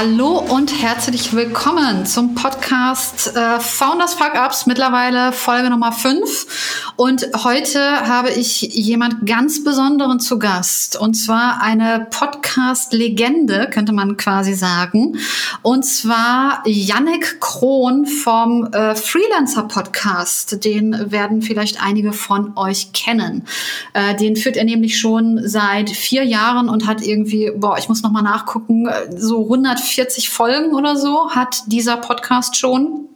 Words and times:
Hallo 0.00 0.38
und 0.38 0.80
herzlich 0.80 1.32
willkommen 1.34 2.06
zum 2.06 2.36
Podcast 2.36 3.34
äh, 3.34 3.58
Founders 3.58 4.14
Fuck 4.14 4.34
Ups, 4.36 4.64
mittlerweile 4.66 5.32
Folge 5.32 5.70
Nummer 5.70 5.90
5. 5.90 6.92
Und 6.94 7.26
heute 7.42 7.80
habe 8.06 8.30
ich 8.30 8.60
jemand 8.60 9.26
ganz 9.26 9.64
Besonderen 9.64 10.20
zu 10.20 10.38
Gast. 10.38 10.96
Und 10.96 11.14
zwar 11.14 11.60
eine 11.62 12.06
Podcast-Legende, 12.10 13.68
könnte 13.72 13.92
man 13.92 14.16
quasi 14.16 14.54
sagen. 14.54 15.18
Und 15.62 15.84
zwar 15.84 16.62
Yannick 16.64 17.40
Krohn 17.40 18.06
vom 18.06 18.66
äh, 18.72 18.94
Freelancer 18.94 19.64
Podcast. 19.64 20.64
Den 20.64 21.10
werden 21.10 21.42
vielleicht 21.42 21.82
einige 21.82 22.12
von 22.12 22.56
euch 22.56 22.92
kennen. 22.92 23.48
Äh, 23.94 24.14
den 24.14 24.36
führt 24.36 24.56
er 24.56 24.64
nämlich 24.64 24.96
schon 24.96 25.40
seit 25.42 25.90
vier 25.90 26.22
Jahren 26.22 26.68
und 26.68 26.86
hat 26.86 27.02
irgendwie, 27.02 27.50
boah, 27.56 27.78
ich 27.78 27.88
muss 27.88 28.04
noch 28.04 28.12
mal 28.12 28.22
nachgucken, 28.22 28.88
so 29.16 29.42
100 29.42 29.87
140 29.88 30.28
Folgen 30.28 30.74
oder 30.74 30.96
so 30.96 31.30
hat 31.30 31.62
dieser 31.66 31.96
Podcast 31.96 32.56
schon. 32.56 33.08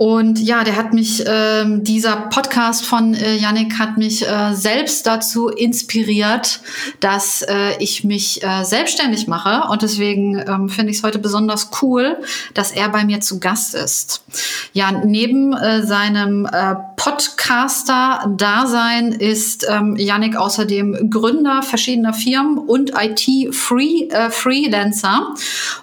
Und 0.00 0.40
ja, 0.40 0.64
der 0.64 0.74
hat 0.76 0.94
mich, 0.94 1.22
ähm, 1.26 1.84
dieser 1.84 2.16
Podcast 2.16 2.86
von 2.86 3.12
äh, 3.12 3.36
Yannick 3.36 3.78
hat 3.78 3.98
mich 3.98 4.26
äh, 4.26 4.54
selbst 4.54 5.06
dazu 5.06 5.48
inspiriert, 5.48 6.62
dass 7.00 7.42
äh, 7.42 7.76
ich 7.80 8.02
mich 8.02 8.42
äh, 8.42 8.64
selbstständig 8.64 9.28
mache. 9.28 9.70
Und 9.70 9.82
deswegen 9.82 10.38
ähm, 10.38 10.70
finde 10.70 10.92
ich 10.92 10.96
es 10.96 11.02
heute 11.02 11.18
besonders 11.18 11.68
cool, 11.82 12.16
dass 12.54 12.72
er 12.72 12.88
bei 12.88 13.04
mir 13.04 13.20
zu 13.20 13.40
Gast 13.40 13.74
ist. 13.74 14.24
Ja, 14.72 14.90
neben 14.90 15.52
äh, 15.52 15.86
seinem 15.86 16.46
äh, 16.46 16.76
Podcaster-Dasein 16.96 19.12
ist 19.12 19.66
ähm, 19.68 19.96
Yannick 19.96 20.34
außerdem 20.34 21.10
Gründer 21.10 21.62
verschiedener 21.62 22.14
Firmen 22.14 22.56
und 22.56 22.92
IT-Freelancer. 22.98 25.34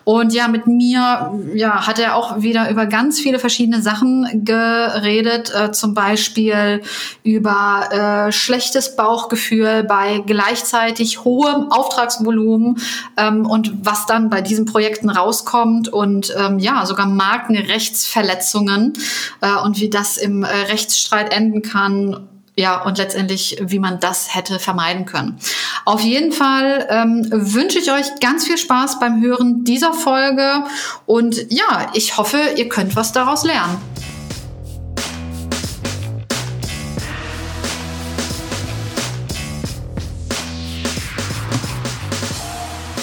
und 0.06 0.34
ja, 0.34 0.48
mit 0.48 0.66
mir 0.66 1.40
ja, 1.54 1.86
hat 1.86 2.00
er 2.00 2.16
auch 2.16 2.42
wieder 2.42 2.72
über 2.72 2.88
ganz 2.88 3.20
viele 3.20 3.38
verschiedene 3.38 3.84
Sachen 3.84 4.07
Sachen 4.08 4.46
geredet, 4.46 5.52
äh, 5.54 5.72
zum 5.72 5.94
Beispiel 5.94 6.82
über 7.24 8.28
äh, 8.28 8.32
schlechtes 8.32 8.96
Bauchgefühl 8.96 9.84
bei 9.84 10.24
gleichzeitig 10.26 11.24
hohem 11.24 11.72
Auftragsvolumen 11.72 12.78
ähm, 13.18 13.46
und 13.46 13.74
was 13.86 14.06
dann 14.06 14.30
bei 14.30 14.42
diesen 14.42 14.66
Projekten 14.66 15.10
rauskommt 15.10 15.90
und 15.90 16.34
ähm, 16.38 16.60
ja, 16.60 16.86
sogar 16.86 17.08
Markenrechtsverletzungen 17.08 18.94
äh, 19.42 19.56
und 19.64 19.80
wie 19.80 19.90
das 19.90 20.18
im 20.18 20.44
äh, 20.44 20.48
Rechtsstreit 20.48 21.34
enden 21.34 21.62
kann 21.62 22.28
ja, 22.60 22.82
und 22.82 22.98
letztendlich, 22.98 23.58
wie 23.62 23.78
man 23.78 24.00
das 24.00 24.34
hätte 24.34 24.58
vermeiden 24.58 25.06
können. 25.06 25.38
Auf 25.86 26.02
jeden 26.02 26.32
Fall 26.32 26.88
ähm, 26.90 27.28
wünsche 27.30 27.78
ich 27.78 27.92
euch 27.92 28.20
ganz 28.20 28.48
viel 28.48 28.58
Spaß 28.58 29.00
beim 29.00 29.22
Hören 29.22 29.64
dieser 29.64 29.94
Folge 29.94 30.64
und 31.06 31.52
ja, 31.52 31.92
ich 31.94 32.18
hoffe, 32.18 32.40
ihr 32.56 32.68
könnt 32.68 32.96
was 32.96 33.12
daraus 33.12 33.44
lernen. 33.44 33.78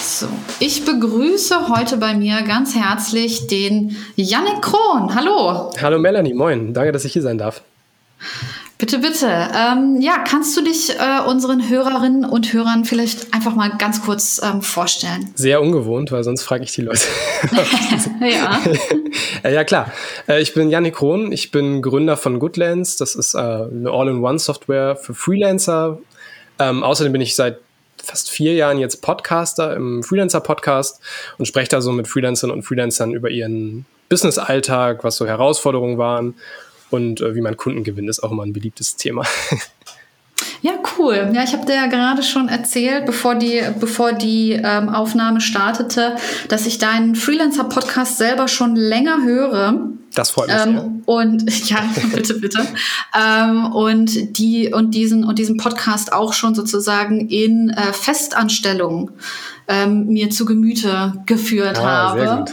So, 0.03 0.29
ich 0.59 0.85
begrüße 0.85 1.69
heute 1.69 1.99
bei 1.99 2.15
mir 2.15 2.43
ganz 2.43 2.75
herzlich 2.75 3.47
den 3.47 3.97
Yannick 4.17 4.63
Krohn. 4.63 5.15
Hallo. 5.15 5.71
Hallo 5.81 6.01
Melanie, 6.01 6.35
moin. 6.35 6.75
Danke, 6.75 6.91
dass 6.91 7.05
ich 7.05 7.13
hier 7.13 7.23
sein 7.23 7.39
darf. 7.39 7.63
Bitte, 8.77 8.99
bitte. 8.99 9.29
Ähm, 9.29 10.01
ja, 10.01 10.19
kannst 10.27 10.57
du 10.57 10.61
dich 10.61 10.91
äh, 10.99 11.21
unseren 11.29 11.69
Hörerinnen 11.69 12.25
und 12.25 12.53
Hörern 12.53 12.85
vielleicht 12.85 13.33
einfach 13.33 13.55
mal 13.55 13.71
ganz 13.79 14.03
kurz 14.03 14.41
ähm, 14.43 14.63
vorstellen? 14.63 15.31
Sehr 15.37 15.63
ungewohnt, 15.63 16.11
weil 16.11 16.25
sonst 16.25 16.43
frage 16.43 16.65
ich 16.65 16.73
die 16.73 16.83
Leute. 16.83 17.07
ja. 18.21 18.61
Äh, 19.45 19.55
ja, 19.55 19.63
klar. 19.63 19.93
Äh, 20.29 20.43
ich 20.43 20.55
bin 20.55 20.71
Janik 20.71 20.97
Krohn. 20.97 21.31
Ich 21.31 21.53
bin 21.53 21.83
Gründer 21.83 22.17
von 22.17 22.41
Goodlands. 22.41 22.97
Das 22.97 23.15
ist 23.15 23.35
äh, 23.35 23.39
eine 23.39 23.91
All-in-One-Software 23.91 24.97
für 24.97 25.15
Freelancer. 25.15 25.99
Ähm, 26.59 26.83
außerdem 26.83 27.13
bin 27.13 27.21
ich 27.21 27.37
seit 27.37 27.59
fast 28.03 28.29
vier 28.29 28.55
Jahren 28.55 28.79
jetzt 28.79 29.03
Podcaster 29.03 29.75
im 29.77 30.03
Freelancer-Podcast 30.03 31.01
und 31.39 31.47
spreche 31.47 31.69
da 31.69 31.81
so 31.81 31.93
mit 31.93 32.09
Freelancern 32.09 32.51
und 32.51 32.65
Freelancern 32.65 33.13
über 33.13 33.31
ihren 33.31 33.87
Business-Alltag, 34.09 35.05
was 35.05 35.17
so 35.17 35.27
Herausforderungen 35.27 35.97
waren 35.97 36.35
und 36.95 37.21
äh, 37.21 37.35
wie 37.35 37.41
man 37.41 37.57
Kunden 37.57 37.83
gewinnt, 37.83 38.09
ist 38.09 38.23
auch 38.23 38.33
immer 38.33 38.45
ein 38.45 38.53
beliebtes 38.53 38.97
Thema. 38.97 39.25
Ja, 40.63 40.73
cool. 40.99 41.31
Ja, 41.35 41.45
ich 41.45 41.53
habe 41.53 41.67
dir 41.67 41.75
ja 41.75 41.87
gerade 41.87 42.23
schon 42.23 42.49
erzählt, 42.49 43.05
bevor 43.07 43.35
die, 43.35 43.63
bevor 43.79 44.13
die 44.13 44.53
ähm, 44.53 44.89
Aufnahme 44.89 45.41
startete, 45.41 46.17
dass 46.49 46.67
ich 46.67 46.79
deinen 46.79 47.15
Freelancer-Podcast 47.15 48.17
selber 48.19 48.49
schon 48.49 48.75
länger 48.75 49.23
höre. 49.23 49.89
Das 50.15 50.31
freut 50.31 50.49
mich. 50.49 50.57
Ähm, 50.57 51.03
und 51.05 51.69
ja, 51.69 51.85
bitte, 52.15 52.35
bitte. 52.35 52.67
ähm, 53.15 53.67
und 53.73 54.39
die 54.39 54.73
und 54.73 54.93
diesen 54.93 55.25
und 55.25 55.39
diesen 55.39 55.59
Podcast 55.59 56.13
auch 56.13 56.33
schon 56.33 56.55
sozusagen 56.55 57.29
in 57.29 57.71
äh, 57.71 57.93
Festanstellung 57.93 59.11
ähm, 59.69 60.07
mir 60.07 60.31
zu 60.31 60.45
Gemüte 60.47 61.23
geführt 61.27 61.79
ah, 61.79 62.09
habe. 62.09 62.21
Sehr 62.21 62.37
gut. 62.37 62.53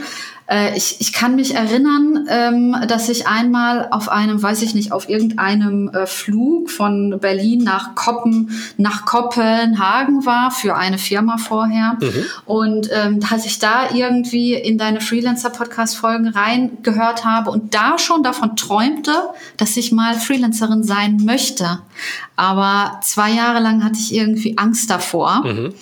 Äh, 0.51 0.77
ich, 0.77 0.97
ich 0.99 1.13
kann 1.13 1.35
mich 1.35 1.55
erinnern, 1.55 2.27
ähm, 2.29 2.75
dass 2.87 3.07
ich 3.07 3.25
einmal 3.25 3.87
auf 3.91 4.09
einem, 4.09 4.43
weiß 4.43 4.61
ich 4.63 4.75
nicht, 4.75 4.91
auf 4.91 5.07
irgendeinem 5.07 5.89
äh, 5.89 6.05
Flug 6.05 6.69
von 6.69 7.19
Berlin 7.21 7.63
nach 7.63 7.95
Koppen, 7.95 8.51
nach 8.77 9.05
Kopenhagen 9.05 10.25
war 10.25 10.51
für 10.51 10.75
eine 10.75 10.97
Firma 10.97 11.37
vorher. 11.37 11.97
Mhm. 12.01 12.25
Und 12.45 12.89
ähm, 12.91 13.19
dass 13.21 13.45
ich 13.45 13.59
da 13.59 13.93
irgendwie 13.93 14.53
in 14.53 14.77
deine 14.77 14.99
Freelancer-Podcast-Folgen 14.99 16.27
reingehört 16.27 17.23
habe 17.23 17.49
und 17.51 17.73
da 17.73 17.97
schon 17.97 18.21
davon 18.21 18.57
träumte, 18.57 19.13
dass 19.55 19.77
ich 19.77 19.93
mal 19.93 20.15
Freelancerin 20.15 20.83
sein 20.83 21.21
möchte. 21.23 21.79
Aber 22.35 22.99
zwei 23.03 23.31
Jahre 23.31 23.61
lang 23.61 23.83
hatte 23.85 23.99
ich 23.99 24.13
irgendwie 24.13 24.57
Angst 24.57 24.89
davor. 24.89 25.43
Mhm. 25.45 25.73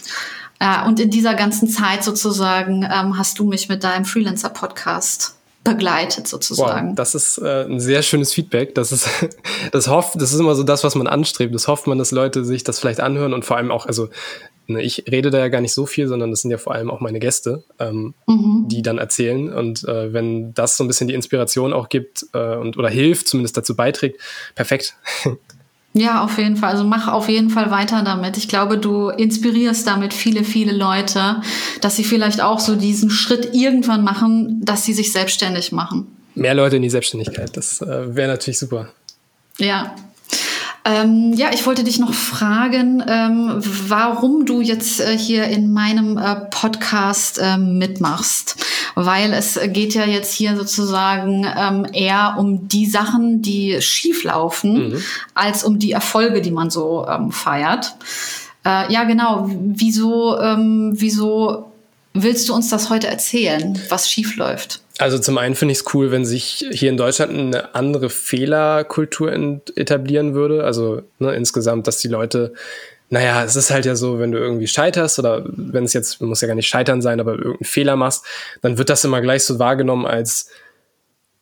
Äh, 0.59 0.85
und 0.87 0.99
in 0.99 1.09
dieser 1.09 1.33
ganzen 1.33 1.67
Zeit 1.67 2.03
sozusagen 2.03 2.83
ähm, 2.83 3.17
hast 3.17 3.39
du 3.39 3.45
mich 3.45 3.69
mit 3.69 3.83
deinem 3.83 4.05
Freelancer-Podcast 4.05 5.35
begleitet 5.63 6.27
sozusagen. 6.27 6.89
Wow, 6.89 6.95
das 6.95 7.15
ist 7.15 7.37
äh, 7.37 7.65
ein 7.65 7.79
sehr 7.79 8.01
schönes 8.01 8.33
Feedback. 8.33 8.75
Das 8.75 8.91
ist, 8.91 9.07
das 9.71 9.87
hofft, 9.87 10.15
das 10.15 10.33
ist 10.33 10.39
immer 10.39 10.55
so 10.55 10.63
das, 10.63 10.83
was 10.83 10.95
man 10.95 11.07
anstrebt. 11.07 11.53
Das 11.53 11.67
hofft 11.67 11.87
man, 11.87 11.97
dass 11.97 12.11
Leute 12.11 12.45
sich 12.45 12.63
das 12.63 12.79
vielleicht 12.79 12.99
anhören 12.99 13.33
und 13.33 13.45
vor 13.45 13.57
allem 13.57 13.71
auch, 13.71 13.85
also 13.85 14.09
ne, 14.67 14.81
ich 14.81 15.05
rede 15.11 15.31
da 15.31 15.39
ja 15.39 15.49
gar 15.49 15.61
nicht 15.61 15.73
so 15.73 15.85
viel, 15.85 16.07
sondern 16.07 16.31
das 16.31 16.41
sind 16.41 16.51
ja 16.51 16.57
vor 16.57 16.73
allem 16.73 16.89
auch 16.89 17.01
meine 17.01 17.19
Gäste, 17.19 17.63
ähm, 17.79 18.13
mhm. 18.27 18.67
die 18.67 18.81
dann 18.81 18.97
erzählen. 18.97 19.51
Und 19.53 19.83
äh, 19.87 20.13
wenn 20.13 20.53
das 20.53 20.77
so 20.77 20.83
ein 20.83 20.87
bisschen 20.87 21.07
die 21.07 21.13
Inspiration 21.13 21.73
auch 21.73 21.89
gibt 21.89 22.25
äh, 22.33 22.55
und 22.55 22.77
oder 22.77 22.89
hilft, 22.89 23.27
zumindest 23.27 23.57
dazu 23.57 23.75
beiträgt, 23.75 24.19
perfekt. 24.55 24.95
Ja, 25.93 26.23
auf 26.23 26.37
jeden 26.37 26.55
Fall. 26.55 26.71
Also 26.71 26.83
mach 26.83 27.07
auf 27.07 27.29
jeden 27.29 27.49
Fall 27.49 27.71
weiter 27.71 28.03
damit. 28.03 28.37
Ich 28.37 28.47
glaube, 28.47 28.77
du 28.77 29.09
inspirierst 29.09 29.87
damit 29.87 30.13
viele, 30.13 30.43
viele 30.43 30.71
Leute, 30.71 31.41
dass 31.81 31.95
sie 31.95 32.03
vielleicht 32.03 32.41
auch 32.41 32.59
so 32.59 32.75
diesen 32.75 33.09
Schritt 33.09 33.53
irgendwann 33.53 34.03
machen, 34.03 34.63
dass 34.63 34.85
sie 34.85 34.93
sich 34.93 35.11
selbstständig 35.11 35.71
machen. 35.71 36.07
Mehr 36.35 36.53
Leute 36.53 36.75
in 36.75 36.83
die 36.83 36.89
Selbstständigkeit, 36.89 37.57
das 37.57 37.81
äh, 37.81 38.15
wäre 38.15 38.29
natürlich 38.29 38.59
super. 38.59 38.89
Ja, 39.57 39.95
ähm, 40.85 41.33
ja, 41.33 41.49
ich 41.53 41.65
wollte 41.65 41.83
dich 41.83 41.99
noch 41.99 42.13
fragen, 42.13 43.03
ähm, 43.07 43.61
warum 43.87 44.45
du 44.45 44.61
jetzt 44.61 45.01
äh, 45.01 45.17
hier 45.17 45.43
in 45.45 45.71
meinem 45.71 46.17
äh, 46.17 46.35
Podcast 46.49 47.37
äh, 47.37 47.57
mitmachst. 47.57 48.55
Weil 49.01 49.31
es 49.31 49.57
geht 49.67 49.93
ja 49.93 50.05
jetzt 50.05 50.33
hier 50.33 50.57
sozusagen 50.57 51.47
ähm, 51.57 51.87
eher 51.93 52.35
um 52.37 52.67
die 52.67 52.85
Sachen, 52.85 53.41
die 53.41 53.81
schief 53.81 54.25
laufen, 54.25 54.89
mhm. 54.89 55.03
als 55.33 55.63
um 55.63 55.79
die 55.79 55.93
Erfolge, 55.93 56.41
die 56.41 56.51
man 56.51 56.69
so 56.69 57.07
ähm, 57.07 57.31
feiert. 57.31 57.95
Äh, 58.65 58.91
ja, 58.91 59.05
genau. 59.05 59.49
Wieso, 59.49 60.37
ähm, 60.41 60.91
wieso 60.95 61.71
willst 62.13 62.49
du 62.49 62.53
uns 62.53 62.69
das 62.69 62.89
heute 62.89 63.07
erzählen, 63.07 63.81
was 63.87 64.09
schief 64.09 64.35
läuft? 64.35 64.81
Also 64.97 65.17
zum 65.17 65.37
einen 65.37 65.55
finde 65.55 65.71
ich 65.71 65.79
es 65.79 65.93
cool, 65.93 66.11
wenn 66.11 66.25
sich 66.25 66.65
hier 66.71 66.89
in 66.89 66.97
Deutschland 66.97 67.31
eine 67.31 67.73
andere 67.73 68.09
Fehlerkultur 68.09 69.31
etablieren 69.77 70.33
würde. 70.33 70.65
Also 70.65 71.03
ne, 71.19 71.33
insgesamt, 71.35 71.87
dass 71.87 71.99
die 71.99 72.09
Leute, 72.09 72.53
naja, 73.09 73.43
es 73.43 73.55
ist 73.55 73.71
halt 73.71 73.85
ja 73.85 73.95
so, 73.95 74.19
wenn 74.19 74.31
du 74.31 74.37
irgendwie 74.37 74.67
scheiterst 74.67 75.17
oder 75.19 75.43
wenn 75.45 75.83
es 75.83 75.93
jetzt, 75.93 76.21
muss 76.21 76.41
ja 76.41 76.47
gar 76.47 76.55
nicht 76.55 76.67
scheitern 76.67 77.01
sein, 77.01 77.19
aber 77.19 77.33
irgendeinen 77.33 77.65
Fehler 77.65 77.95
machst, 77.95 78.23
dann 78.61 78.77
wird 78.77 78.89
das 78.89 79.03
immer 79.03 79.21
gleich 79.21 79.43
so 79.43 79.57
wahrgenommen 79.57 80.05
als, 80.05 80.49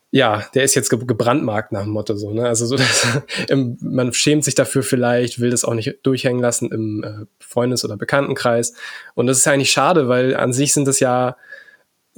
ja, 0.10 0.46
der 0.56 0.64
ist 0.64 0.76
jetzt 0.76 0.90
gebrandmarkt 0.90 1.74
nach 1.74 1.84
dem 1.84 1.92
Motto 1.92 2.16
so. 2.16 2.32
Ne? 2.32 2.48
Also 2.48 2.66
so, 2.66 2.78
dass, 3.50 3.78
man 3.82 4.14
schämt 4.14 4.46
sich 4.46 4.56
dafür 4.56 4.82
vielleicht, 4.82 5.42
will 5.42 5.50
das 5.50 5.66
auch 5.66 5.74
nicht 5.74 5.98
durchhängen 6.04 6.42
lassen 6.42 6.72
im 6.72 7.04
äh, 7.04 7.26
Freundes- 7.40 7.84
oder 7.84 7.98
Bekanntenkreis. 7.98 8.74
Und 9.14 9.28
das 9.28 9.38
ist 9.38 9.48
eigentlich 9.48 9.72
schade, 9.72 10.08
weil 10.08 10.36
an 10.36 10.54
sich 10.54 10.74
sind 10.74 10.88
das 10.88 11.02
ja 11.02 11.36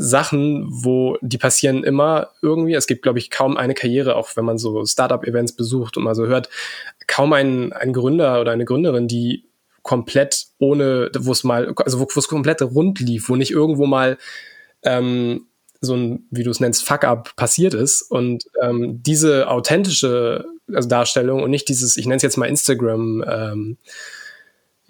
Sachen, 0.02 0.66
wo 0.70 1.18
die 1.20 1.38
passieren 1.38 1.84
immer 1.84 2.30
irgendwie. 2.42 2.74
Es 2.74 2.88
gibt, 2.88 3.02
glaube 3.02 3.20
ich, 3.20 3.30
kaum 3.30 3.58
eine 3.58 3.74
Karriere, 3.74 4.16
auch 4.16 4.30
wenn 4.36 4.46
man 4.46 4.58
so 4.58 4.86
Startup-Events 4.86 5.58
besucht 5.58 5.98
und 5.98 6.04
mal 6.04 6.16
so 6.16 6.26
hört, 6.26 6.50
kaum 7.06 7.34
ein, 7.34 7.74
ein 7.74 7.92
Gründer 7.92 8.40
oder 8.40 8.54
eine 8.54 8.64
Gründerin, 8.64 9.10
die 9.10 9.44
komplett 9.84 10.48
ohne, 10.58 11.12
wo 11.20 11.34
es 11.34 11.44
mal, 11.44 11.74
also 11.76 12.00
wo 12.00 12.08
es 12.16 12.30
komplett 12.30 12.62
rund 12.62 13.02
lief, 13.02 13.28
wo 13.28 13.36
nicht 13.36 13.52
irgendwo 13.52 13.88
mal 13.88 14.18
ähm, 14.84 15.48
so 15.82 15.96
ein, 15.96 16.28
wie 16.32 16.44
du 16.44 16.52
es 16.52 16.62
nennst, 16.62 16.88
Fuck-up 16.88 17.36
passiert 17.36 17.74
ist. 17.74 18.04
Und 18.04 18.46
ähm, 18.62 19.04
diese 19.04 19.50
authentische 19.50 20.46
also 20.74 20.88
Darstellung 20.88 21.44
und 21.44 21.50
nicht 21.50 21.68
dieses, 21.68 21.98
ich 21.98 22.06
nenne 22.06 22.18
es 22.18 22.24
jetzt 22.24 22.38
mal 22.38 22.48
Instagram, 22.48 23.26
ähm, 23.28 23.78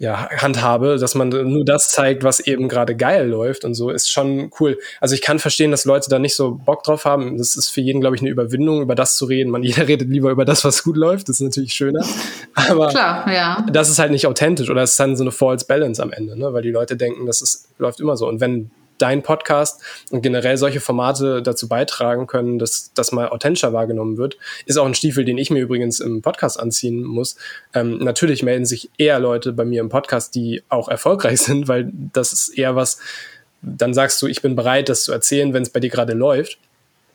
ja, 0.00 0.30
handhabe, 0.30 0.96
dass 0.96 1.14
man 1.14 1.28
nur 1.28 1.62
das 1.62 1.90
zeigt, 1.90 2.24
was 2.24 2.40
eben 2.40 2.70
gerade 2.70 2.96
geil 2.96 3.28
läuft 3.28 3.66
und 3.66 3.74
so, 3.74 3.90
ist 3.90 4.10
schon 4.10 4.50
cool. 4.58 4.78
Also 4.98 5.14
ich 5.14 5.20
kann 5.20 5.38
verstehen, 5.38 5.70
dass 5.70 5.84
Leute 5.84 6.08
da 6.08 6.18
nicht 6.18 6.34
so 6.34 6.52
Bock 6.52 6.82
drauf 6.84 7.04
haben. 7.04 7.36
Das 7.36 7.54
ist 7.54 7.68
für 7.68 7.82
jeden, 7.82 8.00
glaube 8.00 8.16
ich, 8.16 8.22
eine 8.22 8.30
Überwindung, 8.30 8.80
über 8.80 8.94
das 8.94 9.18
zu 9.18 9.26
reden. 9.26 9.50
Man, 9.50 9.62
jeder 9.62 9.86
redet 9.86 10.08
lieber 10.08 10.30
über 10.30 10.46
das, 10.46 10.64
was 10.64 10.84
gut 10.84 10.96
läuft. 10.96 11.28
Das 11.28 11.36
ist 11.36 11.42
natürlich 11.42 11.74
schöner. 11.74 12.02
Aber 12.54 12.88
Klar, 12.88 13.30
ja. 13.30 13.66
das 13.70 13.90
ist 13.90 13.98
halt 13.98 14.10
nicht 14.10 14.26
authentisch 14.26 14.70
oder 14.70 14.82
es 14.82 14.92
ist 14.92 15.00
dann 15.00 15.16
so 15.16 15.22
eine 15.22 15.32
False 15.32 15.66
Balance 15.66 16.02
am 16.02 16.12
Ende, 16.12 16.34
ne? 16.34 16.50
weil 16.54 16.62
die 16.62 16.70
Leute 16.70 16.96
denken, 16.96 17.26
das 17.26 17.42
ist, 17.42 17.68
läuft 17.78 18.00
immer 18.00 18.16
so. 18.16 18.26
Und 18.26 18.40
wenn 18.40 18.70
dein 19.00 19.22
Podcast 19.22 19.82
und 20.10 20.22
generell 20.22 20.56
solche 20.56 20.80
Formate 20.80 21.42
dazu 21.42 21.68
beitragen 21.68 22.26
können, 22.26 22.58
dass 22.58 22.92
das 22.94 23.12
mal 23.12 23.28
authentischer 23.28 23.72
wahrgenommen 23.72 24.16
wird. 24.16 24.36
Ist 24.66 24.78
auch 24.78 24.86
ein 24.86 24.94
Stiefel, 24.94 25.24
den 25.24 25.38
ich 25.38 25.50
mir 25.50 25.60
übrigens 25.60 26.00
im 26.00 26.22
Podcast 26.22 26.58
anziehen 26.58 27.02
muss. 27.04 27.36
Ähm, 27.74 27.98
natürlich 27.98 28.42
melden 28.42 28.66
sich 28.66 28.90
eher 28.98 29.18
Leute 29.18 29.52
bei 29.52 29.64
mir 29.64 29.80
im 29.80 29.88
Podcast, 29.88 30.34
die 30.34 30.62
auch 30.68 30.88
erfolgreich 30.88 31.40
sind, 31.40 31.68
weil 31.68 31.90
das 32.12 32.32
ist 32.32 32.48
eher 32.50 32.76
was, 32.76 32.98
dann 33.62 33.94
sagst 33.94 34.20
du, 34.22 34.26
ich 34.26 34.42
bin 34.42 34.56
bereit, 34.56 34.88
das 34.88 35.04
zu 35.04 35.12
erzählen, 35.12 35.52
wenn 35.52 35.62
es 35.62 35.70
bei 35.70 35.80
dir 35.80 35.90
gerade 35.90 36.14
läuft. 36.14 36.58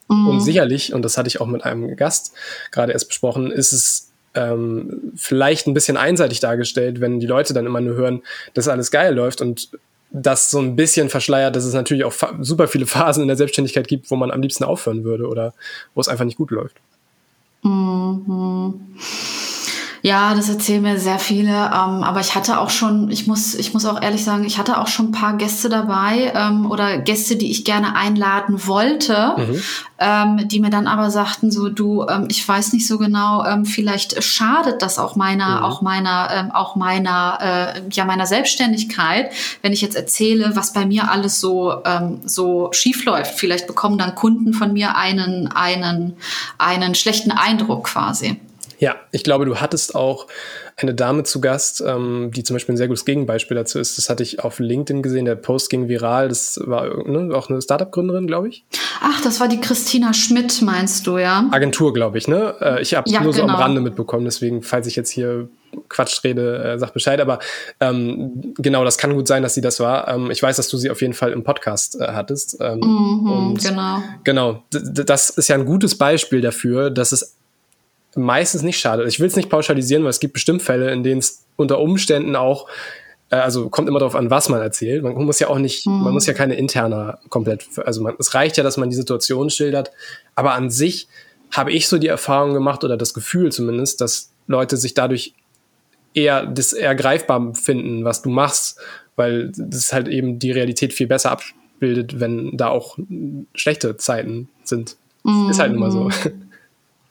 Mhm. 0.08 0.28
Und 0.28 0.42
sicherlich, 0.42 0.94
und 0.94 1.04
das 1.04 1.18
hatte 1.18 1.28
ich 1.28 1.42
auch 1.42 1.48
mit 1.48 1.64
einem 1.64 1.96
Gast 1.96 2.34
gerade 2.72 2.94
erst 2.94 3.08
besprochen, 3.08 3.52
ist 3.52 3.72
es 3.72 4.12
ähm, 4.36 5.14
vielleicht 5.16 5.66
ein 5.66 5.74
bisschen 5.74 5.98
einseitig 5.98 6.40
dargestellt, 6.40 7.02
wenn 7.02 7.20
die 7.20 7.28
Leute 7.28 7.54
dann 7.54 7.66
immer 7.66 7.82
nur 7.82 7.96
hören, 7.96 8.22
dass 8.54 8.68
alles 8.68 8.92
geil 8.92 9.16
läuft 9.16 9.42
und 9.42 9.70
das 10.12 10.50
so 10.50 10.60
ein 10.60 10.76
bisschen 10.76 11.10
verschleiert, 11.10 11.56
dass 11.56 11.66
es 11.66 11.74
natürlich 11.74 12.06
auch 12.06 12.14
super 12.40 12.68
viele 12.68 12.86
Phasen 12.86 13.22
in 13.22 13.28
der 13.28 13.38
Selbstständigkeit 13.38 13.88
gibt, 13.88 14.10
wo 14.12 14.16
man 14.16 14.32
am 14.32 14.42
liebsten 14.42 14.64
aufhören 14.64 15.04
würde 15.04 15.28
oder 15.28 15.54
wo 15.94 16.02
es 16.02 16.08
einfach 16.08 16.26
nicht 16.26 16.38
gut 16.38 16.52
läuft. 16.52 16.78
Mhm. 17.64 18.82
Ja, 20.06 20.36
das 20.36 20.50
erzählen 20.50 20.84
mir 20.84 21.00
sehr 21.00 21.18
viele. 21.18 21.50
Ähm, 21.50 22.04
aber 22.04 22.20
ich 22.20 22.36
hatte 22.36 22.60
auch 22.60 22.70
schon, 22.70 23.10
ich 23.10 23.26
muss, 23.26 23.56
ich 23.56 23.74
muss 23.74 23.88
auch 23.88 24.00
ehrlich 24.00 24.24
sagen, 24.24 24.44
ich 24.44 24.60
hatte 24.60 24.80
auch 24.80 24.86
schon 24.86 25.08
ein 25.08 25.12
paar 25.12 25.36
Gäste 25.36 25.68
dabei 25.68 26.32
ähm, 26.36 26.70
oder 26.70 27.00
Gäste, 27.00 27.38
die 27.38 27.50
ich 27.50 27.66
gerne 27.66 27.96
einladen 27.96 28.68
wollte, 28.68 29.34
mhm. 29.36 29.62
ähm, 29.98 30.48
die 30.48 30.60
mir 30.60 30.70
dann 30.70 30.86
aber 30.86 31.10
sagten, 31.10 31.50
so 31.50 31.70
du, 31.70 32.06
ähm, 32.08 32.28
ich 32.30 32.48
weiß 32.48 32.74
nicht 32.74 32.86
so 32.86 33.00
genau, 33.00 33.44
ähm, 33.46 33.66
vielleicht 33.66 34.24
schadet 34.24 34.84
das 34.84 35.00
auch 35.00 35.16
meiner, 35.16 35.58
mhm. 35.58 35.64
auch 35.64 35.82
meiner, 35.82 36.30
ähm, 36.32 36.52
auch 36.52 36.76
meiner, 36.76 37.40
äh, 37.42 37.82
ja 37.92 38.06
meiner 38.06 38.28
Selbstständigkeit, 38.28 39.32
wenn 39.64 39.74
ich 39.74 39.82
jetzt 39.82 39.96
erzähle, 39.96 40.56
was 40.56 40.72
bei 40.72 40.86
mir 40.86 41.10
alles 41.10 41.42
so 41.42 41.82
so 42.26 42.70
schief 42.74 43.06
läuft. 43.06 43.40
Vielleicht 43.40 43.66
bekommen 43.66 43.98
dann 43.98 44.14
Kunden 44.14 44.54
von 44.54 44.74
mir 44.74 44.96
einen 44.96 45.48
einen 45.48 46.16
einen 46.58 46.94
schlechten 46.94 47.32
Eindruck 47.32 47.86
quasi. 47.86 48.40
Ja, 48.80 48.96
ich 49.12 49.24
glaube, 49.24 49.46
du 49.46 49.58
hattest 49.58 49.96
auch 49.96 50.28
eine 50.78 50.94
Dame 50.94 51.24
zu 51.24 51.40
Gast, 51.40 51.82
ähm, 51.86 52.32
die 52.36 52.44
zum 52.44 52.56
Beispiel 52.56 52.76
ein 52.76 52.78
sehr 52.78 52.88
gutes 52.88 53.06
Gegenbeispiel 53.06 53.56
dazu 53.56 53.80
ist. 53.80 53.98
Das 53.98 54.10
hatte 54.10 54.24
ich 54.24 54.44
auf 54.44 54.60
LinkedIn 54.60 55.02
gesehen. 55.02 55.26
Der 55.26 55.36
Post 55.36 55.70
ging 55.70 55.88
viral. 55.88 56.28
Das 56.28 56.60
war 56.64 57.08
ne, 57.08 57.34
auch 57.34 57.50
eine 57.50 57.62
Startup-Gründerin, 57.62 58.28
glaube 58.28 58.50
ich. 58.50 58.66
Ach, 59.02 59.22
das 59.22 59.40
war 59.40 59.48
die 59.48 59.62
Christina 59.62 60.14
Schmidt, 60.14 60.62
meinst 60.62 61.08
du, 61.08 61.18
ja? 61.18 61.48
Agentur, 61.52 61.94
glaube 61.94 62.18
ich, 62.18 62.28
ne? 62.28 62.56
Äh, 62.60 62.82
ich 62.82 62.94
habe 62.94 63.10
ja, 63.10 63.22
nur 63.22 63.32
genau. 63.32 63.48
so 63.48 63.54
am 63.54 63.60
Rande 63.60 63.82
mitbekommen. 63.82 64.26
Deswegen, 64.26 64.62
falls 64.64 64.88
ich 64.88 64.96
jetzt 64.98 65.12
hier 65.12 65.48
Quatsch 65.90 66.24
rede, 66.24 66.64
äh, 66.64 66.80
sag 66.80 66.94
Bescheid. 66.94 67.20
Aber 67.22 67.40
ähm, 67.80 68.54
genau, 68.58 68.84
das 68.84 68.98
kann 68.98 69.14
gut 69.14 69.28
sein, 69.28 69.44
dass 69.44 69.54
sie 69.54 69.62
das 69.62 69.80
war. 69.80 70.08
Ähm, 70.08 70.32
ich 70.32 70.42
weiß, 70.42 70.58
dass 70.58 70.68
du 70.68 70.78
sie 70.78 70.90
auf 70.90 71.02
jeden 71.02 71.14
Fall 71.14 71.32
im 71.32 71.44
Podcast 71.44 72.00
äh, 72.00 72.08
hattest. 72.08 72.58
Ähm, 72.60 72.80
mhm, 72.80 73.58
genau. 73.62 74.04
Genau, 74.24 74.64
das 74.72 75.30
ist 75.30 75.48
ja 75.48 75.56
ein 75.56 75.66
gutes 75.66 75.98
Beispiel 75.98 76.42
dafür, 76.42 76.90
dass 76.90 77.12
es 77.12 77.36
meistens 78.16 78.62
nicht 78.62 78.80
schadet. 78.80 79.08
Ich 79.08 79.20
will 79.20 79.28
es 79.28 79.36
nicht 79.36 79.50
pauschalisieren, 79.50 80.04
weil 80.04 80.10
es 80.10 80.20
gibt 80.20 80.34
bestimmt 80.34 80.62
Fälle, 80.62 80.92
in 80.92 81.04
denen 81.04 81.20
es 81.20 81.46
unter 81.56 81.80
Umständen 81.80 82.36
auch, 82.36 82.68
äh, 83.30 83.38
also 83.38 83.70
kommt 83.70 83.88
immer 83.88 84.00
darauf 84.00 84.16
an, 84.16 84.30
was 84.30 84.50
man 84.50 84.62
erzählt. 84.62 85.04
Man 85.04 85.14
muss 85.14 85.40
ja 85.40 85.48
auch 85.48 85.60
nicht, 85.60 85.86
mhm. 85.86 86.04
man 86.04 86.14
muss 86.14 86.26
ja 86.26 86.34
keine 86.34 86.56
interner 86.56 87.20
komplett, 87.30 87.68
also 87.84 88.02
man, 88.02 88.16
es 88.20 88.34
reicht 88.34 88.58
ja, 88.58 88.64
dass 88.64 88.78
man 88.78 88.90
die 88.90 88.96
Situation 88.96 89.50
schildert. 89.50 89.92
Aber 90.36 90.54
an 90.54 90.70
sich 90.70 91.08
habe 91.52 91.72
ich 91.72 91.88
so 91.88 91.98
die 91.98 92.08
Erfahrung 92.08 92.54
gemacht 92.54 92.84
oder 92.84 92.98
das 92.98 93.14
Gefühl 93.14 93.52
zumindest, 93.52 94.02
dass 94.02 94.32
Leute 94.48 94.78
sich 94.78 94.94
dadurch 94.94 95.34
eher 96.14 96.46
das 96.46 96.74
eher 96.74 96.96
greifbar 96.96 97.54
finden, 97.54 98.06
was 98.06 98.22
du 98.22 98.30
machst, 98.30 98.80
weil 99.16 99.52
das 99.56 99.94
halt 99.94 100.08
eben 100.08 100.40
die 100.40 100.52
Realität 100.52 100.94
viel 100.94 101.08
besser 101.08 101.32
abbildet, 101.32 102.20
wenn 102.20 102.58
da 102.58 102.70
auch 102.70 102.98
schlechte 103.54 103.98
Zeiten 103.98 104.50
sind. 104.64 104.98
Mhm. 105.24 105.50
Ist 105.50 105.60
halt 105.60 105.74
immer 105.74 105.92
so. 105.92 106.10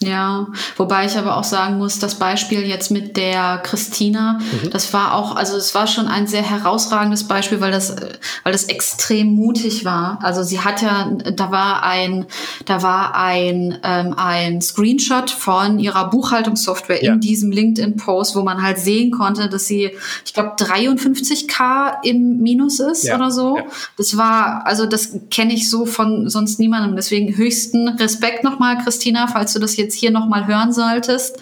Ja, 0.02 0.48
wobei 0.76 1.06
ich 1.06 1.16
aber 1.16 1.36
auch 1.36 1.44
sagen 1.44 1.78
muss, 1.78 1.98
das 1.98 2.16
Beispiel 2.16 2.66
jetzt 2.66 2.90
mit 2.90 3.16
der 3.16 3.60
Christina, 3.62 4.40
mhm. 4.62 4.70
das 4.70 4.92
war 4.92 5.14
auch, 5.14 5.36
also 5.36 5.56
es 5.56 5.74
war 5.74 5.86
schon 5.86 6.08
ein 6.08 6.26
sehr 6.26 6.42
herausragendes 6.42 7.24
Beispiel, 7.24 7.60
weil 7.60 7.70
das, 7.70 7.94
weil 8.42 8.52
das 8.52 8.64
extrem 8.64 9.28
mutig 9.28 9.84
war. 9.84 10.18
Also 10.22 10.42
sie 10.42 10.60
hat 10.60 10.82
ja, 10.82 11.10
da 11.36 11.50
war 11.50 11.84
ein, 11.84 12.26
da 12.66 12.82
war 12.82 13.14
ein, 13.14 13.78
ähm, 13.84 14.14
ein 14.16 14.60
Screenshot 14.60 15.30
von 15.30 15.78
ihrer 15.78 16.10
Buchhaltungssoftware 16.10 17.02
ja. 17.02 17.12
in 17.14 17.20
diesem 17.20 17.52
LinkedIn-Post, 17.52 18.34
wo 18.34 18.42
man 18.42 18.62
halt 18.62 18.78
sehen 18.78 19.12
konnte, 19.12 19.48
dass 19.48 19.66
sie, 19.66 19.92
ich 20.24 20.34
glaube, 20.34 20.56
53k 20.56 22.02
im 22.02 22.38
Minus 22.38 22.80
ist 22.80 23.04
ja. 23.04 23.14
oder 23.14 23.30
so. 23.30 23.56
Ja. 23.56 23.64
Das 23.96 24.16
war, 24.16 24.66
also 24.66 24.86
das 24.86 25.12
kenne 25.30 25.54
ich 25.54 25.70
so 25.70 25.86
von 25.86 26.28
sonst 26.28 26.58
niemandem. 26.58 26.96
Deswegen 26.96 27.36
höchsten 27.36 27.88
Respekt 27.88 28.42
nochmal, 28.44 28.78
Christina, 28.78 29.28
falls 29.28 29.52
du 29.52 29.60
das 29.60 29.76
jetzt 29.76 29.83
jetzt 29.84 29.94
hier 29.94 30.10
nochmal 30.10 30.46
hören 30.46 30.72
solltest. 30.72 31.38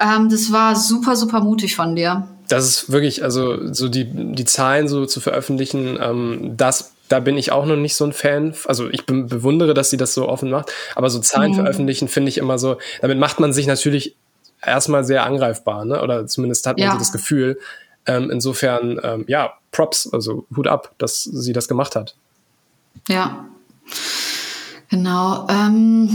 Ähm, 0.00 0.28
das 0.28 0.52
war 0.52 0.76
super, 0.76 1.16
super 1.16 1.40
mutig 1.40 1.76
von 1.76 1.94
dir. 1.94 2.26
Das 2.48 2.66
ist 2.66 2.90
wirklich, 2.90 3.22
also 3.22 3.72
so 3.72 3.88
die, 3.88 4.04
die 4.04 4.44
Zahlen 4.44 4.88
so 4.88 5.06
zu 5.06 5.20
veröffentlichen, 5.20 5.98
ähm, 6.00 6.54
das 6.56 6.92
da 7.08 7.20
bin 7.20 7.36
ich 7.36 7.52
auch 7.52 7.66
noch 7.66 7.76
nicht 7.76 7.94
so 7.94 8.06
ein 8.06 8.14
Fan. 8.14 8.54
Also 8.66 8.88
ich 8.88 9.04
be 9.04 9.24
bewundere, 9.24 9.74
dass 9.74 9.90
sie 9.90 9.98
das 9.98 10.14
so 10.14 10.30
offen 10.30 10.48
macht. 10.48 10.72
Aber 10.94 11.10
so 11.10 11.18
Zahlen 11.18 11.50
mhm. 11.52 11.56
veröffentlichen 11.56 12.08
finde 12.08 12.30
ich 12.30 12.38
immer 12.38 12.58
so, 12.58 12.78
damit 13.02 13.18
macht 13.18 13.38
man 13.38 13.52
sich 13.52 13.66
natürlich 13.66 14.16
erstmal 14.64 15.04
sehr 15.04 15.24
angreifbar, 15.24 15.84
ne? 15.84 16.00
Oder 16.02 16.26
zumindest 16.26 16.66
hat 16.66 16.78
man 16.78 16.86
ja. 16.86 16.92
so 16.92 16.98
das 16.98 17.12
Gefühl. 17.12 17.58
Ähm, 18.06 18.30
insofern, 18.30 18.98
ähm, 19.02 19.24
ja, 19.28 19.52
Props, 19.72 20.10
also 20.10 20.46
Hut 20.56 20.66
ab, 20.66 20.94
dass 20.96 21.22
sie 21.22 21.52
das 21.52 21.68
gemacht 21.68 21.96
hat. 21.96 22.14
Ja. 23.08 23.46
Genau. 24.88 25.46
Ähm, 25.50 26.08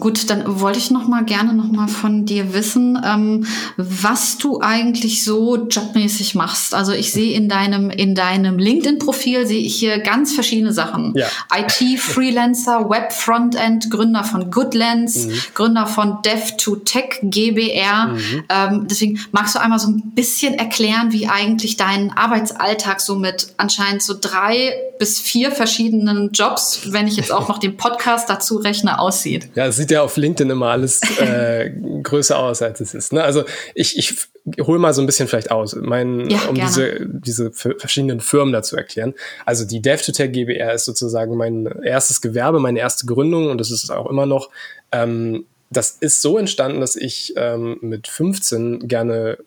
gut, 0.00 0.30
dann 0.30 0.60
wollte 0.60 0.78
ich 0.78 0.90
noch 0.90 1.08
mal 1.08 1.24
gerne 1.24 1.54
noch 1.54 1.70
mal 1.70 1.88
von 1.88 2.24
dir 2.24 2.54
wissen, 2.54 3.00
ähm, 3.04 3.46
was 3.76 4.38
du 4.38 4.60
eigentlich 4.60 5.24
so 5.24 5.56
jobmäßig 5.56 6.34
machst. 6.34 6.74
Also 6.74 6.92
ich 6.92 7.12
sehe 7.12 7.34
in 7.34 7.48
deinem 7.48 7.90
in 7.90 8.14
deinem 8.14 8.58
LinkedIn-Profil 8.58 9.46
sehe 9.46 9.60
ich 9.60 9.76
hier 9.76 9.98
ganz 9.98 10.34
verschiedene 10.34 10.72
Sachen. 10.72 11.14
Ja. 11.16 11.26
IT-Freelancer, 11.54 12.88
Web-Frontend, 12.88 13.90
Gründer 13.90 14.24
von 14.24 14.50
Goodlands, 14.50 15.26
mhm. 15.26 15.32
Gründer 15.54 15.86
von 15.86 16.18
Dev2Tech 16.22 17.20
GBR. 17.22 18.08
Mhm. 18.08 18.44
Ähm, 18.48 18.86
deswegen 18.88 19.20
magst 19.32 19.54
du 19.54 19.60
einmal 19.60 19.78
so 19.78 19.88
ein 19.88 20.12
bisschen 20.14 20.54
erklären, 20.54 21.12
wie 21.12 21.28
eigentlich 21.28 21.76
dein 21.76 22.12
Arbeitsalltag 22.16 23.00
so 23.00 23.16
mit 23.16 23.54
anscheinend 23.56 24.02
so 24.02 24.14
drei 24.20 24.74
bis 24.98 25.20
vier 25.20 25.52
verschiedenen 25.52 26.32
Jobs, 26.32 26.80
wenn 26.92 27.06
ich 27.06 27.16
jetzt 27.16 27.32
auch 27.32 27.48
noch 27.48 27.58
den 27.58 27.76
Podcast 27.76 28.28
dazu 28.28 28.56
rechne, 28.56 28.98
aussieht. 28.98 29.48
Ja, 29.54 29.66
es 29.66 29.76
sieht 29.76 29.87
ja 29.90 30.02
auf 30.02 30.16
LinkedIn 30.16 30.50
immer 30.50 30.68
alles 30.68 31.00
äh, 31.20 31.70
größer 32.02 32.38
aus, 32.38 32.62
als 32.62 32.80
es 32.80 32.94
ist. 32.94 33.12
Ne? 33.12 33.22
Also 33.22 33.44
ich, 33.74 33.98
ich 33.98 34.14
hole 34.60 34.78
mal 34.78 34.94
so 34.94 35.02
ein 35.02 35.06
bisschen 35.06 35.28
vielleicht 35.28 35.50
aus, 35.50 35.76
mein, 35.76 36.28
ja, 36.30 36.46
um 36.48 36.54
diese, 36.54 37.06
diese 37.06 37.52
verschiedenen 37.52 38.20
Firmen 38.20 38.52
dazu 38.52 38.76
erklären. 38.76 39.14
Also 39.44 39.64
die 39.64 39.82
DevToTech 39.82 40.32
GbR 40.32 40.72
ist 40.72 40.84
sozusagen 40.84 41.36
mein 41.36 41.66
erstes 41.82 42.20
Gewerbe, 42.20 42.60
meine 42.60 42.78
erste 42.78 43.06
Gründung 43.06 43.50
und 43.50 43.58
das 43.58 43.70
ist 43.70 43.90
auch 43.90 44.08
immer 44.08 44.26
noch. 44.26 44.50
Ähm, 44.92 45.44
das 45.70 45.90
ist 46.00 46.22
so 46.22 46.38
entstanden, 46.38 46.80
dass 46.80 46.96
ich 46.96 47.34
ähm, 47.36 47.78
mit 47.82 48.08
15 48.08 48.88
gerne 48.88 49.38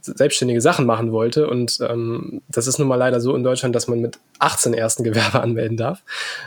selbstständige 0.00 0.60
Sachen 0.60 0.86
machen 0.86 1.12
wollte. 1.12 1.48
Und 1.48 1.78
ähm, 1.80 2.42
das 2.48 2.66
ist 2.66 2.78
nun 2.78 2.88
mal 2.88 2.96
leider 2.96 3.20
so 3.20 3.34
in 3.34 3.42
Deutschland, 3.42 3.74
dass 3.74 3.88
man 3.88 4.00
mit 4.00 4.18
18 4.38 4.74
ersten 4.74 5.04
Gewerbe 5.04 5.40
anmelden 5.42 5.76
darf. 5.76 6.02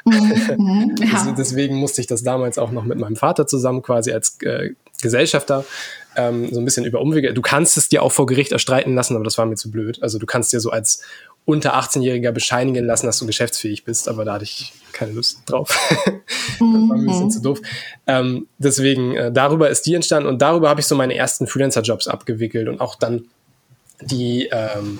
Mhm, 0.05 0.95
ja. 0.99 1.35
Deswegen 1.37 1.75
musste 1.75 2.01
ich 2.01 2.07
das 2.07 2.23
damals 2.23 2.57
auch 2.57 2.71
noch 2.71 2.85
mit 2.85 2.99
meinem 2.99 3.15
Vater 3.15 3.47
zusammen 3.47 3.81
quasi 3.81 4.11
als 4.11 4.37
äh, 4.41 4.71
Gesellschafter 5.01 5.65
ähm, 6.15 6.49
so 6.51 6.59
ein 6.59 6.65
bisschen 6.65 6.85
über 6.85 7.01
Umwege. 7.01 7.33
Du 7.33 7.41
kannst 7.41 7.77
es 7.77 7.89
dir 7.89 8.03
auch 8.03 8.11
vor 8.11 8.25
Gericht 8.25 8.51
erstreiten 8.51 8.95
lassen, 8.95 9.15
aber 9.15 9.23
das 9.23 9.37
war 9.37 9.45
mir 9.45 9.55
zu 9.55 9.71
blöd. 9.71 10.01
Also 10.01 10.19
du 10.19 10.25
kannst 10.25 10.51
dir 10.51 10.59
so 10.59 10.69
als 10.71 11.01
unter 11.49 11.75
18-Jähriger 11.75 12.31
bescheinigen 12.31 12.85
lassen, 12.85 13.07
dass 13.07 13.17
du 13.17 13.25
geschäftsfähig 13.25 13.83
bist, 13.83 14.07
aber 14.07 14.23
da 14.23 14.33
hatte 14.33 14.43
ich 14.43 14.71
keine 14.93 15.13
Lust 15.13 15.41
drauf. 15.47 15.75
das 15.99 16.59
war 16.59 16.95
ein 16.95 17.05
bisschen 17.05 17.25
mhm. 17.25 17.31
zu 17.31 17.41
doof. 17.41 17.59
Ähm, 18.05 18.47
deswegen, 18.59 19.15
äh, 19.15 19.31
darüber 19.31 19.67
ist 19.67 19.87
die 19.87 19.95
entstanden 19.95 20.29
und 20.29 20.43
darüber 20.43 20.69
habe 20.69 20.79
ich 20.79 20.85
so 20.85 20.95
meine 20.95 21.15
ersten 21.15 21.47
Freelancer-Jobs 21.47 22.07
abgewickelt 22.07 22.67
und 22.67 22.79
auch 22.79 22.93
dann 22.93 23.25
die, 23.99 24.47
ähm, 24.51 24.99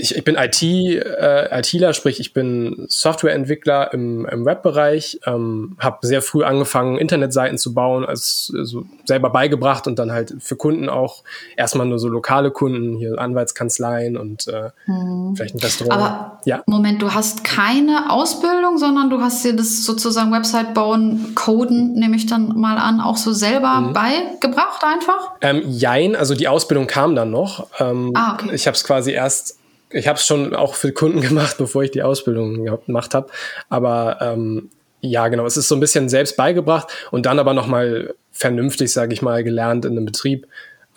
ich, 0.00 0.16
ich 0.16 0.24
bin 0.24 0.36
IT, 0.36 0.62
äh, 0.62 1.58
ITler, 1.58 1.92
sprich 1.92 2.20
ich 2.20 2.32
bin 2.32 2.86
Softwareentwickler 2.88 3.92
im, 3.92 4.26
im 4.26 4.44
Webbereich, 4.44 5.20
ähm, 5.26 5.76
habe 5.78 6.06
sehr 6.06 6.22
früh 6.22 6.44
angefangen, 6.44 6.98
Internetseiten 6.98 7.58
zu 7.58 7.74
bauen, 7.74 8.04
also, 8.04 8.56
also 8.56 8.84
selber 9.04 9.30
beigebracht 9.30 9.86
und 9.86 9.98
dann 9.98 10.12
halt 10.12 10.34
für 10.38 10.56
Kunden 10.56 10.88
auch 10.88 11.24
erstmal 11.56 11.86
nur 11.86 11.98
so 11.98 12.08
lokale 12.08 12.50
Kunden, 12.50 12.96
hier 12.96 13.18
Anwaltskanzleien 13.18 14.16
und 14.16 14.46
äh, 14.48 14.70
hm. 14.84 15.34
vielleicht 15.36 15.54
ein 15.54 15.60
Restaurant. 15.60 16.00
Aber 16.00 16.40
ja. 16.44 16.62
Moment, 16.66 17.02
du 17.02 17.12
hast 17.12 17.44
keine 17.44 18.10
Ausbildung, 18.10 18.78
sondern 18.78 19.10
du 19.10 19.20
hast 19.20 19.44
dir 19.44 19.54
das 19.54 19.84
sozusagen 19.84 20.32
Website 20.32 20.74
bauen, 20.74 21.34
Coden, 21.34 21.94
nehme 21.94 22.16
ich 22.16 22.26
dann 22.26 22.58
mal 22.58 22.78
an, 22.78 23.00
auch 23.00 23.16
so 23.16 23.32
selber 23.32 23.80
mhm. 23.80 23.92
beigebracht 23.92 24.84
einfach? 24.84 25.32
Ähm, 25.40 25.62
jein, 25.68 26.16
also 26.16 26.34
die 26.34 26.48
Ausbildung 26.48 26.86
kam 26.86 27.16
dann 27.16 27.30
noch. 27.30 27.66
Ähm, 27.78 28.12
ah, 28.14 28.34
okay. 28.34 28.54
Ich 28.54 28.66
habe 28.66 28.76
es 28.76 28.84
quasi 28.84 29.12
erst 29.12 29.58
ich 29.92 30.08
habe 30.08 30.18
es 30.18 30.26
schon 30.26 30.54
auch 30.54 30.74
für 30.74 30.92
Kunden 30.92 31.20
gemacht, 31.22 31.56
bevor 31.58 31.82
ich 31.82 31.90
die 31.90 32.02
Ausbildung 32.02 32.64
gemacht 32.86 33.14
habe. 33.14 33.28
Aber 33.68 34.18
ähm, 34.20 34.70
ja, 35.00 35.28
genau, 35.28 35.44
es 35.46 35.56
ist 35.56 35.68
so 35.68 35.74
ein 35.74 35.80
bisschen 35.80 36.08
selbst 36.08 36.36
beigebracht 36.36 36.88
und 37.10 37.26
dann 37.26 37.38
aber 37.38 37.54
nochmal 37.54 38.14
vernünftig, 38.30 38.92
sage 38.92 39.12
ich 39.12 39.22
mal, 39.22 39.42
gelernt 39.42 39.84
in 39.84 39.92
einem 39.92 40.06
Betrieb. 40.06 40.46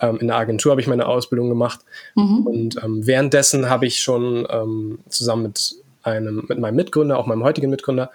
Ähm, 0.00 0.18
in 0.20 0.28
der 0.28 0.36
Agentur 0.36 0.70
habe 0.70 0.80
ich 0.80 0.86
meine 0.86 1.06
Ausbildung 1.06 1.48
gemacht. 1.48 1.80
Mhm. 2.14 2.46
Und 2.46 2.82
ähm, 2.82 3.06
währenddessen 3.06 3.68
habe 3.68 3.86
ich 3.86 4.00
schon 4.00 4.46
ähm, 4.50 4.98
zusammen 5.08 5.44
mit 5.44 5.74
einem, 6.02 6.44
mit 6.48 6.58
meinem 6.58 6.76
Mitgründer, 6.76 7.18
auch 7.18 7.26
meinem 7.26 7.42
heutigen 7.42 7.70
Mitgründer, 7.70 8.10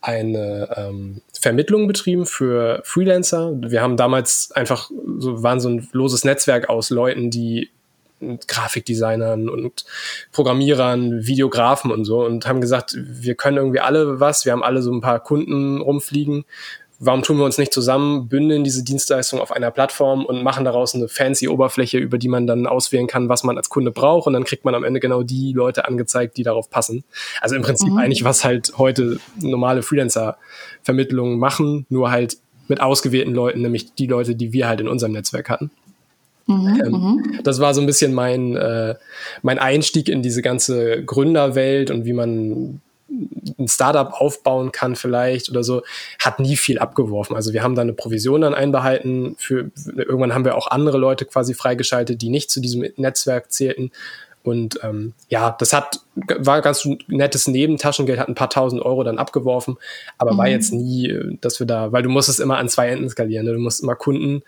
eine 0.00 0.68
ähm, 0.76 1.22
Vermittlung 1.40 1.86
betrieben 1.86 2.26
für 2.26 2.82
Freelancer. 2.84 3.52
Wir 3.60 3.82
haben 3.82 3.96
damals 3.96 4.50
einfach 4.52 4.90
so 5.18 5.42
waren 5.42 5.60
so 5.60 5.68
ein 5.68 5.88
loses 5.92 6.24
Netzwerk 6.24 6.68
aus 6.68 6.90
Leuten, 6.90 7.30
die 7.30 7.70
Grafikdesignern 8.46 9.48
und 9.48 9.84
Programmierern, 10.32 11.26
Videografen 11.26 11.90
und 11.90 12.04
so 12.04 12.24
und 12.24 12.46
haben 12.46 12.60
gesagt, 12.60 12.96
wir 12.96 13.34
können 13.34 13.56
irgendwie 13.56 13.80
alle 13.80 14.20
was, 14.20 14.44
wir 14.44 14.52
haben 14.52 14.62
alle 14.62 14.82
so 14.82 14.92
ein 14.92 15.00
paar 15.00 15.20
Kunden 15.20 15.80
rumfliegen. 15.80 16.44
Warum 17.04 17.24
tun 17.24 17.36
wir 17.38 17.44
uns 17.44 17.58
nicht 17.58 17.74
zusammen, 17.74 18.28
bündeln 18.28 18.62
diese 18.62 18.84
Dienstleistung 18.84 19.40
auf 19.40 19.50
einer 19.50 19.72
Plattform 19.72 20.24
und 20.24 20.44
machen 20.44 20.64
daraus 20.64 20.94
eine 20.94 21.08
fancy 21.08 21.48
Oberfläche, 21.48 21.98
über 21.98 22.16
die 22.16 22.28
man 22.28 22.46
dann 22.46 22.68
auswählen 22.68 23.08
kann, 23.08 23.28
was 23.28 23.42
man 23.42 23.56
als 23.56 23.70
Kunde 23.70 23.90
braucht 23.90 24.28
und 24.28 24.34
dann 24.34 24.44
kriegt 24.44 24.64
man 24.64 24.76
am 24.76 24.84
Ende 24.84 25.00
genau 25.00 25.24
die 25.24 25.52
Leute 25.52 25.88
angezeigt, 25.88 26.36
die 26.36 26.44
darauf 26.44 26.70
passen. 26.70 27.02
Also 27.40 27.56
im 27.56 27.62
Prinzip 27.62 27.90
mhm. 27.90 27.98
eigentlich, 27.98 28.22
was 28.22 28.44
halt 28.44 28.74
heute 28.78 29.18
normale 29.40 29.82
Freelancer-Vermittlungen 29.82 31.40
machen, 31.40 31.86
nur 31.88 32.12
halt 32.12 32.36
mit 32.68 32.80
ausgewählten 32.80 33.34
Leuten, 33.34 33.62
nämlich 33.62 33.94
die 33.94 34.06
Leute, 34.06 34.36
die 34.36 34.52
wir 34.52 34.68
halt 34.68 34.80
in 34.80 34.86
unserem 34.86 35.12
Netzwerk 35.12 35.50
hatten. 35.50 35.72
Mhm, 36.46 36.82
ähm, 36.84 36.92
mhm. 36.92 37.40
das 37.44 37.60
war 37.60 37.74
so 37.74 37.80
ein 37.80 37.86
bisschen 37.86 38.14
mein, 38.14 38.56
äh, 38.56 38.96
mein 39.42 39.58
Einstieg 39.58 40.08
in 40.08 40.22
diese 40.22 40.42
ganze 40.42 41.04
Gründerwelt 41.04 41.90
und 41.90 42.04
wie 42.04 42.12
man 42.12 42.80
ein 43.58 43.68
Startup 43.68 44.12
aufbauen 44.12 44.72
kann 44.72 44.96
vielleicht 44.96 45.50
oder 45.50 45.62
so, 45.62 45.82
hat 46.18 46.40
nie 46.40 46.56
viel 46.56 46.78
abgeworfen. 46.78 47.36
Also 47.36 47.52
wir 47.52 47.62
haben 47.62 47.74
da 47.74 47.82
eine 47.82 47.92
Provision 47.92 48.40
dann 48.40 48.54
einbehalten. 48.54 49.36
Für, 49.38 49.70
irgendwann 49.96 50.34
haben 50.34 50.44
wir 50.44 50.56
auch 50.56 50.68
andere 50.68 50.98
Leute 50.98 51.24
quasi 51.24 51.54
freigeschaltet, 51.54 52.22
die 52.22 52.30
nicht 52.30 52.50
zu 52.50 52.60
diesem 52.60 52.84
Netzwerk 52.96 53.52
zählten. 53.52 53.90
Und 54.42 54.80
ähm, 54.82 55.12
ja, 55.28 55.54
das 55.58 55.72
hat 55.72 56.00
war 56.16 56.60
ganz 56.62 56.86
nettes 57.06 57.46
Nebentaschengeld, 57.46 58.18
hat 58.18 58.28
ein 58.28 58.34
paar 58.34 58.50
tausend 58.50 58.82
Euro 58.82 59.04
dann 59.04 59.18
abgeworfen, 59.18 59.76
aber 60.18 60.32
mhm. 60.32 60.38
war 60.38 60.48
jetzt 60.48 60.72
nie, 60.72 61.14
dass 61.40 61.60
wir 61.60 61.66
da, 61.66 61.92
weil 61.92 62.02
du 62.02 62.10
musst 62.10 62.28
es 62.28 62.40
immer 62.40 62.58
an 62.58 62.68
zwei 62.68 62.88
Enden 62.88 63.08
skalieren. 63.08 63.46
Ne? 63.46 63.52
Du 63.52 63.60
musst 63.60 63.82
immer 63.82 63.94
Kunden 63.94 64.42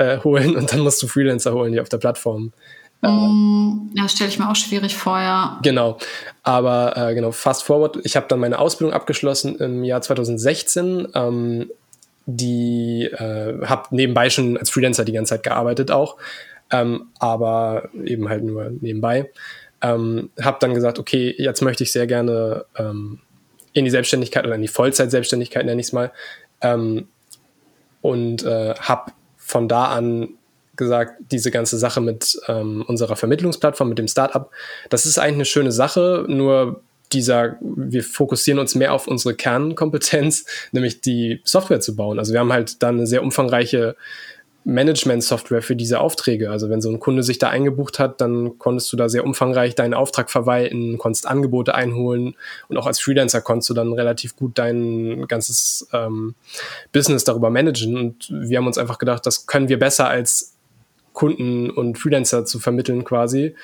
äh, 0.00 0.18
holen 0.24 0.56
und 0.56 0.72
dann 0.72 0.80
musst 0.80 1.02
du 1.02 1.06
Freelancer 1.06 1.52
holen, 1.52 1.72
die 1.72 1.80
auf 1.80 1.88
der 1.88 1.98
Plattform. 1.98 2.52
Mm, 3.02 3.92
ja, 3.94 4.08
stelle 4.08 4.30
ich 4.30 4.38
mir 4.38 4.50
auch 4.50 4.56
schwierig 4.56 4.96
vor, 4.96 5.18
ja. 5.18 5.58
Genau. 5.62 5.98
Aber 6.42 6.96
äh, 6.96 7.14
genau, 7.14 7.32
fast 7.32 7.62
forward, 7.62 7.98
ich 8.04 8.16
habe 8.16 8.26
dann 8.28 8.40
meine 8.40 8.58
Ausbildung 8.58 8.94
abgeschlossen 8.94 9.56
im 9.56 9.84
Jahr 9.84 10.02
2016. 10.02 11.08
Ähm, 11.14 11.70
die 12.26 13.04
äh, 13.04 13.66
habe 13.66 13.88
nebenbei 13.90 14.30
schon 14.30 14.56
als 14.56 14.70
Freelancer 14.70 15.04
die 15.04 15.12
ganze 15.12 15.30
Zeit 15.30 15.42
gearbeitet 15.42 15.90
auch, 15.90 16.16
ähm, 16.70 17.08
aber 17.18 17.88
eben 18.04 18.28
halt 18.28 18.44
nur 18.44 18.70
nebenbei. 18.80 19.30
Ähm, 19.82 20.30
habe 20.40 20.58
dann 20.60 20.74
gesagt, 20.74 20.98
okay, 20.98 21.34
jetzt 21.38 21.62
möchte 21.62 21.82
ich 21.82 21.92
sehr 21.92 22.06
gerne 22.06 22.66
ähm, 22.76 23.20
in 23.72 23.84
die 23.84 23.90
Selbstständigkeit 23.90 24.44
oder 24.44 24.54
in 24.54 24.62
die 24.62 24.68
Vollzeit-Selbstständigkeit, 24.68 25.64
nenne 25.64 25.80
ich 25.80 25.88
es 25.88 25.92
mal. 25.92 26.12
Ähm, 26.60 27.08
und 28.02 28.44
äh, 28.44 28.74
habe 28.74 29.12
von 29.50 29.68
da 29.68 29.86
an 29.86 30.30
gesagt, 30.76 31.20
diese 31.30 31.50
ganze 31.50 31.76
Sache 31.76 32.00
mit 32.00 32.40
ähm, 32.48 32.82
unserer 32.86 33.16
Vermittlungsplattform, 33.16 33.90
mit 33.90 33.98
dem 33.98 34.08
Startup, 34.08 34.50
das 34.88 35.04
ist 35.04 35.18
eigentlich 35.18 35.34
eine 35.34 35.44
schöne 35.44 35.72
Sache, 35.72 36.24
nur 36.26 36.80
dieser, 37.12 37.56
wir 37.60 38.02
fokussieren 38.02 38.60
uns 38.60 38.74
mehr 38.74 38.94
auf 38.94 39.06
unsere 39.06 39.34
Kernkompetenz, 39.34 40.46
nämlich 40.72 41.00
die 41.00 41.40
Software 41.44 41.80
zu 41.80 41.96
bauen. 41.96 42.18
Also 42.18 42.32
wir 42.32 42.40
haben 42.40 42.52
halt 42.52 42.82
dann 42.82 42.96
eine 42.96 43.06
sehr 43.06 43.22
umfangreiche 43.22 43.96
Management-Software 44.64 45.62
für 45.62 45.74
diese 45.74 46.00
Aufträge. 46.00 46.50
Also 46.50 46.68
wenn 46.68 46.82
so 46.82 46.90
ein 46.90 47.00
Kunde 47.00 47.22
sich 47.22 47.38
da 47.38 47.48
eingebucht 47.48 47.98
hat, 47.98 48.20
dann 48.20 48.58
konntest 48.58 48.92
du 48.92 48.96
da 48.96 49.08
sehr 49.08 49.24
umfangreich 49.24 49.74
deinen 49.74 49.94
Auftrag 49.94 50.30
verwalten, 50.30 50.98
konntest 50.98 51.26
Angebote 51.26 51.74
einholen 51.74 52.34
und 52.68 52.76
auch 52.76 52.86
als 52.86 53.00
Freelancer 53.00 53.40
konntest 53.40 53.70
du 53.70 53.74
dann 53.74 53.92
relativ 53.92 54.36
gut 54.36 54.58
dein 54.58 55.26
ganzes 55.28 55.88
ähm, 55.92 56.34
Business 56.92 57.24
darüber 57.24 57.50
managen. 57.50 57.96
Und 57.96 58.30
wir 58.30 58.58
haben 58.58 58.66
uns 58.66 58.78
einfach 58.78 58.98
gedacht, 58.98 59.24
das 59.24 59.46
können 59.46 59.68
wir 59.68 59.78
besser 59.78 60.08
als 60.08 60.54
Kunden 61.14 61.70
und 61.70 61.98
Freelancer 61.98 62.44
zu 62.44 62.58
vermitteln 62.58 63.04
quasi. 63.04 63.54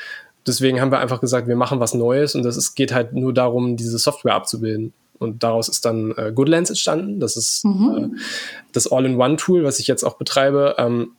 Deswegen 0.46 0.80
haben 0.80 0.92
wir 0.92 1.00
einfach 1.00 1.20
gesagt, 1.20 1.48
wir 1.48 1.56
machen 1.56 1.80
was 1.80 1.92
Neues 1.92 2.34
und 2.34 2.46
ist, 2.46 2.74
geht 2.74 2.94
halt 2.94 3.12
nur 3.12 3.34
darum, 3.34 3.76
diese 3.76 3.98
Software 3.98 4.34
abzubilden. 4.34 4.92
Und 5.18 5.42
daraus 5.42 5.68
ist 5.68 5.85
dann 5.85 6.12
äh, 6.16 6.32
Goodlands 6.35 6.70
entstanden. 6.70 7.20
Das 7.20 7.37
ist 7.37 7.64
mhm. 7.64 8.14
äh, 8.14 8.18
das 8.73 8.90
All-in-One-Tool, 8.90 9.64
was 9.64 9.78
ich 9.78 9.87
jetzt 9.87 10.04
auch 10.04 10.16
betreibe. 10.16 10.76
Ähm, 10.78 11.12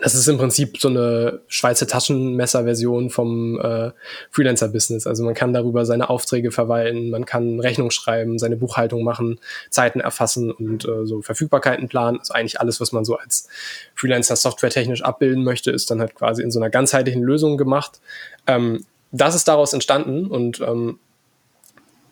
das 0.00 0.14
ist 0.14 0.26
im 0.26 0.38
Prinzip 0.38 0.78
so 0.80 0.88
eine 0.88 1.40
Schweizer 1.48 1.86
Taschenmesser-Version 1.86 3.10
vom 3.10 3.60
äh, 3.60 3.92
Freelancer-Business. 4.30 5.06
Also 5.06 5.22
man 5.22 5.34
kann 5.34 5.52
darüber 5.52 5.84
seine 5.84 6.08
Aufträge 6.08 6.50
verwalten, 6.50 7.10
man 7.10 7.24
kann 7.24 7.60
Rechnung 7.60 7.90
schreiben, 7.90 8.38
seine 8.38 8.56
Buchhaltung 8.56 9.04
machen, 9.04 9.38
Zeiten 9.70 10.00
erfassen 10.00 10.50
und 10.50 10.86
äh, 10.86 11.06
so 11.06 11.20
Verfügbarkeiten 11.22 11.88
planen. 11.88 12.18
Also 12.18 12.32
eigentlich 12.32 12.60
alles, 12.60 12.80
was 12.80 12.92
man 12.92 13.04
so 13.04 13.16
als 13.16 13.48
Freelancer 13.94 14.34
softwaretechnisch 14.36 15.02
abbilden 15.02 15.44
möchte, 15.44 15.70
ist 15.70 15.90
dann 15.90 16.00
halt 16.00 16.14
quasi 16.14 16.42
in 16.42 16.50
so 16.50 16.58
einer 16.58 16.70
ganzheitlichen 16.70 17.22
Lösung 17.22 17.56
gemacht. 17.56 18.00
Ähm, 18.46 18.84
das 19.12 19.34
ist 19.34 19.46
daraus 19.46 19.72
entstanden 19.74 20.26
und 20.26 20.60
ähm, 20.60 20.98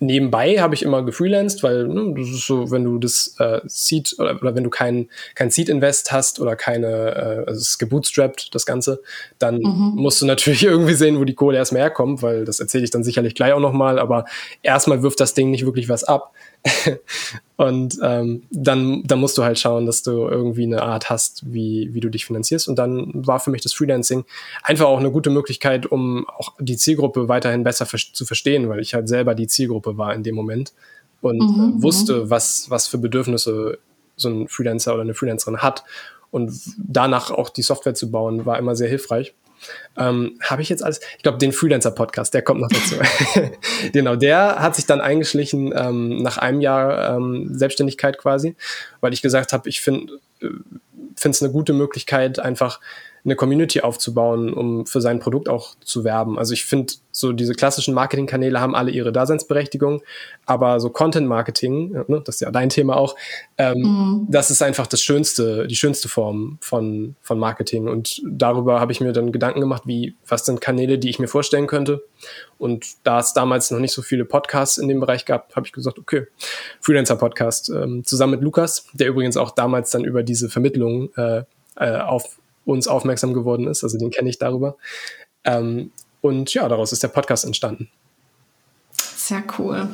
nebenbei 0.01 0.57
habe 0.57 0.75
ich 0.75 0.83
immer 0.83 1.05
gefreelanced, 1.05 1.63
weil 1.63 1.87
ne, 1.87 2.15
das 2.17 2.29
ist 2.29 2.47
so, 2.47 2.71
wenn 2.71 2.85
du 2.85 2.99
das 2.99 3.37
äh, 3.39 3.61
Seed 3.67 4.17
oder, 4.19 4.37
oder 4.41 4.55
wenn 4.55 4.65
du 4.65 4.71
kein, 4.71 5.09
kein 5.35 5.51
Seed-Invest 5.51 6.11
hast 6.11 6.41
oder 6.41 6.57
keine, 6.57 6.87
äh, 6.87 7.49
also 7.49 7.61
es 7.61 7.69
ist 7.71 7.79
gebootstrapped, 7.79 8.55
das 8.55 8.67
Ganze, 8.67 9.03
dann 9.39 9.57
mhm. 9.57 9.93
musst 9.97 10.21
du 10.23 10.27
natürlich 10.27 10.65
irgendwie 10.65 10.95
sehen, 10.95 11.19
wo 11.21 11.25
die 11.25 11.35
Kohle 11.35 11.59
erstmal 11.59 11.83
herkommt, 11.83 12.23
weil 12.23 12.45
das 12.45 12.61
erzähle 12.61 12.85
ich 12.85 12.91
dann 12.91 13.05
sicherlich 13.05 13.35
gleich 13.35 13.53
auch 13.53 13.61
nochmal, 13.61 13.99
aber 13.99 14.25
erstmal 14.63 15.03
wirft 15.03 15.21
das 15.21 15.35
Ding 15.35 15.51
nicht 15.51 15.67
wirklich 15.67 15.89
was 15.89 16.05
ab. 16.05 16.33
und 17.57 17.99
ähm, 18.03 18.43
dann, 18.51 19.03
dann 19.05 19.21
musst 19.21 19.39
du 19.39 19.45
halt 19.45 19.59
schauen, 19.59 19.87
dass 19.87 20.03
du 20.03 20.29
irgendwie 20.29 20.65
eine 20.65 20.83
Art 20.83 21.09
hast, 21.09 21.43
wie, 21.53 21.93
wie 21.93 22.01
du 22.01 22.11
dich 22.11 22.27
finanzierst. 22.27 22.69
Und 22.69 22.77
dann 22.77 23.11
war 23.15 23.41
für 23.41 23.51
mich 23.51 23.63
das 23.63 23.73
Freelancing 23.73 24.25
einfach 24.63 24.87
auch 24.87 24.99
eine 24.99 25.11
gute 25.11 25.31
Möglichkeit, 25.31 25.87
um 25.87 26.29
auch 26.29 26.55
die 26.59 26.77
Zielgruppe 26.77 27.29
weiterhin 27.29 27.65
besser 27.65 27.87
zu 27.87 28.25
verstehen, 28.27 28.69
weil 28.69 28.81
ich 28.81 28.95
halt 28.95 29.09
selber 29.09 29.35
die 29.35 29.47
Zielgruppe 29.47 29.97
war 29.97 30.15
in 30.15 30.23
dem 30.23 30.35
Moment 30.35 30.73
und 31.23 31.39
mhm, 31.39 31.79
äh, 31.79 31.83
wusste, 31.83 32.31
was, 32.31 32.69
was 32.69 32.87
für 32.87 32.99
Bedürfnisse 32.99 33.79
so 34.17 34.29
ein 34.29 34.49
Freelancer 34.49 34.93
oder 34.93 35.03
eine 35.03 35.15
Freelancerin 35.15 35.59
hat. 35.59 35.85
Und 36.31 36.53
danach 36.77 37.31
auch 37.31 37.49
die 37.49 37.63
Software 37.63 37.95
zu 37.95 38.11
bauen, 38.11 38.47
war 38.47 38.59
immer 38.59 38.77
sehr 38.77 38.89
hilfreich. 38.89 39.35
Ähm, 39.97 40.39
Habe 40.43 40.63
ich 40.63 40.69
jetzt 40.69 40.83
alles? 40.83 41.01
Ich 41.17 41.23
glaube, 41.23 41.39
den 41.39 41.53
Freelancer-Podcast, 41.53 42.33
der 42.35 42.43
kommt 42.43 42.61
noch 42.61 42.69
dazu. 42.69 42.97
genau, 43.93 44.17
der 44.17 44.57
hat 44.61 44.77
sich 44.77 44.87
dann 44.87 45.01
eingeschlichen 45.01 45.73
ähm, 45.77 46.23
nach 46.23 46.39
einem 46.39 46.61
Jahr 46.61 47.17
ähm, 47.17 47.51
Selbstständigkeit 47.53 48.19
quasi, 48.19 48.57
weil 49.01 49.13
ich 49.13 49.23
gesagt 49.23 49.53
habe, 49.53 49.69
ich 49.69 49.81
finde 49.81 50.15
äh, 50.41 50.49
finde 51.17 51.37
es 51.37 51.43
eine 51.43 51.53
gute 51.53 51.73
Möglichkeit, 51.73 52.39
einfach 52.39 52.81
eine 53.25 53.37
Community 53.37 53.81
aufzubauen, 53.81 54.53
um 54.53 54.87
für 54.87 55.01
sein 55.01 55.19
Produkt 55.19 55.49
auch 55.49 55.75
zu 55.81 56.05
werben. 56.05 56.39
Also 56.39 56.55
ich 56.55 56.65
finde, 56.65 56.95
so 57.13 57.33
diese 57.33 57.55
klassischen 57.55 57.93
Marketingkanäle 57.93 58.61
haben 58.61 58.75
alle 58.75 58.91
ihre 58.91 59.13
Daseinsberechtigung, 59.13 60.03
aber 60.47 60.81
so 60.81 60.91
Content 60.91 61.29
Marketing, 61.29 61.93
ne, 61.93 62.23
das 62.25 62.37
ist 62.37 62.41
ja 62.41 62.51
dein 62.51 62.71
Thema 62.71 62.97
auch, 62.97 63.17
ähm, 63.59 63.79
mhm. 63.79 64.27
das 64.29 64.51
ist 64.51 64.63
einfach 64.63 64.87
das 64.87 65.03
schönste, 65.03 65.67
die 65.67 65.77
schönste 65.77 66.09
Form 66.09 66.59
von, 66.61 67.17
von 67.21 67.39
Marketing. 67.39 67.89
Und 67.89 68.23
darüber 68.25 68.81
habe 68.81 68.93
ich 68.93 69.01
mir 69.01 69.13
dann 69.13 69.33
Gedanken 69.33 69.61
gemacht, 69.61 69.83
wie, 69.85 70.15
was 70.27 70.47
sind 70.47 70.61
Kanäle, 70.61 70.99
die 70.99 71.11
ich 71.11 71.19
mir 71.19 71.29
vorstellen 71.29 71.67
könnte. 71.67 72.03
Und 72.59 72.87
da 73.05 73.19
es 73.19 73.33
damals 73.33 73.71
noch 73.71 73.81
nicht 73.81 73.93
so 73.93 74.03
viele 74.03 74.25
Podcasts 74.25 74.79
in 74.79 74.89
dem 74.89 75.01
Bereich 75.01 75.25
gab, 75.25 75.55
habe 75.57 75.67
ich 75.67 75.73
gesagt, 75.73 75.99
okay, 75.99 76.27
Freelancer-Podcast 76.81 77.71
ähm, 77.71 78.05
zusammen 78.05 78.33
mit 78.33 78.43
Lukas, 78.43 78.87
der 78.93 79.09
übrigens 79.09 79.37
auch 79.37 79.51
damals 79.51 79.91
dann 79.91 80.05
über 80.05 80.23
diese 80.23 80.49
Vermittlung 80.49 81.11
äh, 81.17 81.43
äh 81.77 81.99
auf 82.01 82.41
uns 82.71 82.89
aufmerksam 82.89 83.35
geworden 83.35 83.67
ist, 83.67 83.85
also 83.85 83.99
den 83.99 84.11
kenne 84.11 84.29
ich 84.29 84.39
darüber. 84.39 84.77
Ähm, 85.45 85.93
und 86.21 86.53
ja, 86.53 86.69
daraus 86.69 86.93
ist 86.93 87.03
der 87.03 87.09
Podcast 87.09 87.45
entstanden. 87.45 87.89
Sehr 89.17 89.43
cool. 89.59 89.89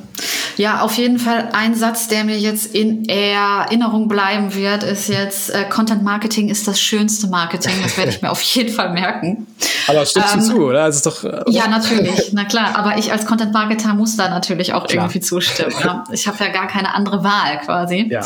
Ja, 0.56 0.80
auf 0.80 0.94
jeden 0.94 1.18
Fall 1.18 1.50
ein 1.52 1.74
Satz, 1.74 2.08
der 2.08 2.24
mir 2.24 2.38
jetzt 2.38 2.74
in 2.74 3.06
Erinnerung 3.06 4.08
bleiben 4.08 4.54
wird, 4.54 4.82
ist 4.82 5.08
jetzt, 5.08 5.50
äh, 5.50 5.64
Content 5.68 6.02
Marketing 6.02 6.48
ist 6.48 6.66
das 6.66 6.80
schönste 6.80 7.26
Marketing. 7.26 7.74
Das 7.82 7.98
werde 7.98 8.10
ich 8.10 8.22
mir 8.22 8.30
auf 8.30 8.40
jeden 8.40 8.72
Fall 8.72 8.92
merken. 8.94 9.46
Aber 9.86 10.06
stimmst 10.06 10.34
ähm, 10.34 10.40
du 10.40 10.46
zu, 10.46 10.56
oder? 10.64 10.84
Also 10.84 11.10
doch, 11.10 11.22
oder? 11.24 11.44
Ja, 11.48 11.68
natürlich, 11.68 12.32
na 12.32 12.44
klar. 12.44 12.76
Aber 12.76 12.96
ich 12.96 13.12
als 13.12 13.26
Content 13.26 13.52
Marketer 13.52 13.92
muss 13.92 14.16
da 14.16 14.30
natürlich 14.30 14.72
auch 14.72 14.86
klar. 14.86 15.04
irgendwie 15.04 15.20
zustimmen. 15.20 15.74
Ja. 15.84 16.04
Ich 16.10 16.26
habe 16.26 16.42
ja 16.42 16.48
gar 16.50 16.66
keine 16.66 16.94
andere 16.94 17.22
Wahl 17.22 17.60
quasi. 17.62 18.08
Ja. 18.10 18.22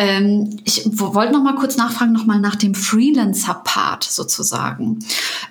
Ähm, 0.00 0.58
ich 0.64 0.82
wollte 0.94 1.34
noch 1.34 1.42
mal 1.42 1.56
kurz 1.56 1.76
nachfragen, 1.76 2.12
noch 2.12 2.24
mal 2.24 2.40
nach 2.40 2.56
dem 2.56 2.74
Freelancer-Part 2.74 4.02
sozusagen. 4.04 5.00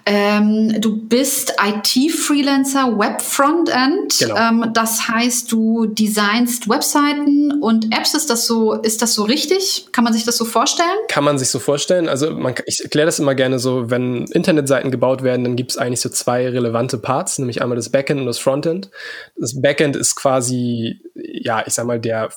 Ähm, 0.08 0.82
du 0.82 0.98
bist 0.98 1.53
IT-Freelancer 1.63 2.98
Web 2.98 3.22
Frontend. 3.22 4.18
Genau. 4.18 4.36
Ähm, 4.36 4.72
das 4.74 5.08
heißt, 5.08 5.51
du 5.51 5.86
designst 5.86 6.68
Webseiten 6.68 7.62
und 7.62 7.94
Apps. 7.96 8.15
Ist 8.15 8.32
das 8.32 8.48
so? 8.48 8.74
Ist 8.74 9.03
das 9.03 9.13
so 9.13 9.24
richtig? 9.24 9.86
Kann 9.91 10.03
man 10.03 10.13
sich 10.13 10.25
das 10.25 10.36
so 10.36 10.46
vorstellen? 10.46 10.98
Kann 11.10 11.24
man 11.24 11.38
sich 11.38 11.50
so 11.50 11.60
vorstellen. 11.60 12.10
Also 12.10 12.32
man, 12.32 12.56
ich 12.65 12.82
erkläre 12.82 13.06
das 13.06 13.20
immer 13.20 13.36
gerne 13.36 13.60
so, 13.60 13.91
wenn 13.91 14.25
Internetseiten 14.25 14.89
gebaut 14.89 15.22
werden, 15.22 15.44
dann 15.44 15.58
gibt 15.58 15.70
es 15.70 15.77
eigentlich 15.77 16.01
so 16.01 16.10
zwei 16.10 16.50
relevante 16.50 16.98
Parts, 16.98 17.38
nämlich 17.38 17.62
einmal 17.62 17.75
das 17.75 17.89
Backend 17.89 18.20
und 18.20 18.25
das 18.25 18.39
Frontend. 18.39 18.89
Das 19.36 19.62
Backend 19.62 19.96
ist 19.96 20.15
quasi, 20.15 21.01
ja, 21.13 21.62
ich 21.68 21.75
sag 21.75 21.86
mal, 21.86 22.00
der 22.00 22.29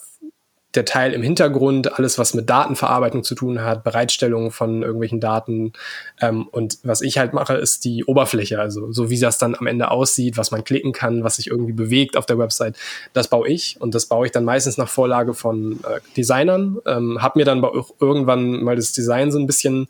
der 0.74 0.84
Teil 0.84 1.12
im 1.12 1.22
Hintergrund, 1.22 1.98
alles 1.98 2.18
was 2.18 2.32
mit 2.32 2.48
Datenverarbeitung 2.48 3.24
zu 3.24 3.34
tun 3.34 3.62
hat, 3.62 3.84
Bereitstellung 3.84 4.50
von 4.50 4.82
irgendwelchen 4.82 5.20
Daten. 5.20 5.72
Ähm, 6.20 6.48
und 6.50 6.78
was 6.82 7.02
ich 7.02 7.18
halt 7.18 7.34
mache, 7.34 7.54
ist 7.54 7.84
die 7.84 8.04
Oberfläche, 8.04 8.58
also 8.58 8.90
so 8.90 9.10
wie 9.10 9.20
das 9.20 9.38
dann 9.38 9.54
am 9.54 9.66
Ende 9.66 9.90
aussieht, 9.90 10.36
was 10.36 10.50
man 10.50 10.64
klicken 10.64 10.92
kann, 10.92 11.24
was 11.24 11.36
sich 11.36 11.48
irgendwie 11.48 11.72
bewegt 11.72 12.16
auf 12.16 12.26
der 12.26 12.38
Website, 12.38 12.76
das 13.12 13.28
baue 13.28 13.48
ich 13.48 13.76
und 13.80 13.94
das 13.94 14.06
baue 14.06 14.26
ich 14.26 14.32
dann 14.32 14.44
meistens 14.44 14.78
nach 14.78 14.88
Vorlage 14.88 15.34
von 15.34 15.80
äh, 15.84 16.00
Designern. 16.16 16.78
Ähm, 16.86 17.22
hab 17.22 17.36
mir 17.36 17.44
dann 17.44 17.62
irgendwann 18.00 18.62
mal 18.62 18.76
das 18.76 18.92
Design 18.92 19.30
so 19.30 19.38
ein 19.38 19.46
bisschen 19.46 19.88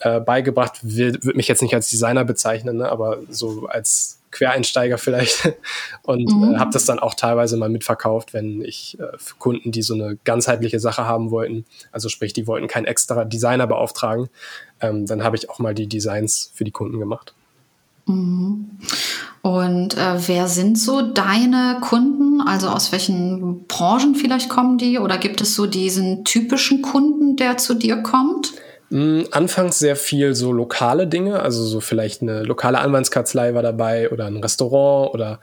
äh, 0.00 0.20
beigebracht, 0.20 0.78
würde 0.82 1.18
mich 1.34 1.48
jetzt 1.48 1.62
nicht 1.62 1.74
als 1.74 1.90
Designer 1.90 2.24
bezeichnen, 2.24 2.78
ne, 2.78 2.88
aber 2.88 3.18
so 3.28 3.66
als 3.66 4.17
Quereinsteiger 4.38 4.98
vielleicht 4.98 5.52
und 6.02 6.32
mhm. 6.32 6.54
äh, 6.54 6.58
habe 6.58 6.70
das 6.72 6.84
dann 6.84 7.00
auch 7.00 7.14
teilweise 7.14 7.56
mal 7.56 7.68
mitverkauft, 7.68 8.32
wenn 8.32 8.62
ich 8.62 8.96
äh, 9.00 9.18
für 9.18 9.34
Kunden, 9.36 9.72
die 9.72 9.82
so 9.82 9.94
eine 9.94 10.16
ganzheitliche 10.22 10.78
Sache 10.78 11.06
haben 11.06 11.32
wollten, 11.32 11.64
also 11.90 12.08
sprich, 12.08 12.32
die 12.32 12.46
wollten 12.46 12.68
keinen 12.68 12.84
extra 12.84 13.24
Designer 13.24 13.66
beauftragen, 13.66 14.28
ähm, 14.80 15.06
dann 15.06 15.24
habe 15.24 15.36
ich 15.36 15.50
auch 15.50 15.58
mal 15.58 15.74
die 15.74 15.88
Designs 15.88 16.52
für 16.54 16.64
die 16.64 16.70
Kunden 16.70 17.00
gemacht. 17.00 17.34
Mhm. 18.06 18.70
Und 19.42 19.96
äh, 19.96 20.28
wer 20.28 20.46
sind 20.46 20.78
so 20.78 21.02
deine 21.02 21.78
Kunden? 21.80 22.40
Also 22.40 22.68
aus 22.68 22.92
welchen 22.92 23.66
Branchen 23.66 24.14
vielleicht 24.14 24.48
kommen 24.48 24.78
die? 24.78 24.98
Oder 24.98 25.18
gibt 25.18 25.40
es 25.40 25.54
so 25.54 25.66
diesen 25.66 26.24
typischen 26.24 26.82
Kunden, 26.82 27.36
der 27.36 27.56
zu 27.56 27.74
dir 27.74 28.02
kommt? 28.02 28.52
Mm, 28.90 29.22
anfangs 29.30 29.78
sehr 29.78 29.96
viel 29.96 30.34
so 30.34 30.52
lokale 30.52 31.06
Dinge, 31.06 31.40
also 31.40 31.64
so 31.64 31.80
vielleicht 31.80 32.22
eine 32.22 32.42
lokale 32.42 32.78
Anwaltskanzlei 32.78 33.54
war 33.54 33.62
dabei 33.62 34.10
oder 34.10 34.26
ein 34.26 34.38
Restaurant 34.38 35.12
oder 35.14 35.40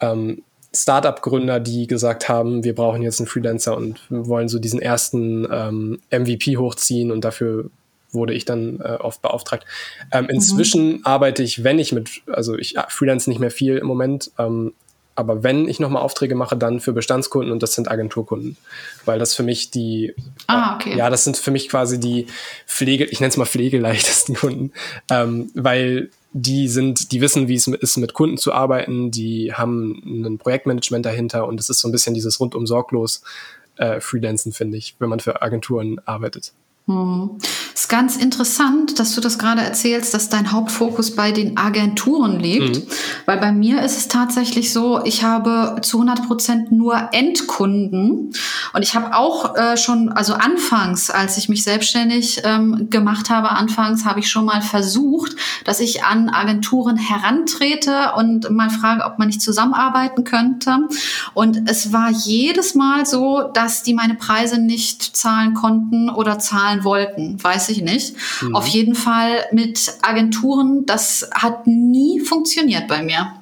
ähm, 0.00 0.42
Startup-Gründer, 0.74 1.60
die 1.60 1.86
gesagt 1.86 2.28
haben, 2.28 2.64
wir 2.64 2.74
brauchen 2.74 3.02
jetzt 3.02 3.20
einen 3.20 3.26
Freelancer 3.26 3.76
und 3.76 4.00
wollen 4.08 4.48
so 4.48 4.58
diesen 4.58 4.80
ersten 4.80 5.46
ähm, 5.50 5.98
MVP 6.10 6.56
hochziehen 6.56 7.10
und 7.10 7.24
dafür 7.24 7.70
wurde 8.12 8.34
ich 8.34 8.44
dann 8.44 8.80
äh, 8.80 8.96
oft 9.00 9.22
beauftragt. 9.22 9.66
Ähm, 10.12 10.24
mhm. 10.24 10.30
inzwischen 10.30 10.92
mhm. 10.94 11.00
arbeite 11.04 11.42
ich, 11.42 11.64
wenn 11.64 11.78
ich 11.78 11.92
mit, 11.92 12.22
also 12.26 12.56
ich 12.56 12.76
freelance 12.88 13.28
nicht 13.28 13.40
mehr 13.40 13.50
viel 13.50 13.76
im 13.76 13.86
Moment, 13.86 14.30
ähm, 14.38 14.72
aber 15.16 15.42
wenn 15.42 15.66
ich 15.66 15.80
nochmal 15.80 16.02
Aufträge 16.02 16.34
mache, 16.34 16.56
dann 16.56 16.80
für 16.80 16.92
Bestandskunden 16.92 17.50
und 17.50 17.62
das 17.62 17.74
sind 17.74 17.90
Agenturkunden. 17.90 18.56
Weil 19.04 19.18
das 19.18 19.34
für 19.34 19.42
mich 19.42 19.70
die, 19.70 20.14
ah, 20.46 20.76
okay. 20.76 20.96
ja, 20.96 21.10
das 21.10 21.24
sind 21.24 21.36
für 21.36 21.50
mich 21.50 21.68
quasi 21.68 21.98
die 21.98 22.26
Pflege, 22.66 23.04
ich 23.06 23.20
nenne 23.20 23.30
es 23.30 23.36
mal 23.36 23.46
pflegeleichtesten 23.46 24.36
Kunden, 24.36 24.72
ähm, 25.10 25.50
weil 25.54 26.10
die 26.32 26.68
sind, 26.68 27.12
die 27.12 27.22
wissen, 27.22 27.48
wie 27.48 27.54
es 27.54 27.66
ist, 27.66 27.96
mit 27.96 28.12
Kunden 28.12 28.36
zu 28.36 28.52
arbeiten, 28.52 29.10
die 29.10 29.54
haben 29.54 30.02
ein 30.04 30.38
Projektmanagement 30.38 31.06
dahinter 31.06 31.46
und 31.48 31.58
es 31.58 31.70
ist 31.70 31.80
so 31.80 31.88
ein 31.88 31.92
bisschen 31.92 32.12
dieses 32.12 32.38
rundum 32.38 32.66
sorglos 32.66 33.22
äh, 33.76 34.00
Freelancen, 34.00 34.52
finde 34.52 34.76
ich, 34.76 34.96
wenn 34.98 35.08
man 35.08 35.20
für 35.20 35.40
Agenturen 35.40 35.98
arbeitet. 36.04 36.52
Hm. 36.86 37.38
Ist 37.76 37.90
ganz 37.90 38.16
interessant, 38.16 38.98
dass 38.98 39.14
du 39.14 39.20
das 39.20 39.38
gerade 39.38 39.60
erzählst, 39.60 40.14
dass 40.14 40.28
dein 40.28 40.50
Hauptfokus 40.50 41.14
bei 41.14 41.30
den 41.30 41.58
Agenturen 41.58 42.40
liegt, 42.40 42.76
mhm. 42.76 42.90
weil 43.26 43.38
bei 43.38 43.52
mir 43.52 43.82
ist 43.82 43.98
es 43.98 44.08
tatsächlich 44.08 44.72
so, 44.72 45.04
ich 45.04 45.22
habe 45.22 45.80
zu 45.82 45.98
100 45.98 46.26
Prozent 46.26 46.72
nur 46.72 47.10
Endkunden 47.12 48.32
und 48.72 48.82
ich 48.82 48.94
habe 48.94 49.14
auch 49.14 49.56
äh, 49.56 49.76
schon, 49.76 50.10
also 50.10 50.32
anfangs, 50.32 51.10
als 51.10 51.36
ich 51.36 51.48
mich 51.50 51.64
selbstständig 51.64 52.40
ähm, 52.44 52.88
gemacht 52.88 53.30
habe, 53.30 53.50
anfangs 53.50 54.06
habe 54.06 54.20
ich 54.20 54.30
schon 54.30 54.46
mal 54.46 54.62
versucht, 54.62 55.36
dass 55.64 55.80
ich 55.80 56.02
an 56.02 56.30
Agenturen 56.30 56.96
herantrete 56.96 58.12
und 58.16 58.50
mal 58.50 58.70
frage, 58.70 59.04
ob 59.04 59.18
man 59.18 59.28
nicht 59.28 59.42
zusammenarbeiten 59.42 60.24
könnte 60.24 60.88
und 61.34 61.68
es 61.68 61.92
war 61.92 62.10
jedes 62.10 62.74
Mal 62.74 63.04
so, 63.04 63.42
dass 63.52 63.82
die 63.82 63.92
meine 63.92 64.14
Preise 64.14 64.58
nicht 64.58 65.16
zahlen 65.16 65.52
konnten 65.52 66.08
oder 66.08 66.38
zahlen 66.38 66.75
zahlen 66.76 66.84
wollten, 66.84 67.42
weiß 67.42 67.68
ich 67.70 67.82
nicht. 67.82 68.14
Mhm. 68.42 68.54
Auf 68.54 68.66
jeden 68.66 68.94
Fall 68.94 69.44
mit 69.52 69.94
Agenturen, 70.02 70.84
das 70.86 71.28
hat 71.34 71.66
nie 71.66 72.20
funktioniert 72.20 72.88
bei 72.88 73.02
mir. 73.02 73.32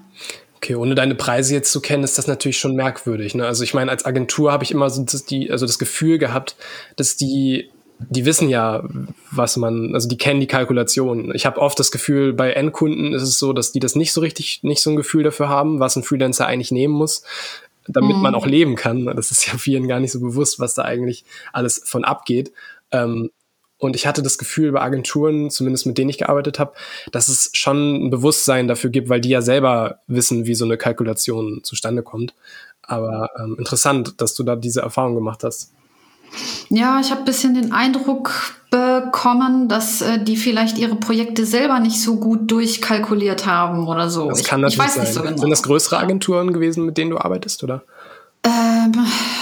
Okay, 0.57 0.77
ohne 0.77 0.94
deine 0.94 1.14
Preise 1.14 1.55
jetzt 1.55 1.73
zu 1.73 1.81
kennen, 1.81 2.05
ist 2.05 2.16
das 2.16 2.27
natürlich 2.27 2.59
schon 2.59 2.75
merkwürdig. 2.75 3.35
Ne? 3.35 3.47
Also 3.47 3.64
ich 3.64 3.75
meine, 3.75 3.90
als 3.90 4.07
Agentur 4.07 4.51
habe 4.51 4.64
ich 4.64 4.70
immer 4.70 4.88
so 4.88 5.03
das, 5.03 5.27
die, 5.27 5.51
also 5.51 5.66
das 5.66 5.79
Gefühl 5.79 6.18
gehabt, 6.18 6.57
dass 6.97 7.16
die 7.16 7.70
die 8.11 8.25
wissen 8.27 8.49
ja, 8.49 8.83
was 9.31 9.57
man, 9.57 9.94
also 9.94 10.09
die 10.09 10.18
kennen 10.18 10.40
die 10.40 10.49
Kalkulation. 10.49 11.33
Ich 11.33 11.47
habe 11.47 11.61
oft 11.61 11.79
das 11.79 11.92
Gefühl, 11.92 12.33
bei 12.33 12.53
Endkunden 12.53 13.14
ist 13.14 13.23
es 13.23 13.38
so, 13.38 13.53
dass 13.53 13.70
die 13.70 13.79
das 13.79 13.94
nicht 13.94 14.12
so 14.12 14.20
richtig, 14.20 14.61
nicht 14.62 14.83
so 14.83 14.90
ein 14.90 14.97
Gefühl 14.97 15.23
dafür 15.23 15.49
haben, 15.49 15.79
was 15.79 15.94
ein 15.94 16.03
Freelancer 16.03 16.44
eigentlich 16.44 16.73
nehmen 16.73 16.92
muss, 16.92 17.23
damit 17.87 18.16
mhm. 18.16 18.23
man 18.23 18.35
auch 18.35 18.47
leben 18.47 18.75
kann. 18.75 19.07
Das 19.07 19.31
ist 19.31 19.47
ja 19.47 19.57
vielen 19.59 19.88
gar 19.88 20.01
nicht 20.01 20.12
so 20.12 20.20
bewusst, 20.20 20.59
was 20.59 20.75
da 20.75 20.83
eigentlich 20.83 21.25
alles 21.53 21.83
von 21.85 22.05
abgeht. 22.05 22.53
Ähm, 22.94 23.30
und 23.78 23.96
ich 23.96 24.07
hatte 24.07 24.22
das 24.22 24.38
Gefühl 24.38 24.72
bei 24.72 24.80
Agenturen, 24.80 25.50
zumindest 25.50 25.85
mit 25.87 25.98
denen 25.98 26.09
ich 26.09 26.18
gearbeitet 26.18 26.59
habe, 26.59 26.72
dass 27.12 27.28
es 27.28 27.50
schon 27.52 28.07
ein 28.07 28.11
Bewusstsein 28.11 28.68
dafür 28.68 28.90
gibt, 28.90 29.09
weil 29.09 29.20
die 29.20 29.28
ja 29.28 29.42
selber 29.42 29.98
wissen, 30.07 30.46
wie 30.46 30.54
so 30.54 30.64
eine 30.64 30.78
Kalkulation 30.78 31.61
zustande 31.64 32.02
kommt. 32.02 32.35
Aber 32.83 33.30
ähm, 33.38 33.57
interessant, 33.59 34.20
dass 34.20 34.35
du 34.35 34.42
da 34.42 34.57
diese 34.57 34.80
Erfahrung 34.80 35.14
gemacht 35.14 35.42
hast. 35.44 35.72
Ja, 36.68 37.00
ich 37.00 37.11
habe 37.11 37.22
ein 37.22 37.24
bisschen 37.26 37.54
den 37.54 37.72
Eindruck 37.72 38.54
bekommen, 38.70 39.68
dass 39.68 40.02
äh, 40.02 40.22
die 40.22 40.37
vielleicht 40.37 40.78
ihre 40.78 40.96
Projekte 40.96 41.46
selber 41.46 41.78
nicht 41.78 42.00
so 42.00 42.16
gut 42.16 42.50
durchkalkuliert 42.50 43.46
haben 43.46 43.87
oder 43.87 44.09
so. 44.11 44.28
Das 44.28 44.42
kann 44.44 44.61
natürlich 44.61 44.78
ich 44.78 44.85
weiß 44.85 44.94
sein. 44.94 45.04
Nicht 45.04 45.14
so 45.14 45.22
genau. 45.22 45.37
Sind 45.37 45.50
das 45.50 45.62
größere 45.62 45.98
Agenturen 45.98 46.52
gewesen, 46.52 46.87
mit 46.87 46.96
denen 46.96 47.11
du 47.11 47.18
arbeitest, 47.18 47.62
oder? 47.62 47.83
Ähm, 48.44 48.92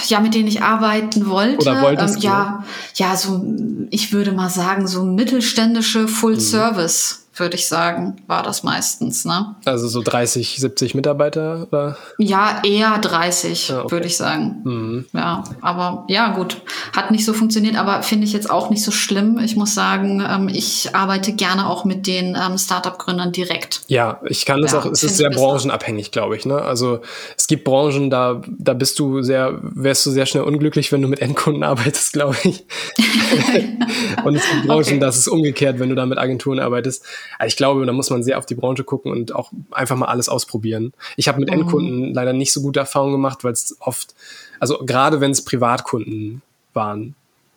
ja, 0.07 0.21
mit 0.21 0.33
denen 0.33 0.47
ich 0.47 0.61
arbeiten 0.61 1.27
wollte. 1.27 1.57
Oder 1.57 1.81
wolltest 1.81 2.15
ähm, 2.15 2.21
ja, 2.21 2.63
ja, 2.95 3.15
so, 3.15 3.43
ich 3.89 4.13
würde 4.13 4.31
mal 4.31 4.49
sagen, 4.49 4.87
so 4.87 5.03
mittelständische 5.03 6.07
Full 6.07 6.35
mhm. 6.35 6.39
Service 6.39 7.22
würde 7.35 7.55
ich 7.55 7.67
sagen, 7.67 8.17
war 8.27 8.43
das 8.43 8.63
meistens. 8.63 9.25
Ne? 9.25 9.55
Also 9.65 9.87
so 9.87 10.01
30, 10.01 10.57
70 10.59 10.93
Mitarbeiter? 10.93 11.67
Oder? 11.67 11.97
Ja, 12.17 12.61
eher 12.63 12.97
30, 12.99 13.69
ja, 13.69 13.81
okay. 13.81 13.91
würde 13.91 14.07
ich 14.07 14.17
sagen. 14.17 14.61
Mhm. 14.63 15.05
Ja, 15.13 15.43
aber 15.61 16.05
ja, 16.09 16.33
gut. 16.33 16.61
Hat 16.95 17.11
nicht 17.11 17.25
so 17.25 17.33
funktioniert, 17.33 17.75
aber 17.75 18.03
finde 18.03 18.25
ich 18.25 18.33
jetzt 18.33 18.49
auch 18.49 18.69
nicht 18.69 18.83
so 18.83 18.91
schlimm. 18.91 19.39
Ich 19.39 19.55
muss 19.55 19.73
sagen, 19.73 20.23
ähm, 20.27 20.47
ich 20.47 20.95
arbeite 20.95 21.33
gerne 21.33 21.67
auch 21.69 21.85
mit 21.85 22.05
den 22.05 22.37
ähm, 22.39 22.57
Startup-Gründern 22.57 23.31
direkt. 23.31 23.81
Ja, 23.87 24.21
ich 24.25 24.45
kann 24.45 24.61
das 24.61 24.73
ja, 24.73 24.79
auch, 24.79 24.85
es 24.85 25.03
ist 25.03 25.17
sehr 25.17 25.31
branchenabhängig, 25.31 26.11
glaube 26.11 26.37
ich. 26.37 26.45
Ne? 26.45 26.61
Also 26.61 27.01
es 27.35 27.47
gibt 27.47 27.63
Branchen, 27.63 28.09
da, 28.11 28.41
da 28.47 28.73
bist 28.73 28.99
du 28.99 29.23
sehr, 29.23 29.59
wärst 29.61 30.05
du 30.05 30.11
sehr 30.11 30.27
schnell 30.27 30.43
unglücklich, 30.43 30.91
wenn 30.91 31.01
du 31.01 31.07
mit 31.07 31.19
Endkunden 31.19 31.63
arbeitest, 31.63 32.13
glaube 32.13 32.37
ich. 32.43 32.65
Und 34.23 34.35
es 34.35 34.43
gibt 34.49 34.67
Branchen, 34.67 34.79
okay. 34.81 34.99
das 34.99 35.17
ist 35.17 35.27
umgekehrt, 35.27 35.79
wenn 35.79 35.89
du 35.89 35.95
da 35.95 36.05
mit 36.05 36.19
Agenturen 36.19 36.59
arbeitest. 36.59 37.03
Also 37.39 37.47
ich 37.47 37.57
glaube, 37.57 37.85
da 37.85 37.93
muss 37.93 38.09
man 38.09 38.23
sehr 38.23 38.37
auf 38.37 38.45
die 38.45 38.55
Branche 38.55 38.83
gucken 38.83 39.11
und 39.11 39.35
auch 39.35 39.51
einfach 39.71 39.95
mal 39.95 40.07
alles 40.07 40.29
ausprobieren. 40.29 40.93
Ich 41.17 41.27
habe 41.27 41.39
mit 41.39 41.49
mhm. 41.49 41.55
Endkunden 41.55 42.13
leider 42.13 42.33
nicht 42.33 42.53
so 42.53 42.61
gute 42.61 42.79
Erfahrungen 42.79 43.13
gemacht, 43.13 43.43
weil 43.43 43.53
es 43.53 43.77
oft, 43.79 44.15
also 44.59 44.79
gerade 44.85 45.21
wenn 45.21 45.31
es 45.31 45.43
Privatkunden 45.43 46.41
waren, 46.73 47.15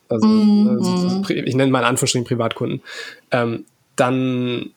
also, 0.09 0.27
mhm. 0.27 0.69
also 0.69 1.31
ich 1.31 1.55
nenne 1.55 1.71
mal 1.71 1.81
in 1.81 1.87
Anführungsstrichen 1.87 2.27
Privatkunden, 2.27 2.83
ähm, 3.31 3.65
dann 3.97 4.71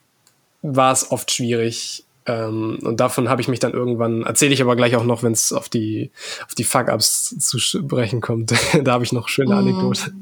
war 0.62 0.91
es 0.91 1.12
oft 1.12 1.32
schwierig, 1.32 2.04
ähm, 2.30 2.78
und 2.84 2.99
davon 2.99 3.28
habe 3.28 3.41
ich 3.41 3.47
mich 3.47 3.60
dann 3.60 3.73
irgendwann, 3.73 4.21
erzähle 4.21 4.54
ich 4.54 4.62
aber 4.62 4.75
gleich 4.75 4.95
auch 4.95 5.04
noch, 5.04 5.23
wenn 5.23 5.32
es 5.32 5.52
auf 5.52 5.67
die, 5.67 6.12
auf 6.45 6.54
die 6.54 6.63
Fuck-Ups 6.63 7.36
zu 7.39 7.58
sprechen 7.58 8.21
kommt. 8.21 8.54
da 8.84 8.91
habe 8.91 9.04
ich 9.04 9.12
noch 9.12 9.28
schöne 9.28 9.56
mhm. 9.56 9.60
Anekdote. 9.60 10.13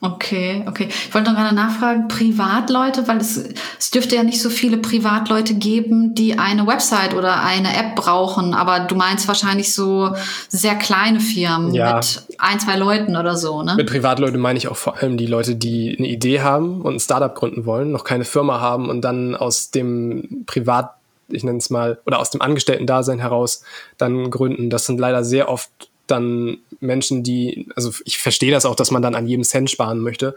Okay, 0.00 0.64
okay. 0.68 0.88
Ich 0.90 1.14
wollte 1.14 1.30
noch 1.30 1.38
gerade 1.38 1.54
nachfragen, 1.54 2.08
Privatleute, 2.08 3.08
weil 3.08 3.18
es, 3.18 3.42
es 3.78 3.90
dürfte 3.90 4.16
ja 4.16 4.22
nicht 4.22 4.40
so 4.40 4.50
viele 4.50 4.76
Privatleute 4.76 5.54
geben, 5.54 6.14
die 6.14 6.38
eine 6.38 6.66
Website 6.66 7.14
oder 7.14 7.42
eine 7.42 7.74
App 7.74 7.96
brauchen, 7.96 8.52
aber 8.52 8.80
du 8.80 8.96
meinst 8.96 9.28
wahrscheinlich 9.28 9.72
so 9.72 10.14
sehr 10.48 10.74
kleine 10.74 11.20
Firmen 11.20 11.72
ja. 11.72 11.96
mit 11.96 12.22
ein, 12.38 12.60
zwei 12.60 12.76
Leuten 12.76 13.16
oder 13.16 13.36
so, 13.36 13.62
ne? 13.62 13.76
Mit 13.76 13.88
Privatleuten 13.88 14.38
meine 14.40 14.58
ich 14.58 14.68
auch 14.68 14.76
vor 14.76 14.98
allem 14.98 15.16
die 15.16 15.26
Leute, 15.26 15.56
die 15.56 15.96
eine 15.96 16.08
Idee 16.08 16.42
haben 16.42 16.82
und 16.82 16.96
ein 16.96 17.00
Startup 17.00 17.34
gründen 17.34 17.64
wollen, 17.64 17.90
noch 17.90 18.04
keine 18.04 18.24
Firma 18.24 18.60
haben 18.60 18.90
und 18.90 19.00
dann 19.00 19.34
aus 19.34 19.70
dem 19.70 20.44
Privat, 20.46 20.94
ich 21.28 21.44
nenne 21.44 21.58
es 21.58 21.70
mal, 21.70 21.98
oder 22.04 22.18
aus 22.18 22.30
dem 22.30 22.42
Angestellten-Dasein 22.42 23.20
heraus 23.20 23.62
dann 23.96 24.30
gründen. 24.30 24.68
Das 24.68 24.84
sind 24.84 25.00
leider 25.00 25.24
sehr 25.24 25.48
oft 25.48 25.70
dann 26.06 26.58
Menschen, 26.84 27.22
die, 27.22 27.68
also 27.76 27.90
ich 28.04 28.18
verstehe 28.18 28.52
das 28.52 28.66
auch, 28.66 28.76
dass 28.76 28.90
man 28.90 29.02
dann 29.02 29.14
an 29.14 29.26
jedem 29.26 29.44
Cent 29.44 29.70
sparen 29.70 30.00
möchte, 30.00 30.36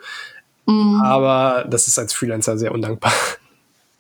mhm. 0.66 1.02
aber 1.04 1.66
das 1.70 1.88
ist 1.88 2.00
als 2.00 2.14
Freelancer 2.14 2.58
sehr 2.58 2.72
undankbar. 2.72 3.14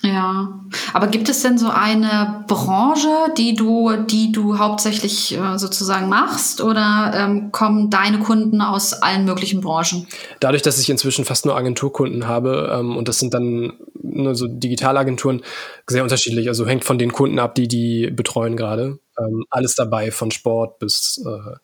Ja, 0.04 0.60
aber 0.94 1.08
gibt 1.08 1.28
es 1.28 1.42
denn 1.42 1.58
so 1.58 1.70
eine 1.70 2.46
Branche, 2.48 3.10
die 3.36 3.56
du, 3.56 3.96
die 3.96 4.32
du 4.32 4.60
hauptsächlich 4.60 5.36
äh, 5.36 5.58
sozusagen 5.58 6.08
machst, 6.08 6.62
oder 6.62 7.14
ähm, 7.16 7.52
kommen 7.52 7.90
deine 7.90 8.20
Kunden 8.20 8.62
aus 8.62 8.94
allen 8.94 9.26
möglichen 9.26 9.60
Branchen? 9.60 10.08
Dadurch, 10.40 10.62
dass 10.62 10.80
ich 10.80 10.92
inzwischen 10.92 11.26
fast 11.26 11.46
nur 11.48 11.58
Agenturkunden 11.58 12.28
habe 12.28 12.78
ähm, 12.78 12.96
und 12.96 13.08
das 13.08 13.18
sind 13.18 13.34
dann 13.34 13.74
nur 14.04 14.36
so 14.36 14.48
Digitalagenturen, 14.48 15.42
sehr 15.88 16.04
unterschiedlich. 16.04 16.48
Also 16.48 16.68
hängt 16.68 16.86
von 16.86 17.00
den 17.00 17.12
Kunden 17.12 17.40
ab, 17.40 17.56
die 17.56 17.68
die 17.68 18.12
betreuen 18.12 18.56
gerade. 18.56 19.00
Ähm, 19.18 19.46
alles 19.50 19.74
dabei, 19.74 20.12
von 20.12 20.30
Sport 20.30 20.78
bis 20.78 21.24
äh, 21.26 21.56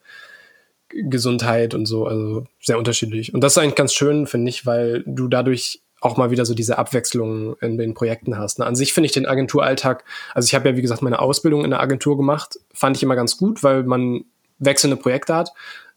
Gesundheit 0.95 1.73
und 1.73 1.85
so, 1.85 2.05
also 2.05 2.45
sehr 2.61 2.77
unterschiedlich. 2.77 3.33
Und 3.33 3.41
das 3.41 3.53
ist 3.53 3.57
eigentlich 3.57 3.75
ganz 3.75 3.93
schön, 3.93 4.27
finde 4.27 4.49
ich, 4.49 4.65
weil 4.65 5.03
du 5.05 5.27
dadurch 5.27 5.81
auch 6.01 6.17
mal 6.17 6.31
wieder 6.31 6.45
so 6.45 6.53
diese 6.53 6.77
Abwechslung 6.77 7.55
in 7.61 7.77
den 7.77 7.93
Projekten 7.93 8.37
hast. 8.37 8.59
Ne? 8.59 8.65
An 8.65 8.75
sich 8.75 8.93
finde 8.93 9.05
ich 9.05 9.13
den 9.13 9.25
Agenturalltag, 9.25 10.03
also 10.33 10.45
ich 10.47 10.53
habe 10.53 10.69
ja 10.69 10.75
wie 10.75 10.81
gesagt 10.81 11.01
meine 11.01 11.19
Ausbildung 11.19 11.63
in 11.63 11.71
der 11.71 11.79
Agentur 11.79 12.17
gemacht, 12.17 12.59
fand 12.73 12.97
ich 12.97 13.03
immer 13.03 13.15
ganz 13.15 13.37
gut, 13.37 13.63
weil 13.63 13.83
man 13.83 14.25
wechselnde 14.59 14.97
Projekte 14.97 15.33
hat. 15.33 15.51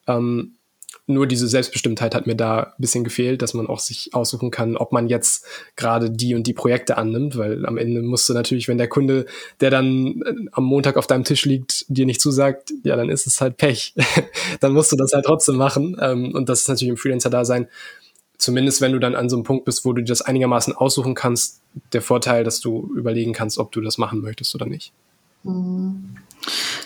Ähm, 0.06 0.52
nur 1.06 1.26
diese 1.26 1.46
Selbstbestimmtheit 1.46 2.14
hat 2.14 2.26
mir 2.26 2.34
da 2.34 2.62
ein 2.62 2.72
bisschen 2.78 3.04
gefehlt, 3.04 3.40
dass 3.40 3.54
man 3.54 3.68
auch 3.68 3.78
sich 3.78 4.10
aussuchen 4.12 4.50
kann, 4.50 4.76
ob 4.76 4.92
man 4.92 5.08
jetzt 5.08 5.46
gerade 5.76 6.10
die 6.10 6.34
und 6.34 6.46
die 6.46 6.52
Projekte 6.52 6.98
annimmt, 6.98 7.38
weil 7.38 7.64
am 7.64 7.78
Ende 7.78 8.02
musst 8.02 8.28
du 8.28 8.34
natürlich, 8.34 8.66
wenn 8.66 8.78
der 8.78 8.88
Kunde, 8.88 9.26
der 9.60 9.70
dann 9.70 10.22
äh, 10.22 10.34
am 10.52 10.64
Montag 10.64 10.96
auf 10.96 11.06
deinem 11.06 11.24
Tisch 11.24 11.44
liegt, 11.44 11.84
dir 11.88 12.06
nicht 12.06 12.20
zusagt, 12.20 12.72
ja, 12.82 12.96
dann 12.96 13.08
ist 13.08 13.26
es 13.26 13.40
halt 13.40 13.56
Pech. 13.56 13.94
dann 14.60 14.72
musst 14.72 14.90
du 14.90 14.96
das 14.96 15.12
halt 15.12 15.24
trotzdem 15.24 15.56
machen. 15.56 15.96
Ähm, 16.00 16.34
und 16.34 16.48
das 16.48 16.62
ist 16.62 16.68
natürlich 16.68 16.90
im 16.90 16.96
Freelancer-Dasein, 16.96 17.68
zumindest 18.36 18.80
wenn 18.80 18.92
du 18.92 18.98
dann 18.98 19.14
an 19.14 19.28
so 19.28 19.36
einem 19.36 19.44
Punkt 19.44 19.64
bist, 19.64 19.84
wo 19.84 19.92
du 19.92 20.02
das 20.02 20.22
einigermaßen 20.22 20.74
aussuchen 20.74 21.14
kannst, 21.14 21.60
der 21.92 22.02
Vorteil, 22.02 22.42
dass 22.42 22.60
du 22.60 22.92
überlegen 22.96 23.32
kannst, 23.32 23.58
ob 23.58 23.70
du 23.70 23.80
das 23.80 23.96
machen 23.96 24.22
möchtest 24.22 24.54
oder 24.56 24.66
nicht. 24.66 24.92
Mhm. 25.44 26.16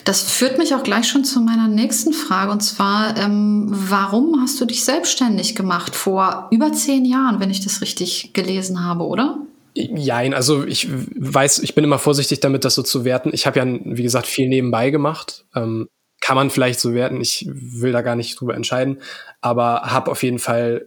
Das 0.03 0.23
führt 0.23 0.57
mich 0.57 0.73
auch 0.73 0.83
gleich 0.83 1.07
schon 1.07 1.23
zu 1.23 1.39
meiner 1.41 1.67
nächsten 1.67 2.13
Frage 2.13 2.51
und 2.51 2.61
zwar, 2.61 3.17
ähm, 3.17 3.67
warum 3.69 4.41
hast 4.41 4.59
du 4.59 4.65
dich 4.65 4.83
selbstständig 4.83 5.55
gemacht 5.55 5.95
vor 5.95 6.47
über 6.51 6.73
zehn 6.73 7.05
Jahren, 7.05 7.39
wenn 7.39 7.51
ich 7.51 7.63
das 7.63 7.81
richtig 7.81 8.33
gelesen 8.33 8.83
habe, 8.83 9.05
oder? 9.05 9.37
Jein, 9.73 10.33
also 10.33 10.65
ich 10.65 10.87
weiß, 10.89 11.59
ich 11.59 11.75
bin 11.75 11.83
immer 11.83 11.99
vorsichtig 11.99 12.41
damit, 12.41 12.65
das 12.65 12.75
so 12.75 12.83
zu 12.83 13.05
werten. 13.05 13.29
Ich 13.33 13.45
habe 13.45 13.59
ja, 13.59 13.65
wie 13.65 14.03
gesagt, 14.03 14.27
viel 14.27 14.49
nebenbei 14.49 14.89
gemacht. 14.89 15.45
Ähm, 15.55 15.87
kann 16.19 16.35
man 16.35 16.49
vielleicht 16.49 16.79
so 16.79 16.93
werten, 16.93 17.19
ich 17.19 17.47
will 17.49 17.91
da 17.91 18.01
gar 18.01 18.15
nicht 18.15 18.39
drüber 18.39 18.55
entscheiden, 18.55 18.99
aber 19.41 19.81
habe 19.85 20.11
auf 20.11 20.23
jeden 20.23 20.39
Fall 20.39 20.85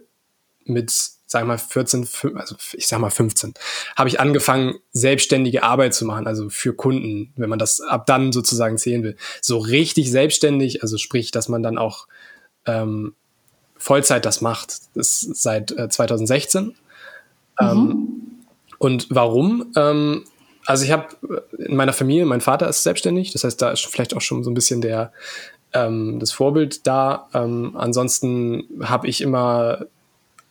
mit 0.63 0.93
sag 1.25 1.45
mal 1.45 1.57
14, 1.57 2.07
also 2.35 2.55
ich 2.73 2.87
sag 2.87 2.99
mal 2.99 3.09
15, 3.09 3.53
habe 3.95 4.09
ich 4.09 4.19
angefangen, 4.19 4.75
selbstständige 4.91 5.63
Arbeit 5.63 5.93
zu 5.93 6.05
machen, 6.05 6.27
also 6.27 6.49
für 6.49 6.73
Kunden, 6.73 7.33
wenn 7.35 7.49
man 7.49 7.59
das 7.59 7.81
ab 7.81 8.05
dann 8.05 8.31
sozusagen 8.31 8.77
zählen 8.77 9.03
will. 9.03 9.17
So 9.41 9.57
richtig 9.57 10.11
selbstständig, 10.11 10.83
also 10.83 10.97
sprich, 10.97 11.31
dass 11.31 11.49
man 11.49 11.63
dann 11.63 11.77
auch 11.77 12.07
ähm, 12.65 13.15
Vollzeit 13.77 14.25
das 14.25 14.41
macht, 14.41 14.81
das 14.93 15.23
ist 15.23 15.41
seit 15.41 15.71
äh, 15.71 15.89
2016. 15.89 16.63
Mhm. 16.63 16.73
Ähm, 17.59 18.07
und 18.77 19.07
warum? 19.09 19.71
Ähm, 19.75 20.25
also 20.65 20.83
ich 20.83 20.91
habe 20.91 21.07
in 21.57 21.75
meiner 21.75 21.93
Familie, 21.93 22.25
mein 22.25 22.41
Vater 22.41 22.67
ist 22.67 22.83
selbstständig, 22.83 23.31
das 23.31 23.43
heißt, 23.43 23.61
da 23.61 23.71
ist 23.71 23.85
vielleicht 23.85 24.15
auch 24.15 24.21
schon 24.21 24.43
so 24.43 24.49
ein 24.49 24.55
bisschen 24.55 24.81
der 24.81 25.11
ähm, 25.73 26.19
das 26.19 26.31
Vorbild 26.31 26.87
da. 26.87 27.27
Ähm, 27.33 27.73
ansonsten 27.75 28.63
habe 28.83 29.07
ich 29.07 29.21
immer 29.21 29.85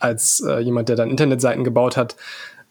als 0.05 0.41
äh, 0.47 0.61
jemand, 0.61 0.89
der 0.89 0.97
dann 0.97 1.11
Internetseiten 1.11 1.65
gebaut 1.65 1.97
hat, 1.97 2.17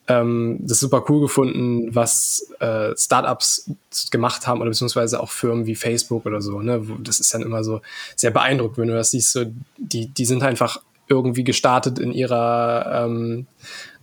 ähm, 0.08 0.60
das 0.62 0.80
super 0.80 1.06
cool 1.10 1.22
gefunden, 1.22 1.96
was 1.96 2.52
äh, 2.60 2.92
Startups 2.98 3.72
gemacht 4.12 4.48
haben 4.48 4.62
oder 4.62 4.70
beziehungsweise 4.70 5.20
auch 5.20 5.30
Firmen 5.30 5.66
wie 5.66 5.76
Facebook 5.76 6.26
oder 6.26 6.42
so. 6.42 6.62
Ne? 6.62 6.82
Das 7.00 7.20
ist 7.20 7.34
dann 7.34 7.42
immer 7.42 7.64
so 7.64 7.82
sehr 8.16 8.32
beeindruckend, 8.32 8.78
wenn 8.80 8.88
du 8.90 8.96
das 8.96 9.12
siehst. 9.12 9.32
So, 9.32 9.46
die, 9.78 10.08
die 10.08 10.26
sind 10.26 10.44
einfach 10.44 10.82
irgendwie 11.08 11.44
gestartet 11.44 12.00
in 12.00 12.12
ihrer, 12.12 13.06
ähm, 13.06 13.48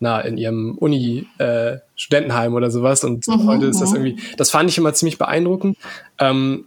na, 0.00 0.20
in 0.20 0.38
ihrem 0.38 0.76
Uni-Studentenheim 0.78 2.52
äh, 2.52 2.56
oder 2.56 2.70
sowas. 2.70 3.04
Und 3.04 3.26
mhm, 3.26 3.46
heute 3.46 3.66
ist 3.66 3.80
das 3.80 3.92
irgendwie, 3.92 4.16
das 4.36 4.50
fand 4.50 4.70
ich 4.70 4.78
immer 4.78 4.94
ziemlich 4.94 5.18
beeindruckend. 5.18 5.76
Ähm, 6.18 6.66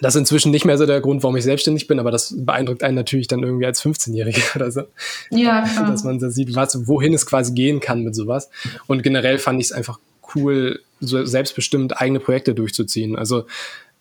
das 0.00 0.14
ist 0.14 0.20
inzwischen 0.20 0.50
nicht 0.50 0.64
mehr 0.64 0.78
so 0.78 0.86
der 0.86 1.00
Grund, 1.00 1.22
warum 1.22 1.36
ich 1.36 1.44
selbstständig 1.44 1.86
bin, 1.86 1.98
aber 1.98 2.10
das 2.10 2.34
beeindruckt 2.36 2.82
einen 2.82 2.94
natürlich 2.94 3.28
dann 3.28 3.42
irgendwie 3.42 3.66
als 3.66 3.82
15-Jähriger 3.82 4.56
oder 4.56 4.70
so. 4.70 4.82
Ja, 5.30 5.62
klar. 5.74 5.90
Dass 5.90 6.04
man 6.04 6.18
da 6.18 6.30
sieht, 6.30 6.54
was, 6.54 6.86
wohin 6.86 7.14
es 7.14 7.26
quasi 7.26 7.52
gehen 7.52 7.80
kann 7.80 8.02
mit 8.02 8.14
sowas. 8.14 8.50
Und 8.86 9.02
generell 9.02 9.38
fand 9.38 9.60
ich 9.60 9.66
es 9.66 9.72
einfach 9.72 9.98
cool, 10.34 10.80
so 11.00 11.24
selbstbestimmt 11.24 12.00
eigene 12.00 12.20
Projekte 12.20 12.54
durchzuziehen. 12.54 13.16
Also 13.16 13.46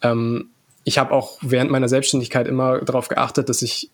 ähm, 0.01 0.49
ich 0.83 0.97
habe 0.97 1.11
auch 1.11 1.37
während 1.41 1.71
meiner 1.71 1.89
Selbstständigkeit 1.89 2.47
immer 2.47 2.79
darauf 2.79 3.07
geachtet, 3.07 3.49
dass 3.49 3.61
ich 3.61 3.89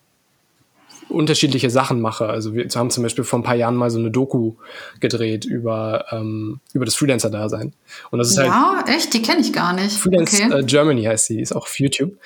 unterschiedliche 1.10 1.70
Sachen 1.70 2.02
mache. 2.02 2.28
Also 2.28 2.54
wir 2.54 2.68
haben 2.76 2.90
zum 2.90 3.04
Beispiel 3.04 3.24
vor 3.24 3.40
ein 3.40 3.44
paar 3.44 3.56
Jahren 3.56 3.76
mal 3.76 3.90
so 3.90 4.00
eine 4.00 4.12
Doku 4.12 4.56
gedreht 5.00 5.46
über, 5.46 6.06
ähm, 6.12 6.60
über 6.74 6.86
das 6.86 6.96
Freelancer-Dasein. 6.96 7.74
Und 8.12 8.20
das 8.20 8.30
ist 8.30 8.38
halt. 8.38 8.48
Ja, 8.48 8.84
echt? 8.88 9.14
Die 9.14 9.22
kenne 9.22 9.42
ich 9.42 9.54
gar 9.54 9.74
nicht. 9.74 9.98
Freelance 9.98 10.44
okay. 10.44 10.60
äh, 10.60 10.64
Germany 10.64 11.04
heißt 11.04 11.28
sie, 11.28 11.42
ist 11.42 11.54
auch 11.56 11.64
auf 11.64 11.80
YouTube. 11.80 12.18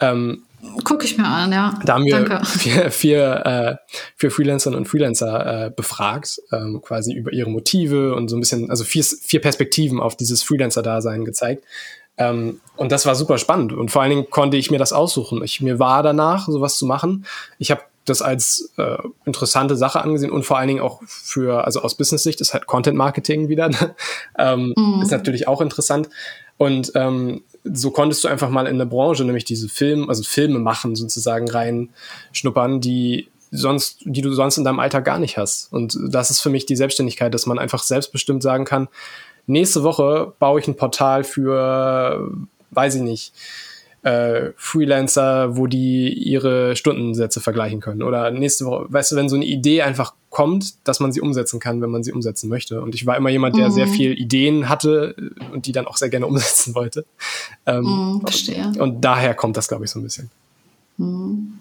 Ähm, 0.00 0.44
Gucke 0.84 1.04
ich 1.04 1.18
mir 1.18 1.26
an, 1.26 1.50
ja. 1.50 1.78
Da 1.84 1.94
haben 1.94 2.04
wir 2.04 2.20
Danke. 2.20 2.44
vier, 2.46 2.90
vier, 2.92 3.42
äh, 3.44 3.92
vier 4.16 4.30
Freelancerinnen 4.30 4.78
und 4.78 4.86
Freelancer 4.86 5.66
äh, 5.66 5.70
befragt, 5.70 6.40
ähm, 6.52 6.80
quasi 6.82 7.12
über 7.12 7.32
ihre 7.32 7.50
Motive 7.50 8.14
und 8.14 8.28
so 8.28 8.36
ein 8.36 8.40
bisschen, 8.40 8.70
also 8.70 8.84
vier, 8.84 9.02
vier 9.02 9.40
Perspektiven 9.40 9.98
auf 9.98 10.16
dieses 10.16 10.44
Freelancer-Dasein 10.44 11.24
gezeigt. 11.24 11.64
Ähm, 12.16 12.60
und 12.76 12.92
das 12.92 13.06
war 13.06 13.16
super 13.16 13.38
spannend. 13.38 13.72
Und 13.72 13.90
vor 13.90 14.02
allen 14.02 14.10
Dingen 14.10 14.30
konnte 14.30 14.56
ich 14.56 14.70
mir 14.70 14.78
das 14.78 14.92
aussuchen. 14.92 15.42
Ich, 15.42 15.60
mir 15.60 15.80
war 15.80 16.04
danach, 16.04 16.46
sowas 16.46 16.76
zu 16.76 16.86
machen. 16.86 17.26
Ich 17.58 17.72
habe 17.72 17.82
das 18.04 18.22
als 18.22 18.72
äh, 18.78 18.96
interessante 19.24 19.76
Sache 19.76 20.00
angesehen 20.00 20.30
und 20.30 20.44
vor 20.44 20.58
allen 20.58 20.68
Dingen 20.68 20.80
auch 20.80 21.00
für, 21.06 21.64
also 21.64 21.82
aus 21.82 21.96
Business-Sicht 21.96 22.40
ist 22.40 22.52
halt 22.52 22.66
Content 22.66 22.96
Marketing 22.96 23.48
wieder, 23.48 23.68
ne? 23.68 23.94
ähm, 24.38 24.74
mhm. 24.76 25.02
ist 25.02 25.10
natürlich 25.10 25.46
auch 25.46 25.60
interessant. 25.60 26.08
Und 26.58 26.92
ähm, 26.94 27.42
so 27.64 27.90
konntest 27.90 28.24
du 28.24 28.28
einfach 28.28 28.50
mal 28.50 28.66
in 28.66 28.74
eine 28.74 28.86
Branche, 28.86 29.24
nämlich 29.24 29.44
diese 29.44 29.68
Film, 29.68 30.08
also 30.08 30.22
Filme 30.22 30.58
machen 30.58 30.96
sozusagen 30.96 31.48
reinschnuppern, 31.48 32.80
die 32.80 33.28
sonst, 33.52 33.98
die 34.04 34.22
du 34.22 34.32
sonst 34.32 34.56
in 34.56 34.64
deinem 34.64 34.80
Alltag 34.80 35.04
gar 35.04 35.18
nicht 35.18 35.36
hast. 35.38 35.72
Und 35.72 35.96
das 36.08 36.30
ist 36.30 36.40
für 36.40 36.50
mich 36.50 36.66
die 36.66 36.76
Selbstständigkeit, 36.76 37.32
dass 37.34 37.46
man 37.46 37.58
einfach 37.58 37.82
selbstbestimmt 37.82 38.42
sagen 38.42 38.64
kann, 38.64 38.88
nächste 39.46 39.82
Woche 39.82 40.32
baue 40.38 40.60
ich 40.60 40.68
ein 40.68 40.76
Portal 40.76 41.24
für, 41.24 42.30
weiß 42.70 42.96
ich 42.96 43.02
nicht, 43.02 43.32
äh, 44.02 44.50
Freelancer, 44.56 45.56
wo 45.56 45.66
die 45.66 46.12
ihre 46.12 46.74
Stundensätze 46.76 47.40
vergleichen 47.40 47.80
können. 47.80 48.02
Oder 48.02 48.30
nächste 48.30 48.64
Woche, 48.64 48.86
weißt 48.88 49.12
du, 49.12 49.16
wenn 49.16 49.28
so 49.28 49.36
eine 49.36 49.44
Idee 49.44 49.82
einfach 49.82 50.14
kommt, 50.30 50.74
dass 50.88 50.98
man 50.98 51.12
sie 51.12 51.20
umsetzen 51.20 51.60
kann, 51.60 51.80
wenn 51.82 51.90
man 51.90 52.02
sie 52.02 52.12
umsetzen 52.12 52.48
möchte. 52.48 52.80
Und 52.80 52.94
ich 52.94 53.06
war 53.06 53.16
immer 53.16 53.30
jemand, 53.30 53.56
der 53.56 53.68
mhm. 53.68 53.72
sehr 53.72 53.86
viel 53.86 54.12
Ideen 54.18 54.68
hatte 54.68 55.14
und 55.52 55.66
die 55.66 55.72
dann 55.72 55.86
auch 55.86 55.96
sehr 55.96 56.08
gerne 56.08 56.26
umsetzen 56.28 56.74
wollte. 56.74 57.04
Ähm, 57.66 57.84
mhm, 57.84 58.20
verstehe. 58.22 58.72
Und 58.78 59.04
daher 59.04 59.34
kommt 59.34 59.56
das, 59.56 59.68
glaube 59.68 59.84
ich, 59.84 59.90
so 59.90 60.00
ein 60.00 60.02
bisschen. 60.02 60.30
Mhm. 60.96 61.58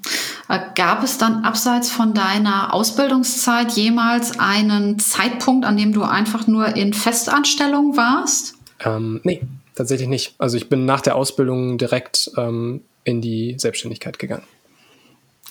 Äh, 0.49 0.60
gab 0.75 1.04
es 1.04 1.17
dann 1.17 1.43
abseits 1.43 1.91
von 1.91 2.13
deiner 2.13 2.73
Ausbildungszeit 2.73 3.71
jemals 3.73 4.39
einen 4.39 4.97
Zeitpunkt, 4.99 5.65
an 5.65 5.77
dem 5.77 5.93
du 5.93 6.04
einfach 6.04 6.47
nur 6.47 6.75
in 6.75 6.93
Festanstellung 6.93 7.95
warst? 7.97 8.56
Ähm, 8.84 9.21
nee, 9.23 9.41
tatsächlich 9.75 10.07
nicht. 10.07 10.36
Also 10.38 10.57
ich 10.57 10.69
bin 10.69 10.86
nach 10.86 11.01
der 11.01 11.15
Ausbildung 11.15 11.77
direkt 11.77 12.31
ähm, 12.38 12.81
in 13.03 13.21
die 13.21 13.55
Selbstständigkeit 13.57 14.19
gegangen. 14.19 14.43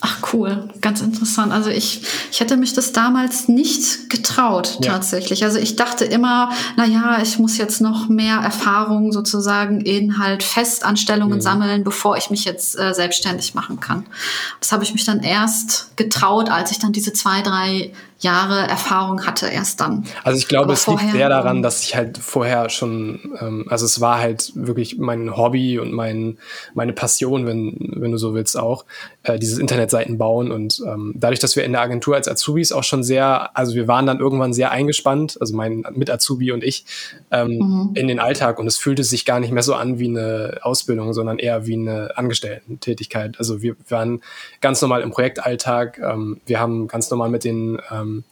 Ach 0.02 0.32
cool, 0.32 0.70
ganz 0.80 1.02
interessant. 1.02 1.52
Also 1.52 1.68
ich, 1.68 2.02
ich 2.30 2.40
hätte 2.40 2.56
mich 2.56 2.72
das 2.72 2.92
damals 2.92 3.48
nicht 3.48 4.08
getraut 4.08 4.78
ja. 4.80 4.92
tatsächlich. 4.92 5.44
Also 5.44 5.58
ich 5.58 5.76
dachte 5.76 6.06
immer, 6.06 6.52
na 6.76 6.86
ja, 6.86 7.20
ich 7.20 7.38
muss 7.38 7.58
jetzt 7.58 7.82
noch 7.82 8.08
mehr 8.08 8.36
Erfahrung 8.36 9.12
sozusagen 9.12 9.82
in 9.82 10.18
halt 10.18 10.42
Festanstellungen 10.42 11.38
mhm. 11.38 11.42
sammeln, 11.42 11.84
bevor 11.84 12.16
ich 12.16 12.30
mich 12.30 12.46
jetzt 12.46 12.78
äh, 12.78 12.94
selbstständig 12.94 13.54
machen 13.54 13.78
kann. 13.78 14.06
Das 14.58 14.72
habe 14.72 14.84
ich 14.84 14.94
mich 14.94 15.04
dann 15.04 15.22
erst 15.22 15.94
getraut, 15.96 16.48
als 16.48 16.70
ich 16.70 16.78
dann 16.78 16.92
diese 16.92 17.12
zwei, 17.12 17.42
drei 17.42 17.92
Jahre 18.20 18.68
Erfahrung 18.68 19.26
hatte 19.26 19.48
erst 19.48 19.80
dann. 19.80 20.04
Also 20.24 20.38
ich 20.38 20.46
glaube, 20.46 20.64
Aber 20.64 20.72
es 20.74 20.86
liegt 20.86 21.10
sehr 21.12 21.28
daran, 21.28 21.62
dass 21.62 21.82
ich 21.82 21.96
halt 21.96 22.18
vorher 22.18 22.68
schon, 22.68 23.36
ähm, 23.40 23.66
also 23.68 23.86
es 23.86 24.00
war 24.00 24.18
halt 24.18 24.52
wirklich 24.54 24.98
mein 24.98 25.36
Hobby 25.36 25.78
und 25.78 25.92
mein, 25.92 26.38
meine 26.74 26.92
Passion, 26.92 27.46
wenn, 27.46 27.76
wenn 27.96 28.12
du 28.12 28.18
so 28.18 28.34
willst, 28.34 28.58
auch, 28.58 28.84
äh, 29.22 29.38
dieses 29.38 29.58
Internetseiten 29.58 30.18
bauen. 30.18 30.50
Und 30.50 30.82
ähm, 30.86 31.12
dadurch, 31.16 31.40
dass 31.40 31.56
wir 31.56 31.64
in 31.64 31.72
der 31.72 31.82
Agentur 31.82 32.16
als 32.16 32.28
Azubis 32.28 32.72
auch 32.72 32.84
schon 32.84 33.02
sehr, 33.02 33.56
also 33.56 33.74
wir 33.74 33.88
waren 33.88 34.06
dann 34.06 34.18
irgendwann 34.18 34.52
sehr 34.52 34.70
eingespannt, 34.70 35.36
also 35.40 35.54
mein 35.54 35.84
Mit-Azubi 35.92 36.52
und 36.52 36.64
ich, 36.64 36.84
ähm, 37.30 37.58
mhm. 37.58 37.90
in 37.94 38.08
den 38.08 38.18
Alltag. 38.18 38.58
Und 38.58 38.66
es 38.66 38.76
fühlte 38.76 39.04
sich 39.04 39.24
gar 39.24 39.40
nicht 39.40 39.52
mehr 39.52 39.62
so 39.62 39.74
an 39.74 39.98
wie 39.98 40.08
eine 40.08 40.58
Ausbildung, 40.62 41.12
sondern 41.12 41.38
eher 41.38 41.66
wie 41.66 41.74
eine 41.74 42.16
Angestellten-Tätigkeit. 42.16 43.38
Also 43.38 43.62
wir 43.62 43.76
waren 43.88 44.22
ganz 44.60 44.80
normal 44.80 45.02
im 45.02 45.10
Projektalltag. 45.10 45.98
Ähm, 45.98 46.40
wir 46.46 46.60
haben 46.60 46.88
ganz 46.88 47.10
normal 47.10 47.28
mit 47.28 47.44
den 47.44 47.80
ähm, 47.90 48.24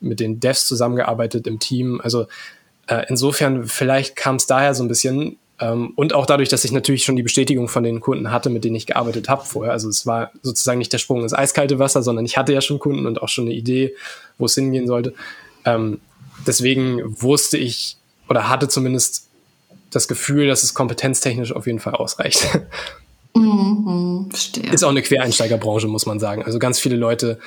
mit 0.00 0.20
den 0.20 0.38
Devs 0.38 0.66
zusammengearbeitet 0.66 1.46
im 1.46 1.58
Team. 1.58 2.00
Also 2.02 2.26
äh, 2.86 3.04
insofern, 3.08 3.64
vielleicht 3.64 4.16
kam 4.16 4.36
es 4.36 4.46
daher 4.46 4.74
so 4.74 4.84
ein 4.84 4.88
bisschen. 4.88 5.38
Ähm, 5.64 5.92
und 5.96 6.12
auch 6.12 6.26
dadurch, 6.26 6.50
dass 6.50 6.64
ich 6.64 6.72
natürlich 6.72 7.04
schon 7.04 7.16
die 7.16 7.22
Bestätigung 7.22 7.68
von 7.68 7.84
den 7.84 8.00
Kunden 8.00 8.30
hatte, 8.30 8.50
mit 8.50 8.64
denen 8.64 8.76
ich 8.76 8.86
gearbeitet 8.86 9.30
habe 9.30 9.44
vorher. 9.44 9.72
Also 9.72 9.88
es 9.88 10.04
war 10.06 10.30
sozusagen 10.42 10.78
nicht 10.78 10.92
der 10.92 10.98
Sprung 10.98 11.22
ins 11.22 11.32
eiskalte 11.32 11.78
Wasser, 11.78 12.02
sondern 12.02 12.26
ich 12.26 12.36
hatte 12.36 12.52
ja 12.52 12.60
schon 12.60 12.78
Kunden 12.78 13.06
und 13.06 13.22
auch 13.22 13.28
schon 13.28 13.46
eine 13.46 13.54
Idee, 13.54 13.94
wo 14.36 14.44
es 14.44 14.54
hingehen 14.54 14.86
sollte. 14.86 15.14
Ähm, 15.64 16.00
deswegen 16.46 17.00
wusste 17.22 17.56
ich 17.56 17.96
oder 18.28 18.50
hatte 18.50 18.68
zumindest 18.68 19.28
das 19.90 20.06
Gefühl, 20.06 20.48
dass 20.48 20.64
es 20.64 20.74
kompetenztechnisch 20.74 21.52
auf 21.52 21.66
jeden 21.66 21.80
Fall 21.80 21.94
ausreicht. 21.94 22.46
Mhm, 23.36 24.26
verstehe. 24.30 24.70
Ist 24.70 24.84
auch 24.84 24.90
eine 24.90 25.02
Quereinsteigerbranche, 25.02 25.88
muss 25.88 26.06
man 26.06 26.20
sagen. 26.20 26.44
Also 26.44 26.58
ganz 26.58 26.78
viele 26.78 26.96
Leute 26.96 27.38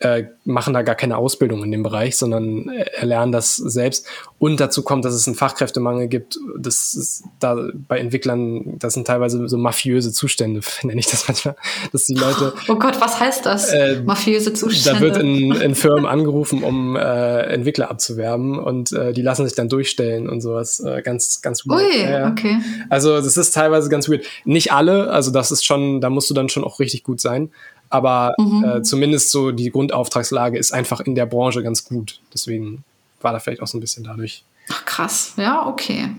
äh, 0.00 0.24
machen 0.44 0.72
da 0.72 0.82
gar 0.82 0.94
keine 0.94 1.18
Ausbildung 1.18 1.62
in 1.62 1.70
dem 1.70 1.82
Bereich, 1.82 2.16
sondern 2.16 2.68
erlernen 2.68 3.32
das 3.32 3.56
selbst. 3.56 4.06
Und 4.38 4.58
dazu 4.58 4.82
kommt, 4.82 5.04
dass 5.04 5.12
es 5.12 5.26
einen 5.26 5.36
Fachkräftemangel 5.36 6.08
gibt. 6.08 6.38
Das 6.58 6.94
ist 6.94 7.24
da 7.38 7.68
bei 7.86 7.98
Entwicklern, 7.98 8.78
das 8.78 8.94
sind 8.94 9.06
teilweise 9.06 9.46
so 9.46 9.58
mafiöse 9.58 10.10
Zustände, 10.12 10.60
nenne 10.82 10.98
ich 10.98 11.06
das 11.06 11.28
manchmal, 11.28 11.54
dass 11.92 12.06
die 12.06 12.14
Leute. 12.14 12.54
Oh 12.68 12.76
Gott, 12.76 13.00
was 13.00 13.18
heißt 13.18 13.46
das? 13.46 13.72
Äh, 13.72 14.02
mafiöse 14.04 14.52
Zustände. 14.52 15.00
Da 15.00 15.04
wird 15.04 15.16
in, 15.16 15.52
in 15.60 15.74
Firmen 15.74 16.06
angerufen, 16.06 16.62
um 16.62 16.94
äh, 16.94 17.40
Entwickler 17.52 17.90
abzuwerben 17.90 18.58
und 18.58 18.92
äh, 18.92 19.12
die 19.12 19.22
lassen 19.22 19.44
sich 19.44 19.56
dann 19.56 19.68
durchstellen 19.68 20.28
und 20.28 20.40
sowas. 20.40 20.80
Äh, 20.80 21.02
ganz, 21.02 21.42
ganz 21.42 21.66
weird. 21.66 21.82
Ui, 21.82 22.10
ja, 22.10 22.30
okay. 22.30 22.58
Also 22.88 23.16
das 23.16 23.36
ist 23.36 23.52
teilweise 23.52 23.88
ganz 23.88 24.08
weird. 24.08 24.24
Nicht 24.44 24.72
alle, 24.72 25.10
also 25.10 25.30
das 25.32 25.50
ist 25.50 25.64
schon, 25.64 26.00
da 26.00 26.10
musst 26.10 26.30
du 26.30 26.34
dann 26.34 26.48
schon 26.48 26.64
auch 26.64 26.78
richtig 26.78 27.02
gut 27.02 27.20
sein. 27.20 27.50
Aber 27.90 28.34
mhm. 28.38 28.64
äh, 28.64 28.82
zumindest 28.82 29.30
so 29.30 29.50
die 29.50 29.70
Grundauftragslage 29.70 30.56
ist 30.56 30.72
einfach 30.72 31.00
in 31.00 31.14
der 31.14 31.26
Branche 31.26 31.62
ganz 31.62 31.84
gut. 31.84 32.20
Deswegen 32.32 32.84
war 33.20 33.32
da 33.32 33.40
vielleicht 33.40 33.62
auch 33.62 33.66
so 33.66 33.76
ein 33.76 33.80
bisschen 33.80 34.04
dadurch. 34.04 34.44
Ach, 34.70 34.84
krass. 34.84 35.34
Ja, 35.36 35.66
okay. 35.66 36.10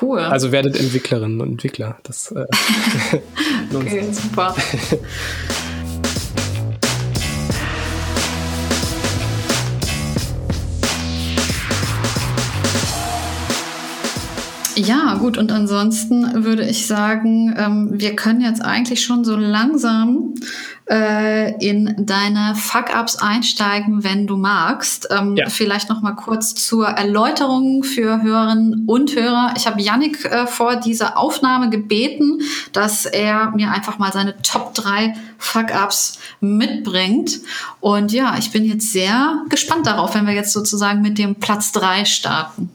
Cool. 0.00 0.20
Also 0.20 0.52
werdet 0.52 0.78
Entwicklerinnen 0.78 1.40
und 1.40 1.48
Entwickler. 1.48 1.98
Das 2.04 2.32
äh, 2.32 2.46
okay, 3.74 4.06
super. 4.12 4.54
Ja, 14.76 15.14
gut. 15.14 15.38
Und 15.38 15.50
ansonsten 15.52 16.44
würde 16.44 16.66
ich 16.66 16.86
sagen, 16.86 17.54
ähm, 17.56 17.88
wir 17.92 18.14
können 18.14 18.42
jetzt 18.42 18.62
eigentlich 18.62 19.02
schon 19.02 19.24
so 19.24 19.34
langsam 19.34 20.34
äh, 20.90 21.54
in 21.66 21.94
deine 21.98 22.54
Fuck-Ups 22.54 23.16
einsteigen, 23.16 24.04
wenn 24.04 24.26
du 24.26 24.36
magst. 24.36 25.08
Ähm, 25.10 25.34
ja. 25.34 25.48
Vielleicht 25.48 25.88
noch 25.88 26.02
mal 26.02 26.12
kurz 26.12 26.54
zur 26.54 26.88
Erläuterung 26.88 27.84
für 27.84 28.22
Hörerinnen 28.22 28.84
und 28.86 29.16
Hörer. 29.16 29.54
Ich 29.56 29.66
habe 29.66 29.80
Yannick 29.80 30.24
äh, 30.26 30.46
vor 30.46 30.76
dieser 30.76 31.16
Aufnahme 31.16 31.70
gebeten, 31.70 32.42
dass 32.72 33.06
er 33.06 33.52
mir 33.52 33.70
einfach 33.70 33.98
mal 33.98 34.12
seine 34.12 34.36
Top 34.42 34.74
3 34.74 35.14
Fuck-Ups 35.38 36.18
mitbringt. 36.40 37.40
Und 37.80 38.12
ja, 38.12 38.36
ich 38.38 38.52
bin 38.52 38.66
jetzt 38.66 38.92
sehr 38.92 39.42
gespannt 39.48 39.86
darauf, 39.86 40.14
wenn 40.14 40.26
wir 40.26 40.34
jetzt 40.34 40.52
sozusagen 40.52 41.00
mit 41.00 41.16
dem 41.16 41.36
Platz 41.36 41.72
3 41.72 42.04
starten. 42.04 42.70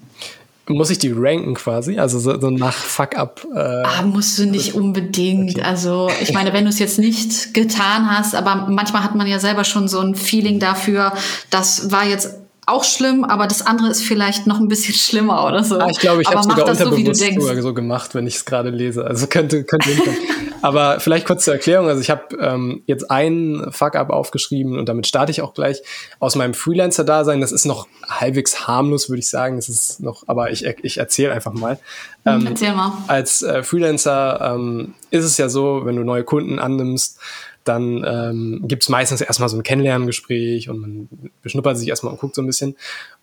Muss 0.76 0.90
ich 0.90 1.00
die 1.00 1.12
ranken 1.16 1.54
quasi? 1.54 2.00
Also 2.00 2.20
so, 2.20 2.40
so 2.40 2.50
nach 2.50 2.74
Fuck-up? 2.74 3.46
Äh, 3.54 3.60
ah, 3.60 4.02
musst 4.04 4.38
du 4.40 4.46
nicht 4.46 4.76
unbedingt. 4.76 5.58
Okay. 5.58 5.62
Also 5.62 6.10
ich 6.22 6.34
meine, 6.34 6.54
wenn 6.54 6.66
du 6.66 6.70
es 6.70 6.80
jetzt 6.80 7.00
nicht 7.00 7.54
getan 7.54 8.10
hast, 8.10 8.36
aber 8.36 8.68
manchmal 8.70 9.04
hat 9.04 9.16
man 9.16 9.28
ja 9.28 9.40
selber 9.40 9.64
schon 9.64 9.88
so 9.88 10.00
ein 10.00 10.16
Feeling 10.16 10.60
dafür, 10.60 11.14
das 11.50 11.92
war 11.92 12.06
jetzt 12.06 12.36
auch 12.66 12.84
schlimm, 12.84 13.24
aber 13.24 13.48
das 13.48 13.66
andere 13.66 13.90
ist 13.90 14.04
vielleicht 14.04 14.48
noch 14.48 14.60
ein 14.60 14.68
bisschen 14.68 14.94
schlimmer 14.96 15.46
oder 15.46 15.64
so. 15.64 15.80
Ah, 15.80 15.88
ich 15.90 16.00
glaube, 16.00 16.22
ich 16.22 16.28
habe 16.28 16.44
sogar 16.44 16.68
unterbewusst 16.68 17.22
so, 17.22 17.42
sogar 17.42 17.62
so 17.62 17.74
gemacht, 17.74 18.16
wenn 18.16 18.28
ich 18.28 18.36
es 18.36 18.46
gerade 18.46 18.70
lese. 18.70 19.06
Also 19.06 19.28
könnte, 19.28 19.64
könnte 19.64 19.90
Aber 20.62 21.00
vielleicht 21.00 21.26
kurz 21.26 21.46
zur 21.46 21.54
Erklärung. 21.54 21.88
Also 21.88 22.02
ich 22.02 22.10
habe 22.10 22.36
ähm, 22.40 22.84
jetzt 22.86 23.10
einen 23.10 23.72
Fuck-up 23.72 24.10
aufgeschrieben 24.10 24.78
und 24.78 24.88
damit 24.88 25.08
starte 25.08 25.32
ich 25.32 25.42
auch 25.42 25.54
gleich 25.54 25.82
aus 26.20 26.36
meinem 26.36 26.54
Freelancer-Dasein. 26.54 27.42
Das 27.42 27.52
ist 27.52 27.66
noch 27.66 27.88
halbwegs 28.08 28.68
harmlos, 28.68 29.10
würde 29.10 29.20
ich 29.20 29.30
sagen. 29.30 29.56
Das 29.56 29.70
ist 29.70 30.02
noch, 30.02 30.24
aber 30.28 30.52
ich, 30.52 30.66
ich 30.66 30.98
erzähle 30.98 31.34
einfach 31.34 31.54
mal. 31.54 31.80
Ähm, 32.26 32.46
Erzähl 32.48 32.74
mal. 32.74 32.94
Als 33.08 33.42
äh, 33.42 33.64
Freelancer 33.64 34.56
ähm, 34.56 34.94
ist 35.10 35.26
es 35.26 35.38
ja 35.38 35.50
so, 35.50 35.82
wenn 35.86 35.96
du 35.96 36.04
neue 36.04 36.24
Kunden 36.24 36.60
annimmst, 36.60 37.20
dann 37.64 38.04
ähm, 38.08 38.62
gibt 38.64 38.84
es 38.84 38.90
meistens 38.90 39.22
erstmal 39.22 39.50
so 39.50 39.58
ein 39.58 39.64
Kennenlerngespräch 39.64 40.70
und 40.70 40.80
man 40.80 41.10
beschnuppert 41.42 41.78
sich 41.78 41.90
erstmal 41.90 42.14
und 42.14 42.20
guckt 42.20 42.36
so 42.36 42.42
ein 42.42 42.48
bisschen. 42.48 42.76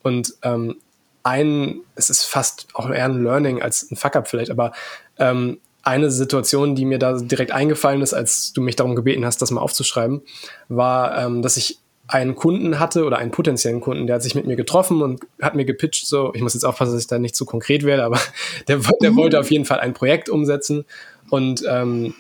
Und 0.03 0.35
ähm, 0.43 0.77
ein, 1.25 1.81
es 1.95 2.11
ist 2.11 2.25
fast 2.25 2.69
auch 2.75 2.89
eher 2.89 3.05
ein 3.05 3.23
Learning 3.23 3.61
als 3.63 3.91
ein 3.91 3.97
Fuck-up 3.97 4.29
vielleicht, 4.29 4.51
aber 4.51 4.73
ähm, 5.19 5.59
eine 5.89 6.11
Situation, 6.11 6.75
die 6.75 6.85
mir 6.85 6.99
da 6.99 7.15
direkt 7.19 7.53
eingefallen 7.53 8.03
ist, 8.03 8.15
als 8.15 8.53
du 8.53 8.61
mich 8.61 8.77
darum 8.77 8.95
gebeten 8.95 9.25
hast, 9.25 9.43
das 9.43 9.51
mal 9.51 9.61
aufzuschreiben, 9.61 10.23
war, 10.69 11.19
ähm, 11.19 11.43
dass 11.43 11.57
ich 11.57 11.79
einen 12.07 12.37
Kunden 12.37 12.79
hatte 12.79 13.05
oder 13.05 13.19
einen 13.19 13.31
potenziellen 13.31 13.81
Kunden, 13.81 14.07
der 14.07 14.17
hat 14.17 14.23
sich 14.23 14.35
mit 14.35 14.47
mir 14.47 14.57
getroffen 14.57 15.03
und 15.03 15.21
hat 15.43 15.55
mir 15.55 15.67
gepitcht, 15.67 16.07
so, 16.07 16.33
ich 16.35 16.41
muss 16.41 16.55
jetzt 16.55 16.65
aufpassen, 16.65 16.93
dass 16.93 17.03
ich 17.03 17.07
da 17.07 17.19
nicht 17.19 17.37
zu 17.37 17.45
konkret 17.45 17.85
werde, 17.85 18.05
aber 18.05 18.19
der, 18.69 18.81
der 19.01 19.11
mhm. 19.11 19.17
wollte 19.17 19.41
auf 19.41 19.51
jeden 19.51 19.65
Fall 19.65 19.81
ein 19.81 19.93
Projekt 19.95 20.29
umsetzen 20.29 20.85
und 21.31 21.63
ähm, 21.69 22.15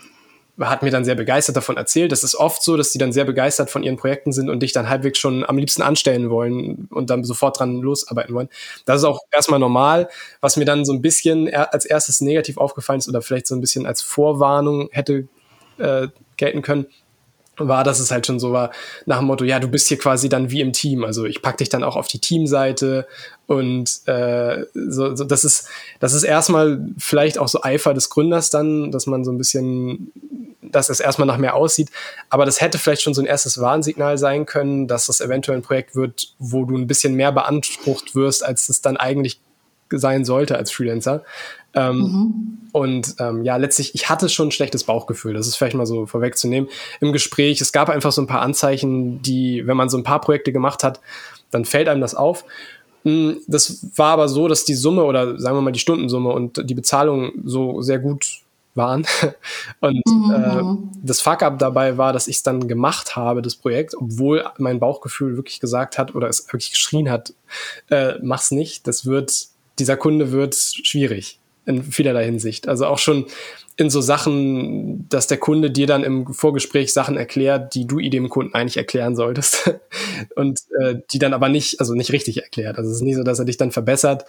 hat 0.61 0.83
mir 0.83 0.91
dann 0.91 1.05
sehr 1.05 1.15
begeistert 1.15 1.57
davon 1.57 1.77
erzählt. 1.77 2.11
Das 2.11 2.25
ist 2.25 2.35
oft 2.35 2.63
so, 2.63 2.77
dass 2.77 2.91
die 2.91 2.99
dann 2.99 3.13
sehr 3.13 3.25
begeistert 3.25 3.71
von 3.71 3.83
ihren 3.83 3.97
Projekten 3.97 4.33
sind 4.33 4.51
und 4.51 4.61
dich 4.61 4.73
dann 4.73 4.89
halbwegs 4.89 5.19
schon 5.19 5.45
am 5.45 5.57
liebsten 5.57 5.83
anstellen 5.83 6.31
wollen 6.31 6.89
und 6.91 7.11
dann 7.11 7.25
sofort 7.25 7.59
dran 7.59 7.81
losarbeiten 7.81 8.35
wollen. 8.35 8.49
Das 8.85 8.99
ist 8.99 9.05
auch 9.05 9.21
erstmal 9.31 9.61
normal. 9.61 10.09
Was 10.41 10.57
mir 10.57 10.65
dann 10.65 10.85
so 10.85 10.93
ein 10.93 11.03
bisschen 11.03 11.53
als 11.55 11.85
erstes 11.85 12.21
negativ 12.21 12.59
aufgefallen 12.59 12.99
ist 12.99 13.09
oder 13.09 13.23
vielleicht 13.23 13.47
so 13.47 13.55
ein 13.55 13.61
bisschen 13.61 13.87
als 13.87 14.03
Vorwarnung 14.03 14.89
hätte 14.91 15.29
äh, 15.79 16.09
gelten 16.37 16.63
können, 16.63 16.87
war, 17.59 17.85
dass 17.85 18.01
es 18.01 18.11
halt 18.11 18.27
schon 18.27 18.39
so 18.39 18.53
war, 18.53 18.71
nach 19.07 19.19
dem 19.19 19.27
Motto, 19.27 19.45
ja, 19.45 19.59
du 19.59 19.69
bist 19.69 19.89
hier 19.89 19.99
quasi 19.99 20.29
dann 20.29 20.51
wie 20.51 20.61
im 20.61 20.73
Team. 20.73 21.05
Also 21.05 21.25
ich 21.25 21.43
pack 21.43 21.57
dich 21.59 21.69
dann 21.69 21.83
auch 21.83 21.97
auf 21.97 22.09
die 22.09 22.19
Teamseite 22.21 23.07
und 23.47 24.07
äh, 24.07 24.65
so, 24.75 25.17
so 25.17 25.25
das 25.25 25.45
ist, 25.45 25.69
das 26.01 26.13
ist 26.13 26.23
erstmal 26.23 26.81
vielleicht 26.99 27.39
auch 27.39 27.49
so 27.49 27.63
Eifer 27.63 27.95
des 27.95 28.11
Gründers 28.11 28.51
dann, 28.51 28.91
dass 28.91 29.07
man 29.07 29.25
so 29.25 29.33
ein 29.33 29.39
bisschen, 29.39 30.13
dass 30.61 30.91
es 30.91 31.01
erstmal 31.01 31.27
nach 31.27 31.39
mehr 31.39 31.55
aussieht. 31.55 31.91
Aber 32.29 32.45
das 32.45 32.61
hätte 32.61 32.79
vielleicht 32.79 33.03
schon 33.03 33.15
so 33.15 33.23
ein 33.23 33.27
erstes 33.27 33.61
Warnsignal 33.61 34.19
sein 34.19 34.45
können, 34.47 34.87
dass 34.87 35.07
das 35.07 35.21
eventuell 35.21 35.59
ein 35.59 35.63
Projekt 35.63 35.97
wird, 35.97 36.35
wo 36.39 36.65
du 36.65 36.77
ein 36.77 36.87
bisschen 36.87 37.15
mehr 37.15 37.33
beansprucht 37.33 38.15
wirst, 38.15 38.45
als 38.45 38.69
es 38.69 38.83
dann 38.83 38.97
eigentlich 38.97 39.41
sein 39.91 40.25
sollte 40.25 40.57
als 40.57 40.71
Freelancer. 40.71 41.25
Ähm, 41.75 41.99
mhm. 41.99 42.59
Und 42.73 43.15
ähm, 43.19 43.45
ja, 43.45 43.57
letztlich, 43.57 43.95
ich 43.95 44.09
hatte 44.09 44.29
schon 44.29 44.49
ein 44.49 44.53
schlechtes 44.53 44.85
Bauchgefühl, 44.85 45.35
das 45.35 45.47
ist 45.47 45.57
vielleicht 45.57 45.77
mal 45.77 45.87
so 45.87 46.07
vorwegzunehmen. 46.07 46.69
Im 47.01 47.13
Gespräch, 47.13 47.61
es 47.61 47.73
gab 47.73 47.89
einfach 47.89 48.13
so 48.13 48.23
ein 48.23 48.27
paar 48.27 48.43
Anzeichen, 48.43 49.23
die, 49.23 49.67
wenn 49.67 49.77
man 49.77 49.89
so 49.89 49.97
ein 49.97 50.05
paar 50.05 50.21
Projekte 50.21 50.53
gemacht 50.53 50.85
hat, 50.85 51.01
dann 51.51 51.65
fällt 51.65 51.89
einem 51.89 52.01
das 52.01 52.15
auf. 52.15 52.45
Hm, 53.05 53.39
das 53.47 53.87
war 53.97 54.13
aber 54.13 54.29
so, 54.29 54.49
dass 54.49 54.65
die 54.65 54.75
Summe 54.75 55.05
oder 55.05 55.39
sagen 55.39 55.57
wir 55.57 55.63
mal 55.63 55.73
die 55.73 55.79
Stundensumme 55.79 56.31
und 56.31 56.69
die 56.69 56.75
Bezahlung 56.75 57.33
so 57.45 57.81
sehr 57.81 57.99
gut 57.99 58.43
waren. 58.75 59.05
Und 59.81 60.03
mhm. 60.07 60.33
äh, 60.33 60.89
das 61.03 61.21
Fuck-up 61.21 61.59
dabei 61.59 61.99
war, 61.99 62.15
dass 62.15 62.29
ich 62.29 62.37
es 62.37 62.43
dann 62.43 62.69
gemacht 62.69 63.17
habe, 63.17 63.43
das 63.43 63.57
Projekt, 63.57 63.95
obwohl 63.95 64.45
mein 64.57 64.79
Bauchgefühl 64.79 65.37
wirklich 65.37 65.61
gesagt 65.61 65.99
hat 65.99 66.15
oder 66.15 66.29
es 66.29 66.47
wirklich 66.53 66.71
geschrien 66.71 67.11
hat, 67.11 67.35
äh, 67.91 68.15
mach's 68.23 68.51
nicht, 68.51 68.87
das 68.87 69.05
wird, 69.05 69.49
dieser 69.79 69.97
Kunde 69.97 70.33
wird 70.33 70.55
schwierig. 70.55 71.38
In 71.69 71.85
vielerlei 71.85 72.25
Hinsicht. 72.25 72.67
Also 72.67 72.87
auch 72.87 72.99
schon 72.99 73.27
in 73.77 73.91
so 73.91 74.01
Sachen, 74.01 75.09
dass 75.09 75.29
der 75.29 75.39
Kunde 75.39 75.71
dir 75.71 75.87
dann 75.87 76.03
im 76.03 76.33
Vorgespräch 76.33 76.93
Sachen 76.93 77.17
erklärt, 77.17 77.75
die 77.75 77.87
du 77.87 77.99
dem 78.01 78.29
Kunden 78.29 78.55
eigentlich 78.55 78.77
erklären 78.77 79.15
solltest 79.15 79.71
und 80.35 80.61
äh, 80.81 80.97
die 81.13 81.19
dann 81.19 81.35
aber 81.35 81.49
nicht, 81.49 81.79
also 81.79 81.95
nicht 81.95 82.11
richtig 82.11 82.43
erklärt. 82.43 82.79
Also 82.79 82.91
es 82.91 82.97
ist 82.97 83.03
nicht 83.03 83.17
so, 83.17 83.23
dass 83.23 83.39
er 83.39 83.45
dich 83.45 83.59
dann 83.59 83.71
verbessert 83.71 84.25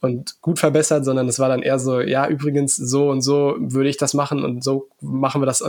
und 0.00 0.40
gut 0.42 0.58
verbessert, 0.58 1.06
sondern 1.06 1.26
es 1.28 1.38
war 1.38 1.48
dann 1.48 1.62
eher 1.62 1.78
so, 1.78 2.00
ja, 2.00 2.28
übrigens, 2.28 2.76
so 2.76 3.08
und 3.08 3.22
so 3.22 3.56
würde 3.58 3.88
ich 3.88 3.96
das 3.96 4.12
machen 4.12 4.44
und 4.44 4.62
so 4.62 4.88
machen 5.00 5.40
wir 5.40 5.46
das. 5.46 5.64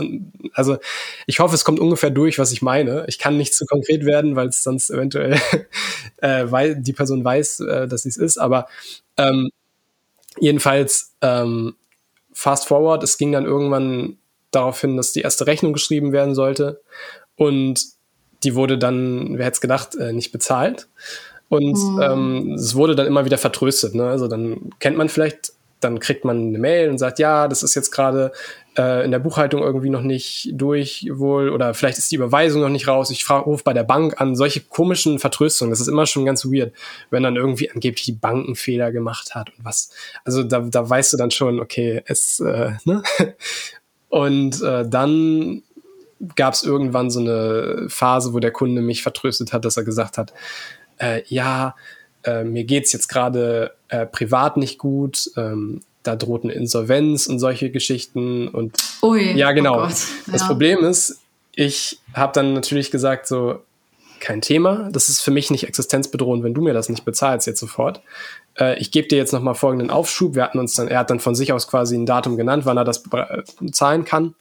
Also 0.52 0.76
ich 1.26 1.40
hoffe, 1.40 1.54
es 1.54 1.64
kommt 1.64 1.80
ungefähr 1.80 2.10
durch, 2.10 2.38
was 2.38 2.52
ich 2.52 2.60
meine. 2.60 3.06
Ich 3.08 3.18
kann 3.18 3.38
nicht 3.38 3.54
zu 3.54 3.64
konkret 3.64 4.04
werden, 4.04 4.36
weil 4.36 4.48
es 4.48 4.62
sonst 4.62 4.90
eventuell 4.90 5.40
äh, 6.18 6.44
weil 6.48 6.76
die 6.76 6.92
Person 6.92 7.24
weiß, 7.24 7.60
äh, 7.60 7.88
dass 7.88 8.02
sie 8.02 8.10
es 8.10 8.18
ist, 8.18 8.36
aber 8.36 8.66
ähm, 9.16 9.48
jedenfalls 10.40 11.14
ähm, 11.20 11.76
fast 12.32 12.68
forward, 12.68 13.02
es 13.02 13.18
ging 13.18 13.32
dann 13.32 13.44
irgendwann 13.44 14.18
darauf 14.50 14.80
hin, 14.80 14.96
dass 14.96 15.12
die 15.12 15.22
erste 15.22 15.46
Rechnung 15.46 15.72
geschrieben 15.72 16.12
werden 16.12 16.34
sollte 16.34 16.80
und 17.36 17.80
die 18.42 18.54
wurde 18.54 18.78
dann, 18.78 19.38
wer 19.38 19.46
hätte 19.46 19.56
es 19.56 19.60
gedacht, 19.60 19.94
äh, 19.94 20.12
nicht 20.12 20.32
bezahlt. 20.32 20.88
Und 21.48 21.76
mhm. 21.76 22.02
ähm, 22.02 22.52
es 22.54 22.74
wurde 22.74 22.96
dann 22.96 23.06
immer 23.06 23.24
wieder 23.24 23.38
vertröstet. 23.38 23.94
Ne? 23.94 24.08
Also 24.08 24.28
dann 24.28 24.70
kennt 24.80 24.96
man 24.96 25.08
vielleicht, 25.08 25.52
dann 25.80 26.00
kriegt 26.00 26.24
man 26.24 26.48
eine 26.48 26.58
Mail 26.58 26.90
und 26.90 26.98
sagt, 26.98 27.18
ja, 27.18 27.48
das 27.48 27.62
ist 27.62 27.74
jetzt 27.74 27.90
gerade 27.90 28.32
äh, 28.78 29.04
in 29.04 29.10
der 29.10 29.18
Buchhaltung 29.18 29.62
irgendwie 29.62 29.90
noch 29.90 30.02
nicht 30.02 30.50
durch 30.52 31.08
wohl 31.12 31.50
oder 31.50 31.74
vielleicht 31.74 31.98
ist 31.98 32.10
die 32.10 32.16
Überweisung 32.16 32.62
noch 32.62 32.68
nicht 32.68 32.88
raus. 32.88 33.10
Ich 33.10 33.28
rufe 33.28 33.64
bei 33.64 33.72
der 33.72 33.84
Bank 33.84 34.20
an. 34.20 34.36
Solche 34.36 34.60
komischen 34.60 35.18
Vertröstungen, 35.18 35.70
das 35.70 35.80
ist 35.80 35.88
immer 35.88 36.06
schon 36.06 36.24
ganz 36.24 36.44
weird, 36.44 36.72
wenn 37.10 37.22
dann 37.22 37.36
irgendwie 37.36 37.70
angeblich 37.70 38.04
die 38.04 38.12
Bank 38.12 38.46
einen 38.46 38.56
Fehler 38.56 38.92
gemacht 38.92 39.34
hat 39.34 39.50
und 39.50 39.64
was. 39.64 39.90
Also 40.24 40.42
da, 40.42 40.60
da 40.60 40.88
weißt 40.88 41.12
du 41.12 41.16
dann 41.16 41.30
schon, 41.30 41.60
okay, 41.60 42.02
es, 42.06 42.40
äh, 42.40 42.72
ne? 42.84 43.02
Und 44.08 44.62
äh, 44.62 44.88
dann 44.88 45.62
gab 46.36 46.54
es 46.54 46.62
irgendwann 46.62 47.10
so 47.10 47.20
eine 47.20 47.86
Phase, 47.88 48.32
wo 48.32 48.38
der 48.38 48.52
Kunde 48.52 48.80
mich 48.80 49.02
vertröstet 49.02 49.52
hat, 49.52 49.64
dass 49.64 49.76
er 49.76 49.84
gesagt 49.84 50.16
hat, 50.16 50.32
äh, 50.98 51.22
ja, 51.26 51.74
äh, 52.26 52.44
mir 52.44 52.64
geht's 52.64 52.92
jetzt 52.92 53.08
gerade 53.08 53.72
äh, 53.88 54.04
privat 54.04 54.56
nicht 54.56 54.78
gut, 54.78 55.30
ähm, 55.36 55.82
da 56.02 56.16
droht 56.16 56.44
eine 56.44 56.52
Insolvenz 56.52 57.26
und 57.26 57.38
solche 57.38 57.70
Geschichten 57.70 58.48
und 58.48 58.76
Ui, 59.02 59.32
ja 59.32 59.52
genau. 59.52 59.84
Oh 59.84 59.86
das 59.86 60.10
ja. 60.26 60.46
Problem 60.46 60.84
ist, 60.84 61.20
ich 61.54 61.98
habe 62.14 62.32
dann 62.32 62.52
natürlich 62.52 62.90
gesagt 62.90 63.26
so 63.26 63.60
kein 64.20 64.40
Thema, 64.40 64.88
das 64.92 65.08
ist 65.08 65.20
für 65.20 65.30
mich 65.30 65.50
nicht 65.50 65.64
existenzbedrohend, 65.66 66.42
wenn 66.42 66.54
du 66.54 66.62
mir 66.62 66.74
das 66.74 66.88
nicht 66.88 67.04
bezahlst 67.04 67.46
jetzt 67.46 67.60
sofort. 67.60 68.00
Äh, 68.58 68.78
ich 68.78 68.90
gebe 68.90 69.08
dir 69.08 69.18
jetzt 69.18 69.32
noch 69.32 69.42
mal 69.42 69.54
folgenden 69.54 69.90
Aufschub. 69.90 70.34
Wir 70.34 70.42
hatten 70.42 70.58
uns 70.58 70.74
dann, 70.74 70.88
er 70.88 71.00
hat 71.00 71.10
dann 71.10 71.20
von 71.20 71.34
sich 71.34 71.52
aus 71.52 71.68
quasi 71.68 71.96
ein 71.96 72.06
Datum 72.06 72.36
genannt, 72.36 72.64
wann 72.66 72.76
er 72.76 72.84
das 72.84 73.02
bezahlen 73.60 74.04
kann 74.04 74.34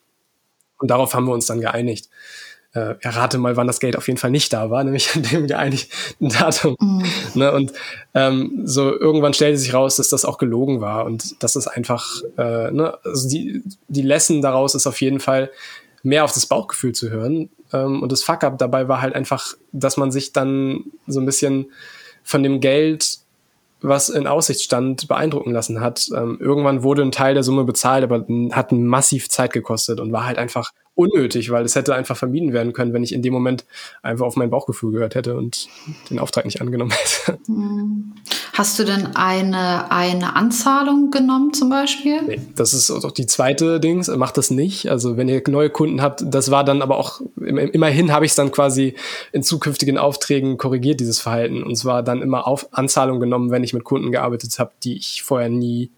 und 0.78 0.90
darauf 0.92 1.14
haben 1.14 1.26
wir 1.26 1.34
uns 1.34 1.46
dann 1.46 1.62
geeinigt 1.62 2.10
äh, 2.76 2.96
errate 3.00 3.38
mal, 3.38 3.56
wann 3.56 3.68
das 3.68 3.80
Geld 3.80 3.96
auf 3.96 4.08
jeden 4.08 4.20
Fall 4.20 4.32
nicht 4.32 4.52
da 4.54 4.70
war, 4.70 4.84
nämlich 4.84 5.16
an 5.16 5.24
dem 5.24 5.48
geeinigten 5.48 6.30
Datum. 6.30 6.76
Mhm. 6.80 7.06
Ne, 7.34 7.52
und 7.52 7.74
ähm, 8.14 8.62
so 8.66 8.92
irgendwann 8.98 9.34
stellte 9.34 9.58
sich 9.58 9.74
raus, 9.74 9.96
dass 9.96 10.10
das 10.10 10.26
auch 10.26 10.38
gelogen 10.38 10.82
war 10.82 11.06
und 11.06 11.42
dass 11.42 11.56
es 11.56 11.68
einfach, 11.68 12.22
äh, 12.38 12.72
ne, 12.72 12.98
also 13.04 13.30
die, 13.30 13.64
die 13.88 14.02
Lesson 14.02 14.42
daraus 14.42 14.76
ist 14.76 14.88
auf 14.88 15.02
jeden 15.02 15.20
Fall, 15.20 15.50
mehr 16.04 16.24
auf 16.24 16.34
das 16.34 16.46
Bauchgefühl 16.46 16.94
zu 16.94 17.10
hören. 17.10 17.50
Ähm, 17.74 18.04
und 18.04 18.12
das 18.12 18.24
Fuck-up 18.24 18.58
dabei 18.60 18.88
war 18.88 19.02
halt 19.02 19.16
einfach, 19.16 19.56
dass 19.72 19.98
man 19.98 20.12
sich 20.12 20.34
dann 20.34 20.84
so 21.08 21.20
ein 21.20 21.26
bisschen 21.26 21.72
von 22.24 22.44
dem 22.44 22.60
Geld 22.60 23.20
was 23.82 24.10
in 24.10 24.26
Aussicht 24.26 24.62
stand, 24.62 25.08
beeindrucken 25.08 25.52
lassen 25.52 25.80
hat. 25.80 26.08
Ähm, 26.16 26.38
irgendwann 26.40 26.82
wurde 26.82 27.04
ein 27.04 27.12
Teil 27.12 27.36
der 27.36 27.44
Summe 27.44 27.66
bezahlt, 27.66 28.04
aber 28.04 28.26
hat 28.52 28.72
massiv 28.72 29.30
Zeit 29.30 29.54
gekostet 29.54 30.00
und 30.00 30.12
war 30.12 30.26
halt 30.26 30.38
einfach 30.38 30.72
unnötig, 30.96 31.52
weil 31.52 31.66
es 31.66 31.76
hätte 31.76 31.94
einfach 31.94 32.18
vermieden 32.18 32.54
werden 32.54 32.74
können, 32.74 32.94
wenn 32.94 33.04
ich 33.04 33.14
in 33.14 33.22
dem 33.22 33.34
Moment 33.34 33.66
einfach 34.02 34.26
auf 34.26 34.38
mein 34.38 34.50
Bauchgefühl 34.50 34.94
gehört 34.94 35.16
hätte 35.16 35.36
und 35.36 35.68
den 36.10 36.20
Auftrag 36.20 36.46
nicht 36.46 36.62
angenommen 36.62 36.92
hätte. 37.26 37.38
Hm. 37.48 38.14
Hast 38.54 38.80
du 38.80 38.86
denn 38.86 39.18
eine, 39.18 39.92
eine 39.92 40.38
Anzahlung 40.38 41.12
genommen 41.12 41.54
zum 41.54 41.70
Beispiel? 41.70 42.22
Nee, 42.22 42.42
das 42.56 42.74
ist 42.74 42.90
auch 42.90 43.12
die 43.12 43.26
zweite 43.26 43.82
Dings, 43.82 44.08
macht 44.08 44.38
das 44.38 44.50
nicht. 44.50 44.90
Also 44.90 45.18
wenn 45.18 45.28
ihr 45.28 45.44
neue 45.50 45.70
Kunden 45.70 46.02
habt, 46.02 46.24
das 46.26 46.52
war 46.52 46.64
dann 46.64 46.82
aber 46.82 46.98
auch, 46.98 47.20
immerhin 47.36 48.14
habe 48.14 48.24
ich 48.24 48.32
es 48.32 48.36
dann 48.36 48.54
quasi 48.54 48.96
in 49.34 49.44
zukünftigen 49.44 49.98
Aufträgen 49.98 50.58
korrigiert, 50.58 51.02
dieses 51.02 51.20
Verhalten. 51.20 51.64
Und 51.64 51.76
zwar 51.76 52.02
dann 52.02 52.22
immer 52.22 52.48
auf 52.48 52.70
Anzahlung 52.72 53.20
genommen, 53.20 53.52
wenn 53.52 53.66
ich 53.66 53.74
mit 53.74 53.84
Kunden 53.84 54.14
gearbeitet 54.14 54.58
habe, 54.58 54.72
die 54.84 54.96
ich 54.96 55.22
vorher 55.22 55.50
nie 55.50 55.92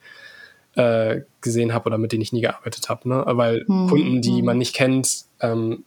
äh, 0.74 1.22
gesehen 1.48 1.74
habe 1.74 1.88
oder 1.88 1.98
mit 1.98 2.12
denen 2.12 2.22
ich 2.22 2.34
nie 2.34 2.42
gearbeitet 2.42 2.90
habe. 2.90 3.10
Ne? 3.10 3.24
Weil 3.26 3.66
mhm. 3.68 3.88
Kunden, 3.88 4.22
die 4.22 4.40
hm. 4.40 4.46
man 4.46 4.58
nicht 4.58 4.76
kennt, 4.76 5.26
ähm, 5.40 5.84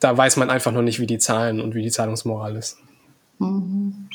da 0.00 0.16
weiß 0.16 0.36
man 0.36 0.50
einfach 0.50 0.72
noch 0.72 0.82
nicht, 0.82 0.98
wie 0.98 1.06
die 1.06 1.18
zahlen 1.18 1.60
und 1.60 1.74
wie 1.74 1.82
die 1.82 1.90
Zahlungsmoral 1.90 2.56
ist. 2.56 2.78
Mhm. 3.38 4.08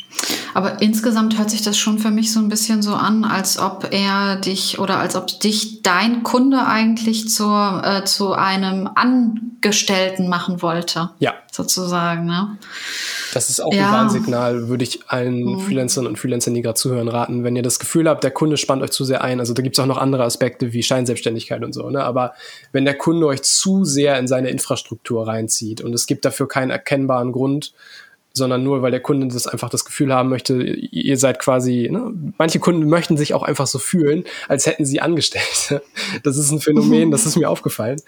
Aber 0.53 0.81
insgesamt 0.81 1.37
hört 1.37 1.49
sich 1.49 1.61
das 1.61 1.77
schon 1.77 1.99
für 1.99 2.11
mich 2.11 2.31
so 2.31 2.39
ein 2.39 2.49
bisschen 2.49 2.81
so 2.81 2.93
an, 2.93 3.25
als 3.25 3.59
ob 3.59 3.87
er 3.91 4.37
dich 4.37 4.79
oder 4.79 4.99
als 4.99 5.15
ob 5.15 5.27
dich 5.39 5.81
dein 5.81 6.23
Kunde 6.23 6.65
eigentlich 6.65 7.29
zur, 7.29 7.81
äh, 7.83 8.05
zu 8.05 8.33
einem 8.33 8.89
Angestellten 8.95 10.29
machen 10.29 10.61
wollte. 10.61 11.11
Ja. 11.19 11.33
Sozusagen, 11.51 12.25
ne? 12.25 12.57
Das 13.33 13.49
ist 13.49 13.59
auch 13.59 13.73
ja. 13.73 13.87
ein 13.87 13.93
Warnsignal, 13.93 14.67
würde 14.67 14.83
ich 14.83 15.01
allen 15.07 15.43
mhm. 15.43 15.59
Freelancern 15.59 16.07
und 16.07 16.17
Freelancern, 16.17 16.53
die 16.53 16.61
gerade 16.61 16.75
zuhören, 16.75 17.07
raten. 17.07 17.43
Wenn 17.43 17.55
ihr 17.55 17.63
das 17.63 17.79
Gefühl 17.79 18.07
habt, 18.07 18.23
der 18.23 18.31
Kunde 18.31 18.57
spannt 18.57 18.81
euch 18.81 18.91
zu 18.91 19.03
sehr 19.03 19.23
ein, 19.23 19.39
also 19.39 19.53
da 19.53 19.61
gibt 19.61 19.77
es 19.77 19.79
auch 19.79 19.87
noch 19.87 19.97
andere 19.97 20.23
Aspekte 20.23 20.73
wie 20.73 20.83
Scheinselbstständigkeit 20.83 21.63
und 21.63 21.73
so, 21.73 21.89
ne? 21.89 22.03
aber 22.03 22.33
wenn 22.71 22.85
der 22.85 22.97
Kunde 22.97 23.27
euch 23.27 23.43
zu 23.43 23.85
sehr 23.85 24.17
in 24.19 24.27
seine 24.27 24.49
Infrastruktur 24.49 25.27
reinzieht 25.27 25.81
und 25.81 25.93
es 25.93 26.05
gibt 26.07 26.25
dafür 26.25 26.47
keinen 26.47 26.71
erkennbaren 26.71 27.31
Grund, 27.31 27.73
sondern 28.33 28.63
nur, 28.63 28.81
weil 28.81 28.91
der 28.91 28.99
Kunde 28.99 29.27
das 29.27 29.47
einfach 29.47 29.69
das 29.69 29.83
Gefühl 29.83 30.13
haben 30.13 30.29
möchte, 30.29 30.61
ihr 30.61 31.17
seid 31.17 31.39
quasi, 31.39 31.89
ne? 31.91 32.13
manche 32.37 32.59
Kunden 32.59 32.87
möchten 32.87 33.17
sich 33.17 33.33
auch 33.33 33.43
einfach 33.43 33.67
so 33.67 33.79
fühlen, 33.79 34.23
als 34.47 34.65
hätten 34.65 34.85
sie 34.85 35.01
Angestellte. 35.01 35.81
Das 36.23 36.37
ist 36.37 36.51
ein 36.51 36.59
Phänomen, 36.59 37.11
das 37.11 37.25
ist 37.25 37.37
mir 37.37 37.49
aufgefallen. 37.49 37.99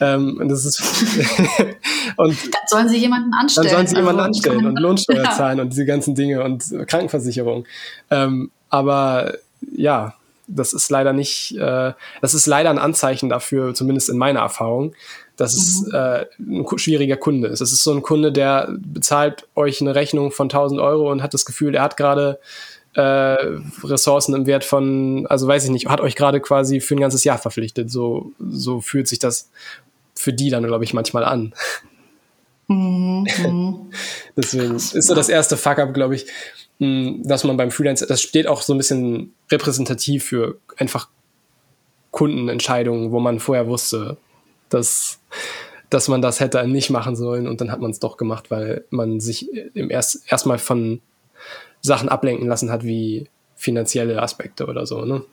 Ähm, 0.00 0.38
und 0.40 0.48
das 0.48 0.64
ist 0.64 0.80
und 2.16 2.54
dann 2.54 2.62
sollen 2.66 2.88
sie 2.88 2.98
jemanden 2.98 3.32
anstellen. 3.34 3.66
Dann 3.66 3.76
sollen 3.76 3.86
sie 3.86 3.96
jemanden 3.96 4.20
also, 4.20 4.28
anstellen 4.28 4.66
und 4.66 4.78
Lohnsteuer 4.80 5.24
ja. 5.24 5.30
zahlen 5.30 5.60
und 5.60 5.70
diese 5.72 5.86
ganzen 5.86 6.14
Dinge 6.14 6.42
und 6.44 6.64
Krankenversicherung. 6.86 7.66
Ähm, 8.10 8.50
aber 8.70 9.34
ja, 9.60 10.14
das 10.48 10.72
ist 10.72 10.90
leider 10.90 11.12
nicht, 11.12 11.56
äh, 11.56 11.92
das 12.20 12.34
ist 12.34 12.46
leider 12.46 12.70
ein 12.70 12.78
Anzeichen 12.78 13.28
dafür, 13.28 13.74
zumindest 13.74 14.08
in 14.08 14.18
meiner 14.18 14.40
Erfahrung, 14.40 14.94
dass 15.36 15.54
mhm. 15.54 15.60
es 15.60 15.92
äh, 15.92 16.26
ein 16.38 16.78
schwieriger 16.78 17.16
Kunde 17.16 17.48
ist. 17.48 17.60
Es 17.60 17.72
ist 17.72 17.84
so 17.84 17.92
ein 17.92 18.02
Kunde, 18.02 18.32
der 18.32 18.74
bezahlt 18.78 19.46
euch 19.54 19.80
eine 19.80 19.94
Rechnung 19.94 20.32
von 20.32 20.46
1000 20.46 20.80
Euro 20.80 21.10
und 21.10 21.22
hat 21.22 21.34
das 21.34 21.44
Gefühl, 21.44 21.74
er 21.74 21.82
hat 21.82 21.96
gerade 21.96 22.40
äh, 22.94 23.36
Ressourcen 23.84 24.34
im 24.34 24.46
Wert 24.46 24.64
von, 24.64 25.26
also 25.28 25.46
weiß 25.46 25.64
ich 25.64 25.70
nicht, 25.70 25.88
hat 25.88 26.00
euch 26.00 26.16
gerade 26.16 26.40
quasi 26.40 26.80
für 26.80 26.96
ein 26.96 27.00
ganzes 27.00 27.24
Jahr 27.24 27.38
verpflichtet. 27.38 27.90
So, 27.90 28.32
so 28.38 28.80
fühlt 28.80 29.06
sich 29.06 29.18
das 29.18 29.50
für 30.14 30.32
die 30.32 30.50
dann, 30.50 30.64
glaube 30.64 30.84
ich, 30.84 30.94
manchmal 30.94 31.24
an. 31.24 31.54
Mhm. 32.66 33.26
mhm. 33.38 33.90
Deswegen 34.36 34.76
ist 34.76 34.90
so 34.90 35.14
das 35.14 35.28
erste 35.28 35.56
Fuck-up, 35.56 35.94
glaube 35.94 36.16
ich, 36.16 36.26
dass 36.78 37.44
man 37.44 37.56
beim 37.56 37.70
Freelancer, 37.70 38.06
das 38.06 38.22
steht 38.22 38.46
auch 38.46 38.62
so 38.62 38.72
ein 38.72 38.78
bisschen 38.78 39.34
repräsentativ 39.50 40.24
für 40.24 40.58
einfach 40.76 41.08
Kundenentscheidungen, 42.12 43.10
wo 43.10 43.18
man 43.18 43.40
vorher 43.40 43.66
wusste, 43.66 44.16
dass, 44.68 45.20
dass 45.90 46.08
man 46.08 46.22
das 46.22 46.40
hätte 46.40 46.66
nicht 46.68 46.90
machen 46.90 47.16
sollen 47.16 47.48
und 47.48 47.60
dann 47.60 47.72
hat 47.72 47.80
man 47.80 47.90
es 47.90 47.98
doch 47.98 48.16
gemacht, 48.16 48.50
weil 48.50 48.84
man 48.90 49.20
sich 49.20 49.48
im 49.74 49.90
erst 49.90 50.30
erstmal 50.30 50.58
von 50.58 51.00
Sachen 51.80 52.08
ablenken 52.08 52.46
lassen 52.46 52.70
hat, 52.70 52.84
wie 52.84 53.28
finanzielle 53.56 54.22
Aspekte 54.22 54.66
oder 54.66 54.86
so, 54.86 55.04
ne? 55.04 55.24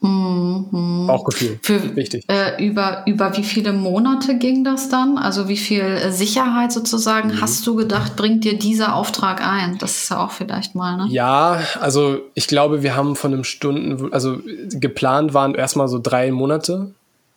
Mhm. 0.00 1.06
Bauchgefühl. 1.08 1.58
Für, 1.62 1.96
Wichtig. 1.96 2.24
Äh, 2.28 2.64
über, 2.64 3.02
über 3.06 3.36
wie 3.36 3.42
viele 3.42 3.72
Monate 3.72 4.38
ging 4.38 4.62
das 4.62 4.88
dann? 4.88 5.18
Also 5.18 5.48
wie 5.48 5.56
viel 5.56 6.12
Sicherheit 6.12 6.70
sozusagen 6.72 7.30
mhm. 7.30 7.40
hast 7.40 7.66
du 7.66 7.74
gedacht, 7.74 8.14
bringt 8.14 8.44
dir 8.44 8.58
dieser 8.58 8.94
Auftrag 8.94 9.44
ein? 9.44 9.76
Das 9.78 10.02
ist 10.02 10.10
ja 10.10 10.24
auch 10.24 10.30
vielleicht 10.30 10.76
mal, 10.76 10.96
ne? 10.96 11.06
Ja, 11.10 11.60
also 11.80 12.20
ich 12.34 12.46
glaube, 12.46 12.82
wir 12.82 12.94
haben 12.94 13.16
von 13.16 13.32
einem 13.32 13.44
Stunden, 13.44 14.12
also 14.12 14.38
geplant 14.70 15.34
waren 15.34 15.54
erstmal 15.54 15.88
so 15.88 15.98
drei 16.00 16.30
Monate 16.30 16.92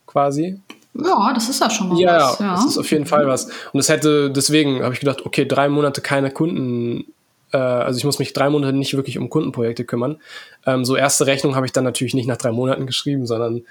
quasi. 0.06 0.60
Ja, 0.94 1.34
das 1.34 1.50
ist 1.50 1.62
ja 1.62 1.70
schon 1.70 1.90
mal 1.90 2.00
ja, 2.00 2.18
was. 2.18 2.40
Ja, 2.40 2.52
das 2.54 2.66
ist 2.66 2.78
auf 2.78 2.92
jeden 2.92 3.06
Fall 3.06 3.26
was. 3.26 3.48
Und 3.72 3.80
es 3.80 3.90
hätte, 3.90 4.30
deswegen 4.30 4.84
habe 4.84 4.94
ich 4.94 5.00
gedacht, 5.00 5.26
okay, 5.26 5.46
drei 5.46 5.70
Monate 5.70 6.02
keine 6.02 6.32
Kunden, 6.32 7.06
äh, 7.52 7.58
also 7.58 7.98
ich 7.98 8.04
muss 8.04 8.20
mich 8.20 8.34
drei 8.34 8.50
Monate 8.50 8.74
nicht 8.76 8.96
wirklich 8.96 9.18
um 9.18 9.30
Kundenprojekte 9.30 9.86
kümmern. 9.86 10.18
Ähm, 10.66 10.86
so 10.86 10.96
erste 10.96 11.28
Rechnung 11.28 11.56
habe 11.56 11.66
ich 11.66 11.72
dann 11.72 11.84
natürlich 11.84 12.14
nicht 12.14 12.28
nach 12.28 12.38
drei 12.38 12.52
Monaten 12.52 12.86
geschrieben, 12.86 13.26
sondern 13.26 13.64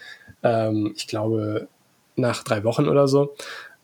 ähm, 0.42 0.92
ich 0.96 1.06
glaube 1.06 1.68
nach 2.16 2.44
drei 2.44 2.64
Wochen 2.64 2.88
oder 2.88 3.08
so. 3.08 3.34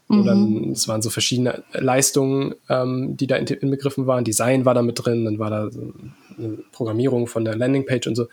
Mhm. 0.08 0.18
Und 0.18 0.26
dann, 0.26 0.70
es 0.72 0.88
waren 0.88 1.02
so 1.02 1.10
verschiedene 1.10 1.64
Leistungen, 1.72 2.54
ähm, 2.68 3.16
die 3.16 3.26
da 3.26 3.36
inbegriffen 3.36 4.06
waren. 4.06 4.24
Design 4.24 4.64
war 4.64 4.74
da 4.74 4.82
mit 4.82 5.04
drin, 5.04 5.24
dann 5.24 5.38
war 5.38 5.50
da 5.50 5.70
so 5.70 5.92
eine 6.38 6.58
Programmierung 6.72 7.26
von 7.26 7.44
der 7.44 7.56
Landingpage 7.56 8.06
und 8.06 8.14
so. 8.14 8.28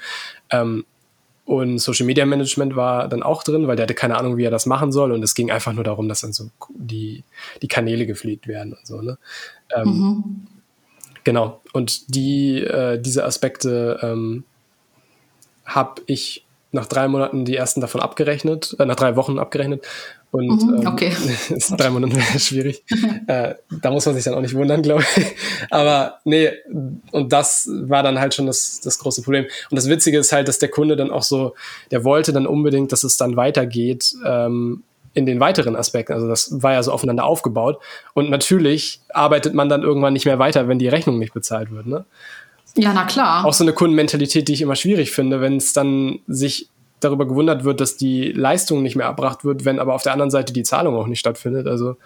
Ähm, 0.50 0.86
und 1.46 1.80
Social 1.80 2.06
Media 2.06 2.26
Management 2.26 2.76
war 2.78 3.10
dann 3.10 3.22
auch 3.22 3.44
drin, 3.44 3.68
weil 3.68 3.76
der 3.76 3.84
hatte 3.84 3.94
keine 3.94 4.18
Ahnung, 4.18 4.38
wie 4.38 4.46
er 4.46 4.52
das 4.52 4.66
machen 4.66 4.94
soll. 4.94 5.12
Und 5.12 5.24
es 5.24 5.36
ging 5.36 5.52
einfach 5.52 5.74
nur 5.74 5.84
darum, 5.84 6.08
dass 6.08 6.22
dann 6.22 6.32
so 6.32 6.50
die, 6.74 7.24
die 7.62 7.68
Kanäle 7.68 8.06
gepflegt 8.06 8.48
werden 8.48 8.74
und 8.74 8.88
so. 8.88 9.02
Ne? 9.02 9.18
Ähm, 9.76 9.88
mhm. 9.88 10.24
Genau. 11.24 11.62
Und 11.74 12.16
die, 12.16 12.60
äh, 12.60 13.00
diese 13.00 13.24
Aspekte 13.26 14.00
ähm, 14.02 14.44
habe 15.66 16.02
ich 16.06 16.46
nach 16.72 16.88
drei 16.88 17.08
Monaten 17.08 17.46
die 17.46 17.56
ersten 17.56 17.82
davon 17.82 18.02
abgerechnet, 18.02 18.76
äh, 18.80 18.86
nach 18.86 18.96
drei 18.96 19.16
Wochen 19.16 19.40
abgerechnet. 19.40 19.86
Und 20.32 20.64
mhm, 20.64 20.82
ähm, 20.82 20.88
okay. 20.88 21.16
ähm, 21.50 21.56
ist 21.58 21.70
drei 21.78 21.92
Monate 21.92 22.20
schwierig. 22.40 22.84
äh, 23.28 23.54
da 23.82 23.92
muss 23.92 24.06
man 24.08 24.16
sich 24.16 24.24
dann 24.24 24.34
auch 24.34 24.42
nicht 24.42 24.56
wundern, 24.56 24.82
glaube 24.82 25.04
ich. 25.16 25.26
Aber 25.70 26.20
nee, 26.26 26.52
und 27.12 27.32
das 27.32 27.70
war 27.72 28.02
dann 28.02 28.20
halt 28.20 28.34
schon 28.34 28.48
das, 28.48 28.82
das 28.82 28.98
große 28.98 29.22
Problem. 29.22 29.46
Und 29.70 29.76
das 29.76 29.88
Witzige 29.88 30.18
ist 30.18 30.32
halt, 30.32 30.48
dass 30.48 30.58
der 30.58 30.70
Kunde 30.70 30.96
dann 30.96 31.12
auch 31.12 31.22
so, 31.22 31.54
der 31.92 32.04
wollte 32.04 32.34
dann 32.34 32.48
unbedingt, 32.48 32.92
dass 32.92 33.04
es 33.04 33.16
dann 33.16 33.36
weitergeht 33.36 34.16
ähm, 34.26 34.84
in 35.14 35.26
den 35.26 35.40
weiteren 35.40 35.76
Aspekten. 35.76 36.14
Also 36.14 36.28
das 36.28 36.62
war 36.62 36.74
ja 36.74 36.84
so 36.84 36.92
aufeinander 36.92 37.26
aufgebaut. 37.26 37.80
Und 38.14 38.30
natürlich 38.30 39.02
arbeitet 39.10 39.54
man 39.54 39.70
dann 39.70 39.84
irgendwann 39.84 40.14
nicht 40.14 40.26
mehr 40.26 40.40
weiter, 40.40 40.68
wenn 40.68 40.80
die 40.80 40.88
Rechnung 40.88 41.20
nicht 41.20 41.34
bezahlt 41.34 41.72
wird. 41.72 41.86
Ne? 41.86 42.06
Ja, 42.76 42.92
na 42.94 43.04
klar. 43.04 43.46
Auch 43.46 43.54
so 43.54 43.64
eine 43.64 43.74
Kundenmentalität, 43.74 44.48
die 44.48 44.54
ich 44.54 44.62
immer 44.62 44.76
schwierig 44.76 45.12
finde, 45.12 45.42
wenn 45.42 45.58
es 45.58 45.74
dann 45.74 46.20
sich 46.28 46.70
darüber 47.00 47.28
gewundert 47.28 47.66
wird, 47.66 47.82
dass 47.82 47.98
die 47.98 48.32
Leistung 48.32 48.82
nicht 48.82 48.96
mehr 48.96 49.06
erbracht 49.06 49.44
wird, 49.44 49.66
wenn 49.66 49.80
aber 49.80 49.94
auf 49.94 50.04
der 50.04 50.14
anderen 50.14 50.32
Seite 50.32 50.54
die 50.54 50.64
Zahlung 50.64 50.96
auch 50.96 51.08
nicht 51.08 51.20
stattfindet. 51.20 51.68
Also 51.68 51.98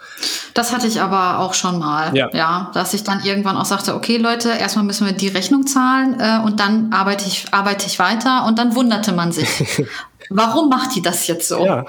das 0.54 0.72
hatte 0.72 0.88
ich 0.88 1.00
aber 1.00 1.38
auch 1.38 1.54
schon 1.54 1.78
mal, 1.78 2.14
ja, 2.16 2.28
ja 2.32 2.70
dass 2.74 2.94
ich 2.94 3.04
dann 3.04 3.24
irgendwann 3.24 3.56
auch 3.56 3.64
sagte, 3.64 3.94
okay 3.94 4.16
Leute, 4.16 4.50
erstmal 4.50 4.84
müssen 4.84 5.06
wir 5.06 5.12
die 5.12 5.28
Rechnung 5.28 5.66
zahlen 5.68 6.18
äh, 6.18 6.44
und 6.44 6.58
dann 6.58 6.92
arbeite 6.92 7.26
ich 7.28 7.46
arbeite 7.52 7.86
ich 7.86 8.00
weiter 8.00 8.44
und 8.46 8.58
dann 8.58 8.74
wunderte 8.74 9.12
man 9.12 9.30
sich, 9.30 9.48
warum 10.30 10.68
macht 10.68 10.96
die 10.96 11.02
das 11.02 11.28
jetzt 11.28 11.46
so? 11.46 11.64
Ja. 11.64 11.84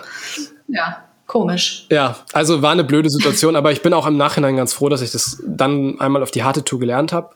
Ja 0.67 1.08
komisch. 1.29 1.85
Ja, 1.89 2.17
also 2.33 2.61
war 2.61 2.71
eine 2.71 2.83
blöde 2.83 3.09
Situation, 3.09 3.55
aber 3.55 3.71
ich 3.71 3.81
bin 3.81 3.93
auch 3.93 4.05
im 4.05 4.17
Nachhinein 4.17 4.57
ganz 4.57 4.73
froh, 4.73 4.89
dass 4.89 5.01
ich 5.01 5.11
das 5.11 5.41
dann 5.47 5.99
einmal 6.01 6.21
auf 6.21 6.31
die 6.31 6.43
harte 6.43 6.65
Tour 6.65 6.79
gelernt 6.79 7.13
habe, 7.13 7.29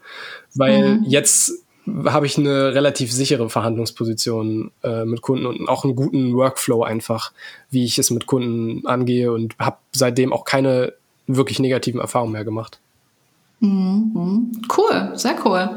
weil 0.55 0.95
mhm. 0.95 1.03
jetzt 1.05 1.63
habe 2.05 2.25
ich 2.25 2.37
eine 2.37 2.73
relativ 2.73 3.11
sichere 3.11 3.49
Verhandlungsposition 3.49 4.71
äh, 4.83 5.05
mit 5.05 5.21
Kunden 5.21 5.45
und 5.45 5.67
auch 5.69 5.83
einen 5.83 5.95
guten 5.95 6.33
Workflow 6.33 6.83
einfach, 6.83 7.31
wie 7.69 7.85
ich 7.85 7.99
es 7.99 8.09
mit 8.09 8.25
Kunden 8.25 8.85
angehe 8.87 9.31
und 9.31 9.55
habe 9.59 9.77
seitdem 9.91 10.33
auch 10.33 10.43
keine 10.43 10.93
wirklich 11.27 11.59
negativen 11.59 12.01
Erfahrungen 12.01 12.33
mehr 12.33 12.45
gemacht. 12.45 12.79
Mhm. 13.59 14.51
Cool, 14.75 15.11
sehr 15.13 15.35
cool. 15.45 15.69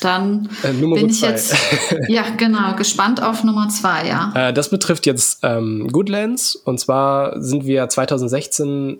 Dann 0.00 0.48
äh, 0.62 0.72
bin 0.72 1.08
ich 1.08 1.20
zwei. 1.20 1.28
jetzt 1.28 1.56
ja 2.08 2.24
genau 2.36 2.76
gespannt 2.76 3.22
auf 3.22 3.44
Nummer 3.44 3.68
zwei, 3.68 4.06
ja. 4.06 4.32
Äh, 4.34 4.52
das 4.52 4.70
betrifft 4.70 5.06
jetzt 5.06 5.40
ähm, 5.42 5.88
Goodlands 5.90 6.54
und 6.54 6.78
zwar 6.78 7.40
sind 7.40 7.64
wir 7.64 7.88
2016 7.88 8.98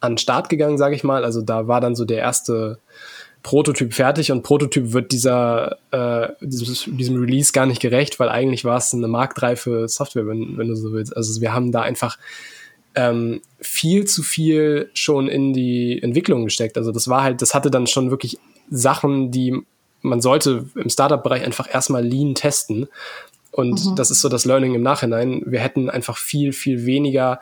an 0.00 0.12
den 0.12 0.18
Start 0.18 0.48
gegangen, 0.48 0.78
sage 0.78 0.94
ich 0.94 1.04
mal. 1.04 1.24
Also 1.24 1.42
da 1.42 1.68
war 1.68 1.80
dann 1.80 1.94
so 1.94 2.04
der 2.04 2.18
erste 2.18 2.78
Prototyp 3.42 3.94
fertig 3.94 4.32
und 4.32 4.42
Prototyp 4.42 4.92
wird 4.92 5.12
dieser 5.12 5.78
äh, 5.90 6.28
diesem, 6.40 6.96
diesem 6.96 7.20
Release 7.20 7.52
gar 7.52 7.66
nicht 7.66 7.80
gerecht, 7.80 8.20
weil 8.20 8.28
eigentlich 8.28 8.64
war 8.64 8.76
es 8.76 8.92
eine 8.92 9.08
marktreife 9.08 9.88
Software, 9.88 10.26
wenn, 10.26 10.58
wenn 10.58 10.68
du 10.68 10.74
so 10.74 10.92
willst. 10.92 11.16
Also 11.16 11.40
wir 11.40 11.52
haben 11.52 11.72
da 11.72 11.82
einfach 11.82 12.18
ähm, 12.94 13.40
viel 13.60 14.04
zu 14.04 14.22
viel 14.22 14.90
schon 14.94 15.28
in 15.28 15.52
die 15.52 16.02
Entwicklung 16.02 16.44
gesteckt. 16.44 16.76
Also 16.76 16.92
das 16.92 17.08
war 17.08 17.22
halt, 17.22 17.40
das 17.40 17.54
hatte 17.54 17.70
dann 17.70 17.86
schon 17.86 18.10
wirklich 18.10 18.38
Sachen, 18.70 19.30
die 19.30 19.62
man 20.02 20.20
sollte 20.20 20.66
im 20.74 20.88
Startup-Bereich 20.88 21.44
einfach 21.44 21.72
erstmal 21.72 22.04
Lean 22.04 22.34
testen. 22.34 22.88
Und 23.52 23.84
mhm. 23.84 23.96
das 23.96 24.10
ist 24.10 24.20
so 24.20 24.28
das 24.28 24.44
Learning 24.44 24.74
im 24.74 24.82
Nachhinein. 24.82 25.42
Wir 25.46 25.60
hätten 25.60 25.90
einfach 25.90 26.16
viel, 26.16 26.52
viel 26.52 26.86
weniger 26.86 27.40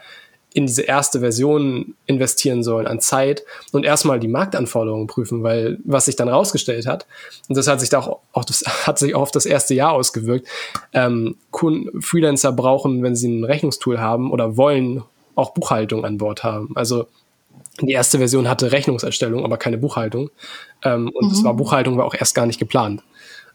in 0.54 0.66
diese 0.66 0.82
erste 0.82 1.20
Version 1.20 1.94
investieren 2.06 2.62
sollen 2.62 2.86
an 2.86 3.00
Zeit 3.00 3.44
und 3.72 3.84
erstmal 3.84 4.18
die 4.18 4.28
Marktanforderungen 4.28 5.06
prüfen, 5.06 5.42
weil 5.42 5.78
was 5.84 6.06
sich 6.06 6.16
dann 6.16 6.28
rausgestellt 6.28 6.86
hat, 6.86 7.06
und 7.48 7.56
das 7.56 7.68
hat 7.68 7.80
sich 7.80 7.90
da 7.90 8.00
auch, 8.00 8.20
auch 8.32 8.44
das 8.44 8.64
hat 8.86 8.98
sich 8.98 9.14
auch 9.14 9.22
auf 9.22 9.30
das 9.30 9.46
erste 9.46 9.74
Jahr 9.74 9.92
ausgewirkt, 9.92 10.48
ähm, 10.94 11.36
Kunden, 11.50 12.00
Freelancer 12.00 12.52
brauchen, 12.52 13.02
wenn 13.02 13.14
sie 13.14 13.28
ein 13.28 13.44
Rechnungstool 13.44 14.00
haben 14.00 14.32
oder 14.32 14.56
wollen, 14.56 15.02
auch 15.34 15.50
Buchhaltung 15.50 16.04
an 16.04 16.18
Bord 16.18 16.42
haben. 16.42 16.72
Also 16.74 17.06
die 17.80 17.92
erste 17.92 18.18
Version 18.18 18.48
hatte 18.48 18.72
Rechnungserstellung, 18.72 19.44
aber 19.44 19.56
keine 19.56 19.78
Buchhaltung. 19.78 20.30
Ähm, 20.82 21.10
und 21.14 21.32
mhm. 21.32 21.44
war 21.44 21.54
Buchhaltung 21.54 21.96
war 21.96 22.04
auch 22.04 22.14
erst 22.14 22.34
gar 22.34 22.46
nicht 22.46 22.58
geplant. 22.58 23.02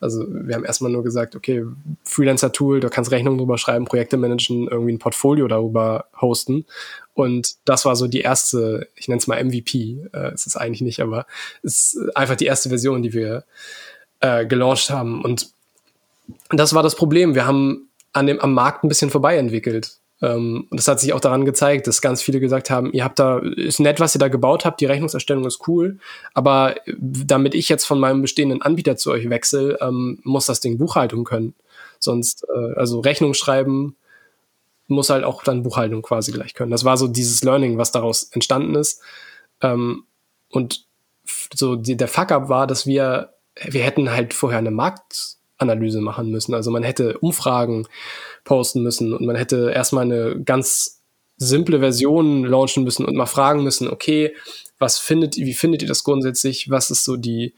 Also 0.04 0.26
wir 0.28 0.56
haben 0.56 0.66
erstmal 0.66 0.92
nur 0.92 1.04
gesagt, 1.04 1.34
okay, 1.34 1.64
Freelancer-Tool, 2.04 2.82
da 2.82 2.90
kannst 2.90 3.12
Rechnungen 3.12 3.38
drüber 3.38 3.58
schreiben, 3.58 3.86
Projekte 3.86 4.18
managen, 4.18 4.68
irgendwie 4.68 4.92
ein 4.92 5.00
Portfolio 5.00 5.48
darüber 5.48 6.08
hosten. 6.20 6.66
Und 7.14 7.56
das 7.64 7.86
war 7.86 7.96
so 7.96 8.08
die 8.08 8.20
erste, 8.20 8.90
ich 8.96 9.08
nenne 9.08 9.20
es 9.20 9.28
mal 9.28 9.42
MVP, 9.42 10.10
äh, 10.12 10.32
es 10.34 10.46
ist 10.46 10.58
eigentlich 10.58 10.82
nicht, 10.82 11.00
aber 11.00 11.26
es 11.62 11.94
ist 11.94 12.16
einfach 12.18 12.36
die 12.36 12.48
erste 12.48 12.68
Version, 12.68 13.02
die 13.02 13.14
wir 13.14 13.46
äh, 14.20 14.46
gelauncht 14.46 14.90
haben. 14.90 15.24
Und 15.24 15.52
das 16.50 16.74
war 16.74 16.84
das 16.84 16.96
Problem. 16.96 17.34
Wir 17.34 17.46
haben 17.46 17.88
an 18.12 18.28
dem, 18.28 18.42
am 18.42 18.54
Markt 18.54 18.84
ein 18.84 18.90
bisschen 18.90 19.10
vorbei 19.10 19.38
entwickelt. 19.38 20.00
Ähm, 20.24 20.68
und 20.70 20.80
das 20.80 20.88
hat 20.88 21.02
sich 21.02 21.12
auch 21.12 21.20
daran 21.20 21.44
gezeigt, 21.44 21.86
dass 21.86 22.02
ganz 22.02 22.22
viele 22.22 22.40
gesagt 22.40 22.70
haben, 22.70 22.94
ihr 22.94 23.04
habt 23.04 23.20
da, 23.20 23.40
ist 23.40 23.82
nett, 23.82 24.00
was 24.00 24.16
ihr 24.16 24.20
da 24.20 24.30
gebaut 24.30 24.64
habt, 24.64 24.80
die 24.80 24.86
Rechnungserstellung 24.86 25.46
ist 25.46 25.68
cool, 25.68 26.00
aber 26.34 26.76
damit 26.98 27.54
ich 27.54 27.68
jetzt 27.68 27.84
von 27.84 28.00
meinem 28.00 28.22
bestehenden 28.22 28.62
Anbieter 28.62 28.96
zu 28.96 29.12
euch 29.12 29.30
wechsle, 29.30 29.78
ähm, 29.82 30.20
muss 30.24 30.46
das 30.46 30.62
Ding 30.62 30.78
Buchhaltung 30.78 31.26
können. 31.26 31.54
Sonst, 32.00 32.46
äh, 32.56 32.74
also 32.80 33.02
Rechnung 33.02 33.34
schreiben, 33.34 33.98
muss 34.88 35.10
halt 35.10 35.26
auch 35.26 35.44
dann 35.44 35.64
Buchhaltung 35.64 36.02
quasi 36.02 36.32
gleich 36.32 36.54
können. 36.54 36.72
Das 36.72 36.86
war 36.86 36.96
so 36.96 37.08
dieses 37.08 37.44
Learning, 37.44 37.78
was 37.78 37.92
daraus 37.92 38.24
entstanden 38.24 38.76
ist. 38.76 39.02
Ähm, 39.62 40.06
und 40.50 40.86
so 41.54 41.76
der 41.76 42.08
Fuck-up 42.08 42.48
war, 42.48 42.66
dass 42.66 42.88
wir, 42.88 43.34
wir 43.62 43.84
hätten 43.84 44.10
halt 44.10 44.34
vorher 44.34 44.60
eine 44.60 44.72
Marktanalyse 44.72 46.00
machen 46.00 46.32
müssen. 46.32 46.54
Also 46.54 46.72
man 46.72 46.84
hätte 46.84 47.18
Umfragen 47.20 47.88
posten 48.44 48.84
müssen 48.84 49.14
und 49.14 49.26
man 49.26 49.36
hätte 49.36 49.72
erstmal 49.72 50.04
eine 50.04 50.42
ganz 50.44 51.02
simple 51.38 51.80
Version 51.80 52.46
launchen 52.46 52.84
müssen 52.84 53.06
und 53.06 53.16
mal 53.16 53.26
fragen 53.26 53.64
müssen, 53.64 53.88
okay, 53.88 54.36
was 54.80 55.00
findet, 55.00 55.38
wie 55.38 55.54
findet 55.54 55.82
ihr 55.82 55.88
das 55.88 56.04
grundsätzlich? 56.04 56.70
Was 56.70 56.92
ist 56.92 57.06
so 57.06 57.16
die, 57.16 57.54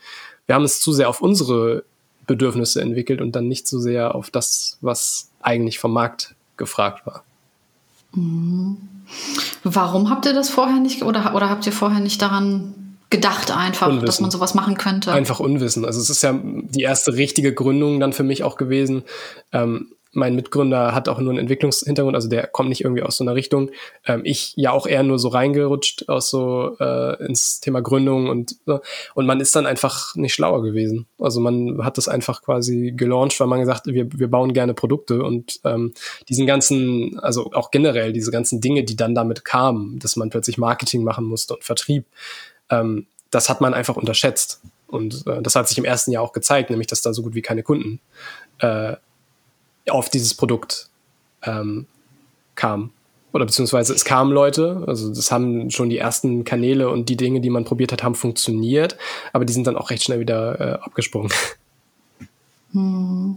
wir 0.46 0.56
haben 0.56 0.64
es 0.64 0.80
zu 0.80 0.94
sehr 0.94 1.10
auf 1.10 1.22
unsere 1.22 1.84
Bedürfnisse 2.28 2.82
entwickelt 2.82 3.22
und 3.22 3.36
dann 3.36 3.48
nicht 3.48 3.68
so 3.68 3.80
sehr 3.80 4.16
auf 4.16 4.30
das, 4.30 4.78
was 4.82 5.30
eigentlich 5.42 5.80
vom 5.80 5.94
Markt 5.94 6.36
gefragt 6.58 7.06
war. 7.06 7.24
Mhm. 8.14 8.78
Warum 9.64 10.10
habt 10.10 10.26
ihr 10.26 10.34
das 10.34 10.50
vorher 10.50 10.80
nicht 10.80 11.04
oder, 11.04 11.36
oder 11.36 11.50
habt 11.50 11.66
ihr 11.66 11.72
vorher 11.72 12.00
nicht 12.00 12.22
daran 12.22 12.98
gedacht 13.12 13.52
einfach, 13.52 13.88
Unwissen. 13.88 14.06
dass 14.06 14.20
man 14.20 14.32
sowas 14.32 14.56
machen 14.56 14.78
könnte? 14.78 15.12
Einfach 15.12 15.40
Unwissen. 15.40 15.86
Also 15.86 16.00
es 16.00 16.10
ist 16.10 16.24
ja 16.24 16.40
die 16.42 16.82
erste 16.82 17.14
richtige 17.14 17.54
Gründung 17.54 18.00
dann 18.00 18.14
für 18.14 18.24
mich 18.24 18.44
auch 18.44 18.58
gewesen. 18.58 19.04
Ähm, 19.54 19.92
mein 20.16 20.36
Mitgründer 20.36 20.96
hat 20.96 21.10
auch 21.10 21.20
nur 21.20 21.32
einen 21.32 21.40
Entwicklungshintergrund, 21.40 22.16
also 22.16 22.28
der 22.28 22.48
kommt 22.48 22.70
nicht 22.70 22.82
irgendwie 22.82 23.04
aus 23.04 23.18
so 23.18 23.24
einer 23.24 23.36
Richtung. 23.36 23.72
Ähm, 24.06 24.22
ich 24.24 24.54
ja 24.56 24.72
auch 24.72 24.88
eher 24.88 25.04
nur 25.04 25.20
so 25.20 25.28
reingerutscht 25.28 26.10
aus 26.10 26.30
so 26.30 26.78
äh, 26.80 27.24
ins 27.26 27.60
Thema 27.60 27.82
Gründung 27.82 28.30
und 28.30 28.56
so. 28.66 28.80
Und 29.14 29.26
man 29.26 29.40
ist 29.40 29.56
dann 29.56 29.66
einfach 29.66 30.16
nicht 30.16 30.34
schlauer 30.34 30.64
gewesen. 30.64 31.06
Also 31.20 31.40
man 31.40 31.84
hat 31.84 31.98
das 31.98 32.08
einfach 32.08 32.42
quasi 32.42 32.94
gelauncht, 32.96 33.40
weil 33.40 33.48
man 33.48 33.60
gesagt, 33.60 33.88
wir, 33.88 34.08
wir 34.12 34.28
bauen 34.30 34.54
gerne 34.54 34.74
Produkte 34.74 35.24
und 35.24 35.60
ähm, 35.64 35.94
diesen 36.30 36.48
ganzen, 36.48 37.20
also 37.20 37.52
auch 37.54 37.72
generell 37.72 38.14
diese 38.14 38.32
ganzen 38.32 38.62
Dinge, 38.62 38.84
die 38.84 38.96
dann 38.96 39.16
damit 39.16 39.46
kamen, 39.46 40.00
dass 40.00 40.16
man 40.16 40.30
plötzlich 40.30 40.58
Marketing 40.58 41.04
machen 41.04 41.26
musste 41.26 41.56
und 41.56 41.64
Vertrieb, 41.64 42.06
ähm, 42.70 43.08
das 43.32 43.50
hat 43.50 43.62
man 43.62 43.74
einfach 43.74 43.98
unterschätzt. 43.98 44.62
Und 44.88 45.26
äh, 45.28 45.42
das 45.42 45.56
hat 45.56 45.68
sich 45.68 45.78
im 45.78 45.86
ersten 45.86 46.12
Jahr 46.12 46.24
auch 46.24 46.32
gezeigt, 46.32 46.70
nämlich 46.70 46.88
dass 46.88 47.02
da 47.02 47.12
so 47.12 47.24
gut 47.24 47.36
wie 47.36 47.42
keine 47.42 47.64
Kunden 47.64 48.00
äh, 48.60 48.96
auf 49.90 50.10
dieses 50.10 50.34
Produkt 50.34 50.90
ähm, 51.44 51.86
kam. 52.56 52.92
Oder 53.34 53.46
beziehungsweise 53.46 53.94
es 53.94 54.06
kamen 54.06 54.32
Leute, 54.32 54.84
also 54.88 55.14
das 55.14 55.30
haben 55.30 55.70
schon 55.70 55.90
die 55.90 55.98
ersten 55.98 56.46
Kanäle 56.46 56.90
und 56.90 57.10
die 57.10 57.18
Dinge, 57.18 57.42
die 57.42 57.50
man 57.50 57.66
probiert 57.66 57.92
hat, 57.92 58.02
haben 58.02 58.16
funktioniert, 58.16 58.98
aber 59.34 59.44
die 59.44 59.52
sind 59.52 59.68
dann 59.68 59.76
auch 59.76 59.90
recht 59.90 60.04
schnell 60.04 60.22
wieder 60.22 60.60
äh, 60.60 60.74
abgesprungen. 60.82 61.32
Hm. 62.72 63.36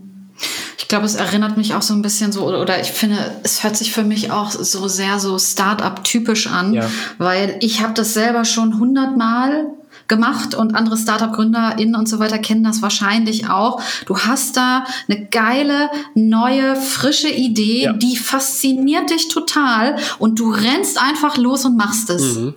Ich 0.79 0.87
glaube, 0.87 1.05
es 1.05 1.17
erinnert 1.17 1.57
mich 1.57 1.75
auch 1.75 1.83
so 1.83 1.95
ein 1.95 2.01
bisschen 2.01 2.33
so, 2.33 2.47
oder 2.47 2.81
ich 2.81 2.93
finde, 2.93 3.19
es 3.43 3.63
hört 3.63 3.77
sich 3.77 3.93
für 3.93 4.05
mich 4.05 4.31
auch 4.31 4.51
so 4.51 4.89
sehr 4.89 5.19
so 5.19 5.39
Start-up-typisch 5.39 6.47
an, 6.47 6.73
ja. 6.73 6.89
weil 7.19 7.57
ich 7.61 7.83
habe 7.83 7.93
das 7.93 8.15
selber 8.15 8.45
schon 8.45 8.79
hundertmal 8.79 9.67
gemacht 10.09 10.55
und 10.55 10.75
andere 10.75 10.97
Startup-GründerInnen 10.97 11.95
und 11.95 12.09
so 12.09 12.19
weiter 12.19 12.39
kennen 12.39 12.65
das 12.65 12.83
wahrscheinlich 12.83 13.49
auch. 13.49 13.81
Du 14.07 14.19
hast 14.19 14.57
da 14.57 14.85
eine 15.09 15.27
geile, 15.27 15.91
neue, 16.15 16.77
frische 16.77 17.29
Idee, 17.29 17.85
ja. 17.85 17.93
die 17.93 18.17
fasziniert 18.17 19.11
dich 19.11 19.29
total 19.29 19.97
und 20.19 20.41
du 20.41 20.51
rennst 20.51 21.01
einfach 21.01 21.37
los 21.37 21.65
und 21.65 21.77
machst 21.77 22.11
es. 22.11 22.37
Mhm. 22.37 22.55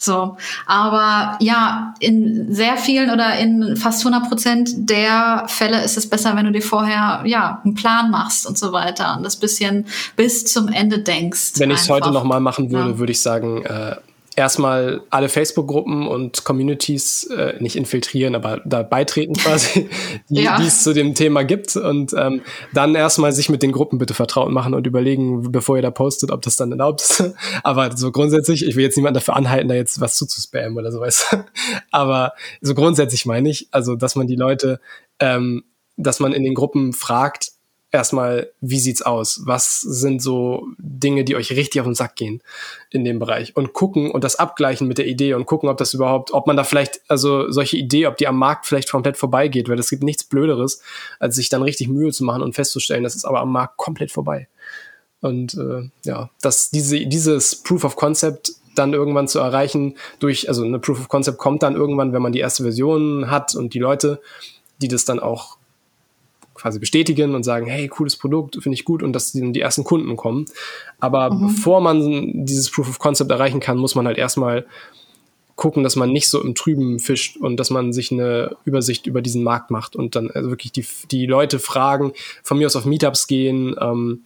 So, 0.00 0.36
aber 0.64 1.36
ja, 1.40 1.94
in 1.98 2.54
sehr 2.54 2.76
vielen 2.76 3.10
oder 3.10 3.36
in 3.36 3.76
fast 3.76 4.06
100 4.06 4.28
Prozent 4.28 4.70
der 4.88 5.46
Fälle 5.48 5.82
ist 5.82 5.98
es 5.98 6.08
besser, 6.08 6.36
wenn 6.36 6.46
du 6.46 6.52
dir 6.52 6.62
vorher 6.62 7.22
ja 7.24 7.60
einen 7.64 7.74
Plan 7.74 8.08
machst 8.08 8.46
und 8.46 8.56
so 8.56 8.70
weiter 8.70 9.16
und 9.16 9.24
das 9.24 9.34
bisschen 9.34 9.86
bis 10.14 10.44
zum 10.44 10.68
Ende 10.68 11.00
denkst. 11.00 11.54
Wenn 11.56 11.72
ich 11.72 11.80
es 11.80 11.90
heute 11.90 12.12
noch 12.12 12.22
mal 12.22 12.38
machen 12.38 12.70
würde, 12.70 12.90
ja. 12.90 12.98
würde 12.98 13.10
ich 13.10 13.20
sagen, 13.20 13.64
äh, 13.64 13.96
erstmal 14.38 15.02
alle 15.10 15.28
Facebook-Gruppen 15.28 16.06
und 16.06 16.44
Communities 16.44 17.24
äh, 17.24 17.54
nicht 17.58 17.74
infiltrieren, 17.74 18.36
aber 18.36 18.60
da 18.64 18.84
beitreten 18.84 19.34
quasi, 19.34 19.90
die, 20.28 20.42
ja. 20.42 20.62
es 20.62 20.84
zu 20.84 20.94
dem 20.94 21.16
Thema 21.16 21.42
gibt 21.42 21.74
und 21.74 22.14
ähm, 22.16 22.42
dann 22.72 22.94
erstmal 22.94 23.32
sich 23.32 23.48
mit 23.48 23.64
den 23.64 23.72
Gruppen 23.72 23.98
bitte 23.98 24.14
vertraut 24.14 24.52
machen 24.52 24.74
und 24.74 24.86
überlegen, 24.86 25.50
bevor 25.50 25.74
ihr 25.74 25.82
da 25.82 25.90
postet, 25.90 26.30
ob 26.30 26.42
das 26.42 26.54
dann 26.54 26.70
erlaubt 26.70 27.00
ist. 27.00 27.34
aber 27.64 27.96
so 27.96 28.12
grundsätzlich, 28.12 28.64
ich 28.64 28.76
will 28.76 28.84
jetzt 28.84 28.96
niemanden 28.96 29.14
dafür 29.14 29.34
anhalten, 29.34 29.68
da 29.68 29.74
jetzt 29.74 30.00
was 30.00 30.16
zuzuspammen 30.16 30.78
oder 30.78 30.92
sowas. 30.92 31.26
aber 31.90 32.32
so 32.60 32.74
grundsätzlich 32.74 33.26
meine 33.26 33.50
ich, 33.50 33.66
also 33.72 33.96
dass 33.96 34.14
man 34.14 34.28
die 34.28 34.36
Leute, 34.36 34.78
ähm, 35.18 35.64
dass 35.96 36.20
man 36.20 36.32
in 36.32 36.44
den 36.44 36.54
Gruppen 36.54 36.92
fragt, 36.92 37.50
erstmal, 37.90 38.50
wie 38.60 38.78
sieht's 38.78 39.02
aus? 39.02 39.42
Was 39.44 39.80
sind 39.80 40.22
so 40.22 40.66
Dinge, 40.78 41.24
die 41.24 41.36
euch 41.36 41.52
richtig 41.52 41.80
auf 41.80 41.86
den 41.86 41.94
Sack 41.94 42.16
gehen 42.16 42.42
in 42.90 43.04
dem 43.04 43.18
Bereich? 43.18 43.56
Und 43.56 43.72
gucken 43.72 44.10
und 44.10 44.24
das 44.24 44.36
abgleichen 44.36 44.86
mit 44.86 44.98
der 44.98 45.06
Idee 45.06 45.34
und 45.34 45.46
gucken, 45.46 45.68
ob 45.68 45.78
das 45.78 45.94
überhaupt, 45.94 46.32
ob 46.32 46.46
man 46.46 46.56
da 46.56 46.64
vielleicht, 46.64 47.00
also 47.08 47.50
solche 47.50 47.76
Idee, 47.76 48.06
ob 48.06 48.16
die 48.16 48.28
am 48.28 48.36
Markt 48.36 48.66
vielleicht 48.66 48.90
komplett 48.90 49.16
vorbeigeht, 49.16 49.68
weil 49.68 49.78
es 49.78 49.90
gibt 49.90 50.02
nichts 50.02 50.24
Blöderes, 50.24 50.82
als 51.18 51.36
sich 51.36 51.48
dann 51.48 51.62
richtig 51.62 51.88
Mühe 51.88 52.12
zu 52.12 52.24
machen 52.24 52.42
und 52.42 52.54
festzustellen, 52.54 53.04
das 53.04 53.16
ist 53.16 53.24
aber 53.24 53.40
am 53.40 53.52
Markt 53.52 53.76
komplett 53.76 54.12
vorbei. 54.12 54.48
Und 55.20 55.54
äh, 55.54 55.90
ja, 56.04 56.30
dass 56.42 56.70
diese, 56.70 57.06
dieses 57.06 57.56
Proof 57.62 57.84
of 57.84 57.96
Concept 57.96 58.52
dann 58.74 58.92
irgendwann 58.92 59.26
zu 59.26 59.40
erreichen 59.40 59.96
durch, 60.20 60.48
also 60.48 60.62
eine 60.62 60.78
Proof 60.78 61.00
of 61.00 61.08
Concept 61.08 61.38
kommt 61.38 61.62
dann 61.62 61.74
irgendwann, 61.74 62.12
wenn 62.12 62.22
man 62.22 62.32
die 62.32 62.38
erste 62.38 62.62
Version 62.62 63.30
hat 63.30 63.54
und 63.56 63.74
die 63.74 63.80
Leute, 63.80 64.20
die 64.80 64.88
das 64.88 65.04
dann 65.04 65.18
auch 65.18 65.57
quasi 66.58 66.78
bestätigen 66.78 67.34
und 67.34 67.42
sagen, 67.42 67.66
hey, 67.66 67.88
cooles 67.88 68.16
Produkt, 68.16 68.58
finde 68.60 68.74
ich 68.74 68.84
gut 68.84 69.02
und 69.02 69.12
dass 69.12 69.32
die, 69.32 69.52
die 69.52 69.60
ersten 69.60 69.84
Kunden 69.84 70.16
kommen. 70.16 70.46
Aber 71.00 71.32
mhm. 71.32 71.48
bevor 71.48 71.80
man 71.80 72.44
dieses 72.44 72.70
Proof 72.70 72.88
of 72.88 72.98
Concept 72.98 73.30
erreichen 73.30 73.60
kann, 73.60 73.78
muss 73.78 73.94
man 73.94 74.06
halt 74.06 74.18
erstmal 74.18 74.66
gucken, 75.58 75.82
dass 75.82 75.96
man 75.96 76.12
nicht 76.12 76.30
so 76.30 76.40
im 76.40 76.54
Trüben 76.54 77.00
fischt 77.00 77.36
und 77.36 77.56
dass 77.56 77.70
man 77.70 77.92
sich 77.92 78.12
eine 78.12 78.56
Übersicht 78.64 79.06
über 79.06 79.20
diesen 79.20 79.42
Markt 79.42 79.72
macht 79.72 79.96
und 79.96 80.14
dann 80.14 80.30
also 80.30 80.50
wirklich 80.50 80.70
die, 80.70 80.86
die 81.10 81.26
Leute 81.26 81.58
fragen, 81.58 82.12
von 82.44 82.58
mir 82.58 82.66
aus 82.66 82.76
auf 82.76 82.84
Meetups 82.84 83.26
gehen 83.26 83.74
ähm, 83.80 84.22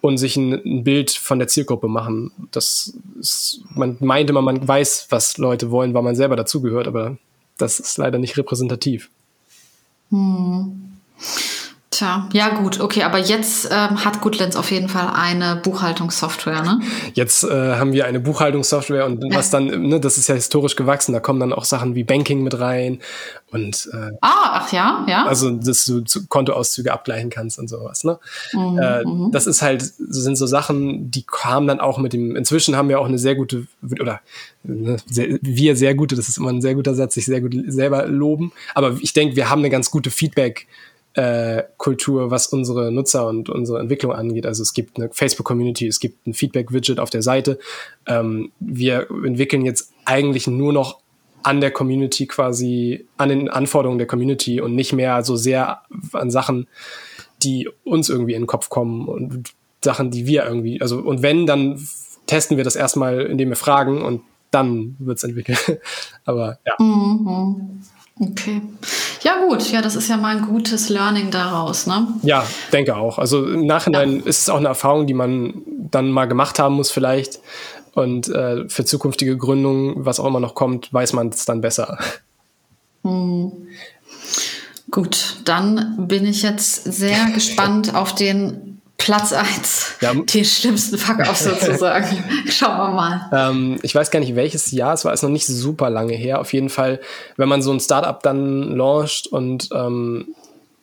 und 0.00 0.18
sich 0.18 0.36
ein, 0.36 0.52
ein, 0.52 0.84
Bild 0.84 1.10
von 1.10 1.40
der 1.40 1.48
Zielgruppe 1.48 1.88
machen. 1.88 2.30
Das 2.52 2.96
ist, 3.18 3.62
man 3.74 3.96
meint 3.98 4.30
immer, 4.30 4.40
man 4.40 4.66
weiß, 4.66 5.08
was 5.10 5.36
Leute 5.36 5.72
wollen, 5.72 5.94
weil 5.94 6.02
man 6.02 6.14
selber 6.14 6.36
dazugehört, 6.36 6.86
aber 6.86 7.18
das 7.58 7.80
ist 7.80 7.98
leider 7.98 8.18
nicht 8.18 8.38
repräsentativ. 8.38 9.10
Hm. 10.10 10.91
Tja, 11.92 12.26
ja 12.32 12.48
gut, 12.48 12.80
okay, 12.80 13.02
aber 13.02 13.18
jetzt 13.18 13.68
ähm, 13.70 14.02
hat 14.02 14.22
Goodlands 14.22 14.56
auf 14.56 14.70
jeden 14.70 14.88
Fall 14.88 15.10
eine 15.14 15.56
Buchhaltungssoftware, 15.56 16.62
ne? 16.62 16.80
Jetzt 17.12 17.44
äh, 17.44 17.74
haben 17.76 17.92
wir 17.92 18.06
eine 18.06 18.18
Buchhaltungssoftware 18.18 19.04
und 19.04 19.22
was 19.34 19.50
dann, 19.50 19.66
ne, 19.66 20.00
das 20.00 20.16
ist 20.16 20.26
ja 20.26 20.34
historisch 20.34 20.74
gewachsen, 20.74 21.12
da 21.12 21.20
kommen 21.20 21.38
dann 21.38 21.52
auch 21.52 21.66
Sachen 21.66 21.94
wie 21.94 22.02
Banking 22.02 22.42
mit 22.42 22.58
rein 22.58 23.00
und 23.50 23.90
äh, 23.92 24.12
Ah, 24.22 24.62
ach 24.62 24.72
ja, 24.72 25.04
ja. 25.06 25.26
Also, 25.26 25.50
dass 25.50 25.84
du 25.84 26.02
Kontoauszüge 26.30 26.90
abgleichen 26.94 27.28
kannst 27.28 27.58
und 27.58 27.68
sowas, 27.68 28.04
ne? 28.04 28.18
Mhm, 28.54 28.78
äh, 28.78 29.04
mhm. 29.04 29.30
das 29.30 29.46
ist 29.46 29.60
halt, 29.60 29.82
sind 29.82 30.36
so 30.36 30.46
Sachen, 30.46 31.10
die 31.10 31.24
kamen 31.24 31.66
dann 31.66 31.78
auch 31.78 31.98
mit 31.98 32.14
dem, 32.14 32.36
inzwischen 32.36 32.74
haben 32.74 32.88
wir 32.88 33.00
auch 33.00 33.06
eine 33.06 33.18
sehr 33.18 33.34
gute, 33.34 33.66
oder 34.00 34.22
ne, 34.62 34.96
sehr, 35.10 35.38
wir 35.42 35.76
sehr 35.76 35.94
gute, 35.94 36.16
das 36.16 36.30
ist 36.30 36.38
immer 36.38 36.48
ein 36.48 36.62
sehr 36.62 36.74
guter 36.74 36.94
Satz, 36.94 37.12
sich 37.12 37.26
sehr 37.26 37.42
gut 37.42 37.54
selber 37.66 38.06
loben, 38.06 38.50
aber 38.74 38.96
ich 39.02 39.12
denke, 39.12 39.36
wir 39.36 39.50
haben 39.50 39.58
eine 39.58 39.68
ganz 39.68 39.90
gute 39.90 40.10
Feedback- 40.10 40.66
äh, 41.14 41.64
Kultur, 41.76 42.30
was 42.30 42.46
unsere 42.46 42.90
Nutzer 42.90 43.26
und 43.26 43.48
unsere 43.48 43.80
Entwicklung 43.80 44.12
angeht. 44.12 44.46
Also 44.46 44.62
es 44.62 44.72
gibt 44.72 44.96
eine 44.96 45.10
Facebook-Community, 45.10 45.86
es 45.86 46.00
gibt 46.00 46.26
ein 46.26 46.34
Feedback-Widget 46.34 46.98
auf 46.98 47.10
der 47.10 47.22
Seite. 47.22 47.58
Ähm, 48.06 48.52
wir 48.60 49.10
entwickeln 49.10 49.64
jetzt 49.64 49.92
eigentlich 50.04 50.46
nur 50.46 50.72
noch 50.72 51.00
an 51.42 51.60
der 51.60 51.70
Community 51.70 52.26
quasi, 52.26 53.06
an 53.16 53.28
den 53.28 53.48
Anforderungen 53.48 53.98
der 53.98 54.06
Community 54.06 54.60
und 54.60 54.74
nicht 54.74 54.92
mehr 54.92 55.24
so 55.24 55.36
sehr 55.36 55.82
an 56.12 56.30
Sachen, 56.30 56.68
die 57.42 57.68
uns 57.84 58.08
irgendwie 58.08 58.34
in 58.34 58.42
den 58.42 58.46
Kopf 58.46 58.68
kommen 58.68 59.08
und 59.08 59.52
Sachen, 59.84 60.10
die 60.10 60.26
wir 60.26 60.44
irgendwie, 60.44 60.80
also 60.80 60.98
und 60.98 61.22
wenn, 61.22 61.46
dann 61.46 61.84
testen 62.26 62.56
wir 62.56 62.64
das 62.64 62.76
erstmal, 62.76 63.22
indem 63.22 63.48
wir 63.48 63.56
fragen 63.56 64.02
und 64.02 64.22
dann 64.52 64.96
wird's 64.98 65.24
entwickelt. 65.24 65.80
Aber 66.24 66.58
ja. 66.64 66.74
Mhm. 66.78 67.80
Okay. 68.18 68.62
Ja, 69.22 69.44
gut, 69.46 69.70
ja, 69.70 69.80
das 69.80 69.96
ist 69.96 70.08
ja 70.08 70.16
mal 70.16 70.36
ein 70.36 70.42
gutes 70.42 70.88
Learning 70.88 71.30
daraus, 71.30 71.86
ne? 71.86 72.08
Ja, 72.22 72.46
denke 72.72 72.96
auch. 72.96 73.18
Also 73.18 73.46
im 73.46 73.66
Nachhinein 73.66 74.20
ja. 74.20 74.26
ist 74.26 74.42
es 74.42 74.48
auch 74.48 74.58
eine 74.58 74.68
Erfahrung, 74.68 75.06
die 75.06 75.14
man 75.14 75.62
dann 75.66 76.10
mal 76.10 76.26
gemacht 76.26 76.58
haben 76.58 76.74
muss, 76.74 76.90
vielleicht. 76.90 77.40
Und 77.94 78.28
äh, 78.28 78.68
für 78.68 78.84
zukünftige 78.84 79.36
Gründungen, 79.36 80.04
was 80.04 80.20
auch 80.20 80.26
immer 80.26 80.40
noch 80.40 80.54
kommt, 80.54 80.92
weiß 80.92 81.12
man 81.12 81.28
es 81.28 81.44
dann 81.44 81.60
besser. 81.60 81.98
Hm. 83.02 83.52
Gut, 84.90 85.36
dann 85.44 86.06
bin 86.06 86.26
ich 86.26 86.42
jetzt 86.42 86.84
sehr 86.84 87.30
gespannt 87.34 87.94
auf 87.94 88.14
den 88.14 88.71
Platz 89.02 89.32
1. 89.32 89.96
Ja. 90.00 90.14
Die 90.14 90.44
schlimmsten 90.44 90.96
Fuck-Ups 90.96 91.42
sozusagen. 91.42 92.22
Schauen 92.46 92.78
wir 92.78 92.90
mal. 92.90 93.30
Ähm, 93.32 93.78
ich 93.82 93.92
weiß 93.96 94.12
gar 94.12 94.20
nicht, 94.20 94.36
welches 94.36 94.70
Jahr, 94.70 94.94
es 94.94 95.04
war 95.04 95.12
ist 95.12 95.22
noch 95.22 95.28
nicht 95.28 95.44
super 95.44 95.90
lange 95.90 96.14
her. 96.14 96.40
Auf 96.40 96.52
jeden 96.52 96.68
Fall, 96.68 97.00
wenn 97.36 97.48
man 97.48 97.62
so 97.62 97.72
ein 97.72 97.80
Startup 97.80 98.22
dann 98.22 98.76
launcht 98.76 99.26
und 99.26 99.70
ähm, 99.74 100.36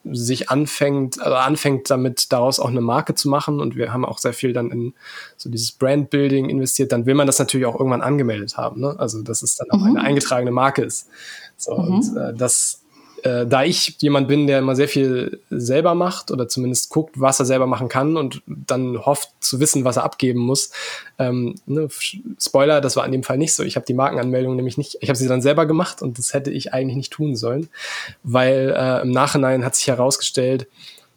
sich 0.04 0.50
anfängt, 0.50 1.22
also 1.22 1.36
anfängt 1.36 1.90
damit 1.90 2.34
daraus 2.34 2.60
auch 2.60 2.68
eine 2.68 2.82
Marke 2.82 3.16
zu 3.16 3.30
machen 3.30 3.62
und 3.62 3.78
wir 3.78 3.94
haben 3.94 4.04
auch 4.04 4.18
sehr 4.18 4.34
viel 4.34 4.52
dann 4.52 4.70
in 4.70 4.94
so 5.38 5.50
dieses 5.50 5.72
Brandbuilding 5.72 6.50
investiert, 6.50 6.92
dann 6.92 7.06
will 7.06 7.16
man 7.16 7.26
das 7.26 7.40
natürlich 7.40 7.68
auch 7.68 7.80
irgendwann 7.80 8.02
angemeldet 8.02 8.58
haben. 8.58 8.82
Ne? 8.82 8.96
Also 8.98 9.22
dass 9.22 9.44
es 9.44 9.56
dann 9.56 9.72
auch 9.72 9.80
mhm. 9.80 9.96
eine 9.96 10.02
eingetragene 10.02 10.52
Marke 10.52 10.82
ist. 10.82 11.08
So, 11.56 11.78
mhm. 11.78 11.88
Und 11.88 12.18
äh, 12.18 12.34
das 12.34 12.79
äh, 13.24 13.46
da 13.46 13.64
ich 13.64 13.98
jemand 14.00 14.28
bin, 14.28 14.48
der 14.48 14.60
immer 14.60 14.76
sehr 14.76 14.88
viel 14.88 15.40
selber 15.50 15.96
macht 15.96 16.32
oder 16.32 16.48
zumindest 16.48 16.90
guckt, 16.90 17.20
was 17.20 17.40
er 17.40 17.46
selber 17.46 17.68
machen 17.68 17.90
kann 17.90 18.18
und 18.18 18.42
dann 18.46 19.06
hofft 19.06 19.30
zu 19.40 19.60
wissen, 19.60 19.86
was 19.86 19.98
er 19.98 20.04
abgeben 20.04 20.40
muss. 20.40 20.72
Ähm, 21.18 21.56
ne, 21.66 21.88
Spoiler, 22.40 22.82
das 22.82 22.96
war 22.96 23.06
in 23.06 23.12
dem 23.12 23.24
Fall 23.24 23.38
nicht 23.38 23.54
so. 23.54 23.64
Ich 23.64 23.76
habe 23.76 23.86
die 23.86 23.94
Markenanmeldung 23.94 24.56
nämlich 24.56 24.78
nicht, 24.78 24.98
ich 25.02 25.10
habe 25.10 25.18
sie 25.18 25.28
dann 25.28 25.42
selber 25.42 25.66
gemacht 25.66 26.02
und 26.02 26.18
das 26.18 26.34
hätte 26.34 26.52
ich 26.52 26.74
eigentlich 26.74 26.98
nicht 26.98 27.14
tun 27.14 27.36
sollen, 27.36 27.70
weil 28.24 28.74
äh, 28.76 29.02
im 29.02 29.12
Nachhinein 29.12 29.66
hat 29.66 29.76
sich 29.76 29.88
herausgestellt, 29.88 30.68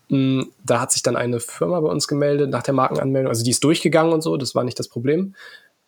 mh, 0.09 0.43
hm, 0.43 0.53
da 0.65 0.81
hat 0.81 0.93
sich 0.93 1.03
dann 1.03 1.17
eine 1.17 1.41
Firma 1.41 1.81
bei 1.81 1.89
uns 1.89 2.09
gemeldet 2.09 2.51
nach 2.51 2.63
der 2.63 2.75
Markenanmeldung, 2.75 3.29
also 3.29 3.45
die 3.45 3.51
ist 3.51 3.65
durchgegangen 3.65 4.13
und 4.13 4.23
so, 4.23 4.37
das 4.37 4.55
war 4.55 4.65
nicht 4.65 4.79
das 4.79 4.89
Problem. 4.89 5.35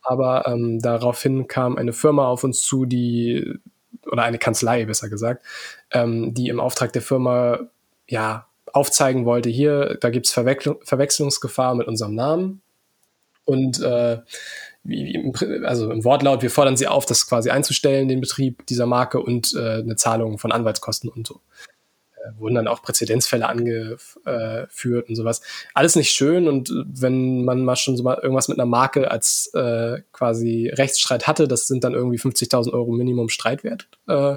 Aber 0.05 0.47
ähm, 0.47 0.81
daraufhin 0.81 1.47
kam 1.49 1.79
eine 1.79 1.95
Firma 1.95 2.27
auf 2.27 2.45
uns 2.45 2.61
zu, 2.61 2.85
die 2.85 3.55
oder 4.07 4.22
eine 4.22 4.38
Kanzlei 4.38 4.84
besser 4.84 5.09
gesagt, 5.09 5.45
ähm, 5.90 6.34
die 6.34 6.49
im 6.49 6.61
Auftrag 6.61 6.92
der 6.92 7.03
Firma 7.03 7.61
ja 8.09 8.47
aufzeigen 8.72 9.24
wollte, 9.24 9.49
hier, 9.49 9.99
da 10.01 10.11
gibt's 10.11 10.32
Verwechslung, 10.32 10.78
Verwechslungsgefahr 10.82 11.74
mit 11.74 11.86
unserem 11.86 12.14
Namen. 12.14 12.61
Und 13.45 13.80
äh, 13.80 14.18
im, 14.84 15.32
also 15.64 15.90
im 15.90 16.05
Wortlaut, 16.05 16.42
wir 16.42 16.51
fordern 16.51 16.76
sie 16.76 16.86
auf, 16.86 17.07
das 17.07 17.26
quasi 17.28 17.51
einzustellen, 17.51 18.09
den 18.09 18.20
Betrieb 18.20 18.66
dieser 18.66 18.86
Marke 18.86 19.20
und 19.20 19.55
äh, 19.55 19.78
eine 19.78 19.97
Zahlung 19.97 20.38
von 20.38 20.53
Anwaltskosten 20.53 21.09
und 21.09 21.26
so. 21.26 21.40
Äh, 22.25 22.39
wurden 22.39 22.55
dann 22.55 22.68
auch 22.68 22.83
Präzedenzfälle 22.83 23.49
angeführt 23.49 25.09
und 25.09 25.14
sowas. 25.14 25.43
Alles 25.75 25.97
nicht 25.97 26.11
schön 26.11 26.49
und 26.49 26.72
wenn 26.87 27.45
man 27.45 27.64
mal 27.64 27.77
schon 27.77 27.97
so 27.97 28.03
mal 28.03 28.18
irgendwas 28.22 28.49
mit 28.49 28.59
einer 28.59 28.66
Marke 28.66 29.11
als 29.11 29.51
äh, 29.55 30.01
quasi 30.12 30.70
Rechtsstreit 30.72 31.27
hatte, 31.27 31.49
das 31.49 31.66
sind 31.66 31.85
dann 31.85 31.95
irgendwie 31.95 32.18
50.000 32.18 32.72
Euro 32.72 32.93
Minimum 32.93 33.29
Streitwert. 33.29 33.89
Äh, 34.09 34.37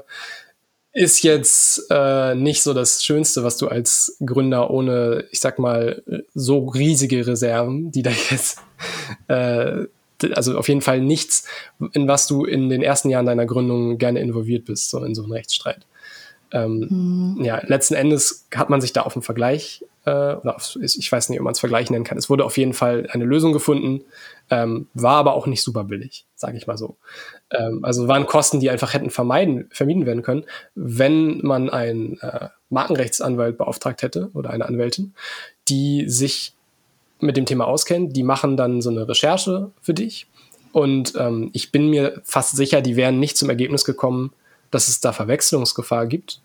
ist 0.94 1.22
jetzt 1.22 1.86
äh, 1.92 2.34
nicht 2.34 2.64
so 2.64 2.74
das 2.74 3.04
Schönste, 3.04 3.44
was 3.44 3.58
du 3.58 3.68
als 3.68 4.18
Gründer 4.26 4.72
ohne, 4.72 5.26
ich 5.32 5.40
sag 5.40 5.60
mal, 5.60 6.02
so 6.34 6.66
riesige 6.70 7.28
Reserven, 7.28 7.92
die 7.92 8.02
da 8.02 8.10
jetzt, 8.32 8.60
äh, 9.28 9.86
also 10.34 10.58
auf 10.58 10.68
jeden 10.68 10.82
Fall 10.82 11.02
nichts, 11.02 11.48
in 11.94 12.08
was 12.08 12.26
du 12.26 12.46
in 12.46 12.70
den 12.70 12.82
ersten 12.82 13.12
Jahren 13.12 13.28
deiner 13.28 13.46
Gründung 13.46 14.00
gerne 14.00 14.20
involviert 14.20 14.66
bist, 14.66 14.90
so 14.90 15.04
in 15.04 15.14
so 15.14 15.22
einen 15.22 15.34
Rechtsstreit. 15.34 15.86
Ähm, 16.52 17.36
mhm. 17.38 17.44
Ja, 17.44 17.62
letzten 17.66 17.96
Endes 17.96 18.48
hat 18.56 18.70
man 18.70 18.82
sich 18.82 18.94
da 18.94 19.02
auf 19.02 19.16
einen 19.16 19.24
Vergleich, 19.24 19.84
äh, 20.06 20.36
oder 20.36 20.56
auf, 20.56 20.78
ich 20.82 21.12
weiß 21.12 21.30
nicht, 21.30 21.40
ob 21.40 21.44
man 21.44 21.52
es 21.52 21.60
Vergleich 21.60 21.90
nennen 21.90 22.06
kann. 22.06 22.18
Es 22.18 22.30
wurde 22.30 22.46
auf 22.46 22.58
jeden 22.58 22.74
Fall 22.74 23.08
eine 23.12 23.26
Lösung 23.26 23.52
gefunden, 23.52 24.04
ähm, 24.50 24.88
war 24.94 25.18
aber 25.18 25.34
auch 25.34 25.48
nicht 25.48 25.62
super 25.62 25.84
billig, 25.84 26.26
sage 26.36 26.56
ich 26.56 26.68
mal 26.68 26.78
so. 26.78 26.96
Ähm, 27.52 27.84
also 27.84 28.08
waren 28.08 28.26
Kosten, 28.26 28.60
die 28.62 28.70
einfach 28.70 28.94
hätten 28.94 29.10
vermeiden, 29.10 29.70
vermieden 29.72 30.06
werden 30.06 30.24
können, 30.24 30.46
wenn 30.76 31.40
man 31.40 31.70
einen 31.70 32.20
äh, 32.22 32.48
Markenrechtsanwalt 32.70 33.58
beauftragt 33.58 34.02
hätte 34.02 34.30
oder 34.34 34.52
eine 34.52 34.66
Anwältin, 34.66 35.14
die 35.68 36.08
sich 36.08 36.54
mit 37.20 37.36
dem 37.36 37.46
Thema 37.46 37.66
auskennt. 37.66 38.16
Die 38.16 38.24
machen 38.24 38.56
dann 38.56 38.82
so 38.82 38.90
eine 38.90 39.08
Recherche 39.10 39.72
für 39.82 39.94
dich 39.94 40.28
Und 40.72 41.14
ähm, 41.18 41.50
ich 41.54 41.72
bin 41.72 41.90
mir 41.90 42.22
fast 42.24 42.56
sicher, 42.56 42.82
die 42.82 42.96
wären 42.96 43.20
nicht 43.20 43.36
zum 43.36 43.50
Ergebnis 43.50 43.84
gekommen, 43.84 44.32
dass 44.72 44.88
es 44.88 45.00
da 45.00 45.14
Verwechslungsgefahr 45.14 46.08
gibt. 46.08 46.40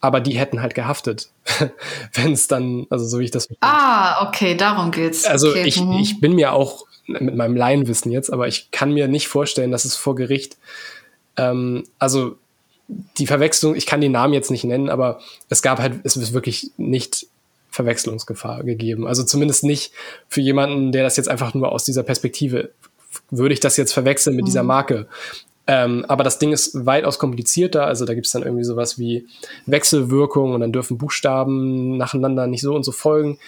Aber 0.00 0.20
die 0.20 0.38
hätten 0.38 0.60
halt 0.60 0.74
gehaftet, 0.74 1.30
wenn 2.12 2.32
es 2.32 2.48
dann, 2.48 2.86
also 2.90 3.06
so 3.06 3.18
wie 3.18 3.24
ich 3.24 3.30
das. 3.30 3.48
Ah, 3.60 4.28
okay, 4.28 4.54
darum 4.54 4.90
geht's. 4.90 5.24
Also 5.24 5.50
okay. 5.50 5.64
ich, 5.64 5.80
mhm. 5.80 5.92
ich 5.92 6.20
bin 6.20 6.34
mir 6.34 6.52
auch 6.52 6.84
mit 7.06 7.34
meinem 7.34 7.56
Laienwissen 7.56 8.12
jetzt, 8.12 8.32
aber 8.32 8.46
ich 8.46 8.70
kann 8.70 8.92
mir 8.92 9.08
nicht 9.08 9.28
vorstellen, 9.28 9.70
dass 9.70 9.84
es 9.84 9.96
vor 9.96 10.14
Gericht, 10.14 10.58
ähm, 11.36 11.84
also 11.98 12.36
die 12.88 13.26
Verwechslung, 13.26 13.74
ich 13.74 13.86
kann 13.86 14.00
den 14.00 14.12
Namen 14.12 14.32
jetzt 14.32 14.50
nicht 14.50 14.64
nennen, 14.64 14.90
aber 14.90 15.20
es 15.48 15.62
gab 15.62 15.78
halt, 15.78 16.00
es 16.04 16.16
ist 16.16 16.32
wirklich 16.32 16.70
nicht 16.76 17.26
Verwechslungsgefahr 17.70 18.64
gegeben. 18.64 19.06
Also 19.06 19.22
zumindest 19.24 19.64
nicht 19.64 19.92
für 20.28 20.40
jemanden, 20.40 20.92
der 20.92 21.02
das 21.02 21.16
jetzt 21.16 21.28
einfach 21.28 21.54
nur 21.54 21.72
aus 21.72 21.84
dieser 21.84 22.02
Perspektive 22.02 22.70
würde 23.30 23.54
ich 23.54 23.60
das 23.60 23.76
jetzt 23.76 23.92
verwechseln 23.92 24.36
mit 24.36 24.44
mhm. 24.44 24.46
dieser 24.46 24.62
Marke. 24.62 25.08
Ähm, 25.66 26.04
aber 26.06 26.22
das 26.22 26.38
Ding 26.38 26.52
ist 26.52 26.86
weitaus 26.86 27.18
komplizierter. 27.18 27.86
Also 27.86 28.04
da 28.04 28.14
gibt 28.14 28.26
es 28.26 28.32
dann 28.32 28.42
irgendwie 28.42 28.64
sowas 28.64 28.98
wie 28.98 29.26
Wechselwirkung 29.66 30.52
und 30.52 30.60
dann 30.60 30.72
dürfen 30.72 30.98
Buchstaben 30.98 31.96
nacheinander 31.96 32.46
nicht 32.46 32.62
so 32.62 32.74
und 32.74 32.84
so 32.84 32.92
folgen. 32.92 33.38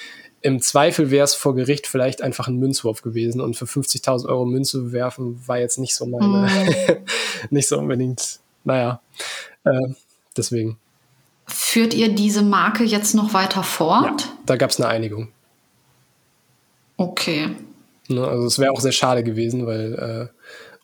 Im 0.41 0.61
Zweifel 0.61 1.11
wäre 1.11 1.25
es 1.25 1.35
vor 1.35 1.55
Gericht 1.55 1.87
vielleicht 1.87 2.23
einfach 2.23 2.49
ein 2.49 2.59
Münzwurf 2.59 3.03
gewesen 3.03 3.41
und 3.41 3.57
für 3.57 3.65
50.000 3.65 4.29
Euro 4.29 4.45
Münze 4.47 4.93
werfen 4.93 5.41
war 5.47 5.59
jetzt 5.59 5.79
nicht 5.79 5.95
so 5.97 6.07
meine, 6.07 6.49
mhm. 6.49 6.97
nicht 7.51 7.69
so 7.69 7.79
unbedingt, 7.79 8.39
naja, 8.65 9.01
äh, 9.65 9.95
deswegen. 10.37 10.79
Führt 11.47 11.95
ihr 11.95 12.15
diese 12.15 12.43
Marke 12.43 12.85
jetzt 12.85 13.15
noch 13.15 13.33
weiter 13.33 13.63
fort? 13.63 14.23
Ja, 14.23 14.33
da 14.47 14.57
gab 14.57 14.71
es 14.71 14.81
eine 14.81 14.89
Einigung. 14.89 15.29
Okay. 16.97 17.49
Ne, 18.09 18.27
also 18.27 18.47
es 18.47 18.59
wäre 18.59 18.73
auch 18.73 18.81
sehr 18.81 18.93
schade 18.93 19.25
gewesen, 19.25 19.67
weil 19.67 19.95
äh, 19.95 20.39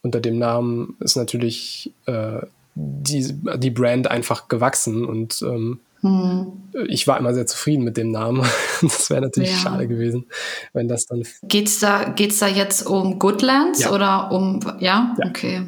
unter 0.05 0.21
dem 0.21 0.39
Namen 0.39 0.97
ist 1.01 1.17
natürlich 1.17 1.93
äh, 2.07 2.43
die, 2.75 3.35
die 3.57 3.71
Brand 3.71 4.11
einfach 4.11 4.49
gewachsen 4.49 5.05
und 5.05 5.43
ähm, 5.43 5.81
hm. 6.03 6.53
ich 6.89 7.07
war 7.09 7.19
immer 7.19 7.33
sehr 7.33 7.47
zufrieden 7.47 7.83
mit 7.85 7.97
dem 7.97 8.11
Namen. 8.11 8.47
das 8.83 9.09
wäre 9.09 9.23
natürlich 9.23 9.53
ja. 9.53 9.57
schade 9.57 9.89
gewesen, 9.89 10.27
wenn 10.75 10.87
das 10.87 11.07
dann. 11.07 11.25
Geht's 11.43 11.81
da, 11.81 12.05
geht's 12.05 12.39
da 12.39 12.47
jetzt 12.47 12.87
um 12.87 13.19
Goodlands 13.19 13.81
ja. 13.81 13.93
oder 13.93 14.31
um, 14.31 14.61
ja? 14.79 15.17
ja? 15.19 15.27
Okay. 15.27 15.63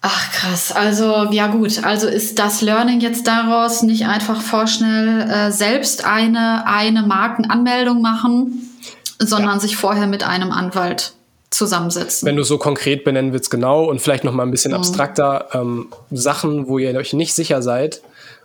Ach 0.00 0.32
krass, 0.32 0.70
also 0.70 1.32
ja 1.32 1.46
gut, 1.48 1.82
also 1.82 2.06
ist 2.06 2.38
das 2.38 2.60
Learning 2.60 3.00
jetzt 3.00 3.26
daraus 3.26 3.82
nicht 3.82 4.06
einfach 4.06 4.42
vorschnell 4.42 5.22
äh, 5.22 5.50
selbst 5.50 6.04
eine, 6.04 6.66
eine 6.66 7.02
Markenanmeldung 7.02 8.02
machen, 8.02 8.70
sondern 9.18 9.60
sich 9.60 9.76
vorher 9.76 10.06
mit 10.06 10.22
einem 10.22 10.52
Anwalt 10.52 11.14
zusammensetzen. 11.54 12.26
Wenn 12.26 12.36
du 12.36 12.42
so 12.42 12.58
konkret 12.58 13.04
benennen 13.04 13.32
willst, 13.32 13.50
genau, 13.50 13.84
und 13.84 14.00
vielleicht 14.00 14.24
noch 14.24 14.32
mal 14.32 14.42
ein 14.42 14.50
bisschen 14.50 14.72
mhm. 14.72 14.78
abstrakter, 14.78 15.48
ähm, 15.52 15.88
Sachen, 16.10 16.68
wo 16.68 16.78
ihr 16.78 16.94
euch 16.96 17.12
nicht 17.12 17.34
sicher 17.34 17.62
seid, 17.62 18.02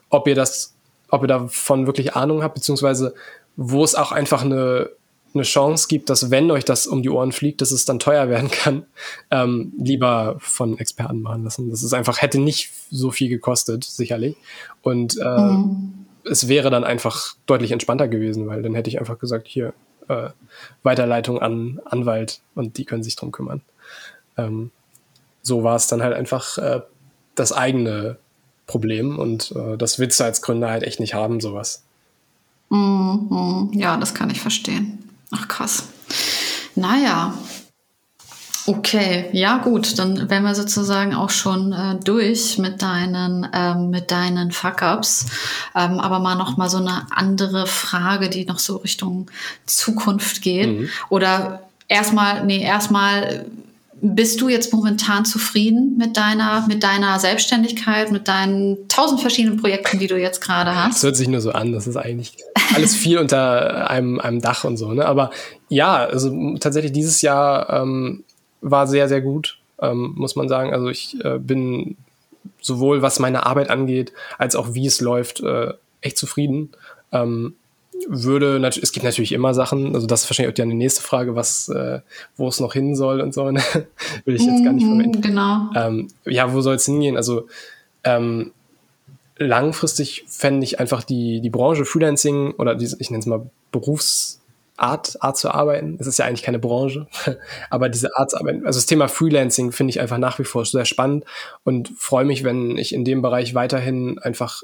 ob 0.09 0.27
ihr 0.27 0.35
das, 0.35 0.73
ob 1.09 1.23
ihr 1.23 1.27
davon 1.27 1.85
wirklich 1.85 2.15
Ahnung 2.15 2.43
habt, 2.43 2.55
beziehungsweise 2.55 3.13
wo 3.55 3.83
es 3.83 3.95
auch 3.95 4.11
einfach 4.11 4.43
eine, 4.43 4.89
eine 5.33 5.43
Chance 5.43 5.87
gibt, 5.87 6.09
dass 6.09 6.31
wenn 6.31 6.49
euch 6.51 6.65
das 6.65 6.87
um 6.87 7.03
die 7.03 7.09
Ohren 7.09 7.31
fliegt, 7.31 7.61
dass 7.61 7.71
es 7.71 7.85
dann 7.85 7.99
teuer 7.99 8.29
werden 8.29 8.49
kann, 8.49 8.85
ähm, 9.31 9.73
lieber 9.77 10.37
von 10.39 10.77
Experten 10.77 11.21
machen 11.21 11.43
lassen. 11.43 11.69
Das 11.69 11.83
ist 11.83 11.93
einfach, 11.93 12.21
hätte 12.21 12.39
nicht 12.39 12.71
so 12.89 13.11
viel 13.11 13.29
gekostet, 13.29 13.83
sicherlich. 13.83 14.35
Und 14.81 15.17
äh, 15.17 15.23
mhm. 15.23 16.05
es 16.23 16.47
wäre 16.47 16.69
dann 16.69 16.83
einfach 16.83 17.35
deutlich 17.45 17.71
entspannter 17.71 18.07
gewesen, 18.07 18.47
weil 18.47 18.61
dann 18.61 18.75
hätte 18.75 18.89
ich 18.89 18.99
einfach 18.99 19.19
gesagt, 19.19 19.47
hier, 19.47 19.73
äh, 20.09 20.29
Weiterleitung 20.83 21.41
an 21.41 21.79
Anwalt 21.85 22.41
und 22.55 22.77
die 22.77 22.85
können 22.85 23.03
sich 23.03 23.15
drum 23.15 23.31
kümmern. 23.31 23.61
Ähm, 24.37 24.71
so 25.41 25.63
war 25.63 25.75
es 25.75 25.87
dann 25.87 26.03
halt 26.03 26.13
einfach 26.13 26.57
äh, 26.57 26.81
das 27.35 27.53
eigene 27.53 28.17
Problem 28.67 29.17
und 29.17 29.51
äh, 29.55 29.77
das 29.77 29.97
willst 29.97 30.19
du 30.19 30.25
als 30.25 30.41
Gründer 30.41 30.69
halt 30.69 30.83
echt 30.83 30.99
nicht 30.99 31.13
haben, 31.13 31.39
sowas. 31.39 31.83
Mm, 32.69 33.71
ja, 33.73 33.97
das 33.97 34.13
kann 34.13 34.29
ich 34.29 34.41
verstehen. 34.41 35.09
Ach 35.31 35.47
krass. 35.47 35.87
Naja, 36.75 37.33
Okay, 38.69 39.25
ja 39.31 39.57
gut, 39.57 39.97
dann 39.97 40.29
wären 40.29 40.43
wir 40.43 40.53
sozusagen 40.53 41.15
auch 41.15 41.31
schon 41.31 41.73
äh, 41.73 41.95
durch 42.03 42.59
mit 42.59 42.83
deinen 42.83 43.47
ähm, 43.51 43.89
mit 43.89 44.11
deinen 44.11 44.51
Fuck-ups. 44.51 45.25
Ähm, 45.75 45.99
aber 45.99 46.19
mal 46.19 46.35
noch 46.35 46.55
mal 46.55 46.69
so 46.69 46.77
eine 46.77 47.07
andere 47.09 47.65
Frage, 47.65 48.29
die 48.29 48.45
noch 48.45 48.59
so 48.59 48.77
Richtung 48.77 49.25
Zukunft 49.65 50.43
geht. 50.43 50.67
Mhm. 50.67 50.89
Oder 51.09 51.63
erstmal, 51.87 52.45
nee, 52.45 52.61
erstmal 52.61 53.47
bist 54.01 54.39
du 54.39 54.49
jetzt 54.49 54.71
momentan 54.71 55.25
zufrieden 55.25 55.97
mit 55.97 56.15
deiner, 56.15 56.67
mit 56.67 56.83
deiner 56.83 57.19
Selbstständigkeit, 57.19 58.11
mit 58.11 58.27
deinen 58.27 58.87
tausend 58.87 59.19
verschiedenen 59.19 59.59
Projekten, 59.59 59.97
die 59.97 60.05
du 60.05 60.15
jetzt 60.15 60.41
gerade 60.41 60.75
hast? 60.75 60.97
Das 60.97 61.03
hört 61.03 61.15
sich 61.17 61.27
nur 61.27 61.41
so 61.41 61.53
an, 61.53 61.71
das 61.71 61.87
ist 61.87 61.97
eigentlich 61.97 62.37
alles 62.75 62.95
viel 62.95 63.17
unter 63.17 63.89
einem, 63.89 64.19
einem 64.19 64.41
Dach 64.41 64.63
und 64.63 64.77
so. 64.77 64.93
Ne? 64.93 65.07
Aber 65.07 65.31
ja, 65.69 65.95
also 65.95 66.55
tatsächlich 66.59 66.91
dieses 66.91 67.23
Jahr 67.23 67.81
ähm, 67.81 68.23
war 68.61 68.87
sehr, 68.87 69.07
sehr 69.07 69.21
gut, 69.21 69.57
ähm, 69.81 70.13
muss 70.15 70.35
man 70.35 70.49
sagen. 70.49 70.73
Also 70.73 70.89
ich 70.89 71.23
äh, 71.23 71.39
bin 71.39 71.97
sowohl 72.61 73.01
was 73.01 73.19
meine 73.19 73.45
Arbeit 73.45 73.69
angeht, 73.69 74.13
als 74.37 74.55
auch 74.55 74.73
wie 74.73 74.85
es 74.85 75.01
läuft, 75.01 75.41
äh, 75.41 75.73
echt 76.01 76.17
zufrieden. 76.17 76.69
Ähm, 77.11 77.55
würde 78.07 78.65
es 78.65 78.91
gibt 78.93 79.03
natürlich 79.03 79.33
immer 79.33 79.53
Sachen, 79.53 79.93
also 79.93 80.07
das 80.07 80.23
ist 80.23 80.29
wahrscheinlich 80.29 80.53
auch 80.53 80.55
die 80.55 80.73
nächste 80.73 81.01
Frage, 81.01 81.35
was, 81.35 81.67
äh, 81.69 81.99
wo 82.37 82.47
es 82.47 82.59
noch 82.61 82.73
hin 82.73 82.95
soll 82.95 83.19
und 83.19 83.33
so, 83.33 83.51
ne? 83.51 83.61
will 84.25 84.35
ich 84.35 84.45
jetzt 84.45 84.63
gar 84.63 84.71
nicht 84.71 84.85
verwenden. 84.85 85.17
Mhm, 85.17 85.21
genau. 85.21 85.69
Ähm, 85.75 86.07
ja, 86.25 86.53
wo 86.53 86.61
soll 86.61 86.75
es 86.75 86.85
hingehen? 86.85 87.17
Also 87.17 87.47
ähm, 88.03 88.51
langfristig 89.37 90.25
fände 90.27 90.63
ich 90.63 90.79
einfach 90.79 91.03
die, 91.03 91.41
die 91.41 91.49
Branche 91.49 91.85
Freelancing 91.85 92.51
oder 92.51 92.75
die, 92.75 92.89
ich 92.99 93.09
nenne 93.09 93.19
es 93.19 93.25
mal 93.25 93.49
Berufs- 93.71 94.39
Art, 94.81 95.21
Art 95.21 95.37
zu 95.37 95.51
arbeiten. 95.53 95.97
Es 95.99 96.07
ist 96.07 96.19
ja 96.19 96.25
eigentlich 96.25 96.43
keine 96.43 96.59
Branche, 96.59 97.07
aber 97.69 97.89
diese 97.89 98.15
Art 98.17 98.31
zu 98.31 98.37
arbeiten, 98.37 98.65
also 98.65 98.77
das 98.77 98.85
Thema 98.85 99.07
Freelancing 99.07 99.71
finde 99.71 99.91
ich 99.91 99.99
einfach 99.99 100.17
nach 100.17 100.39
wie 100.39 100.43
vor 100.43 100.65
sehr 100.65 100.85
spannend 100.85 101.25
und 101.63 101.89
freue 101.97 102.25
mich, 102.25 102.43
wenn 102.43 102.77
ich 102.77 102.93
in 102.93 103.05
dem 103.05 103.21
Bereich 103.21 103.53
weiterhin 103.53 104.19
einfach 104.19 104.61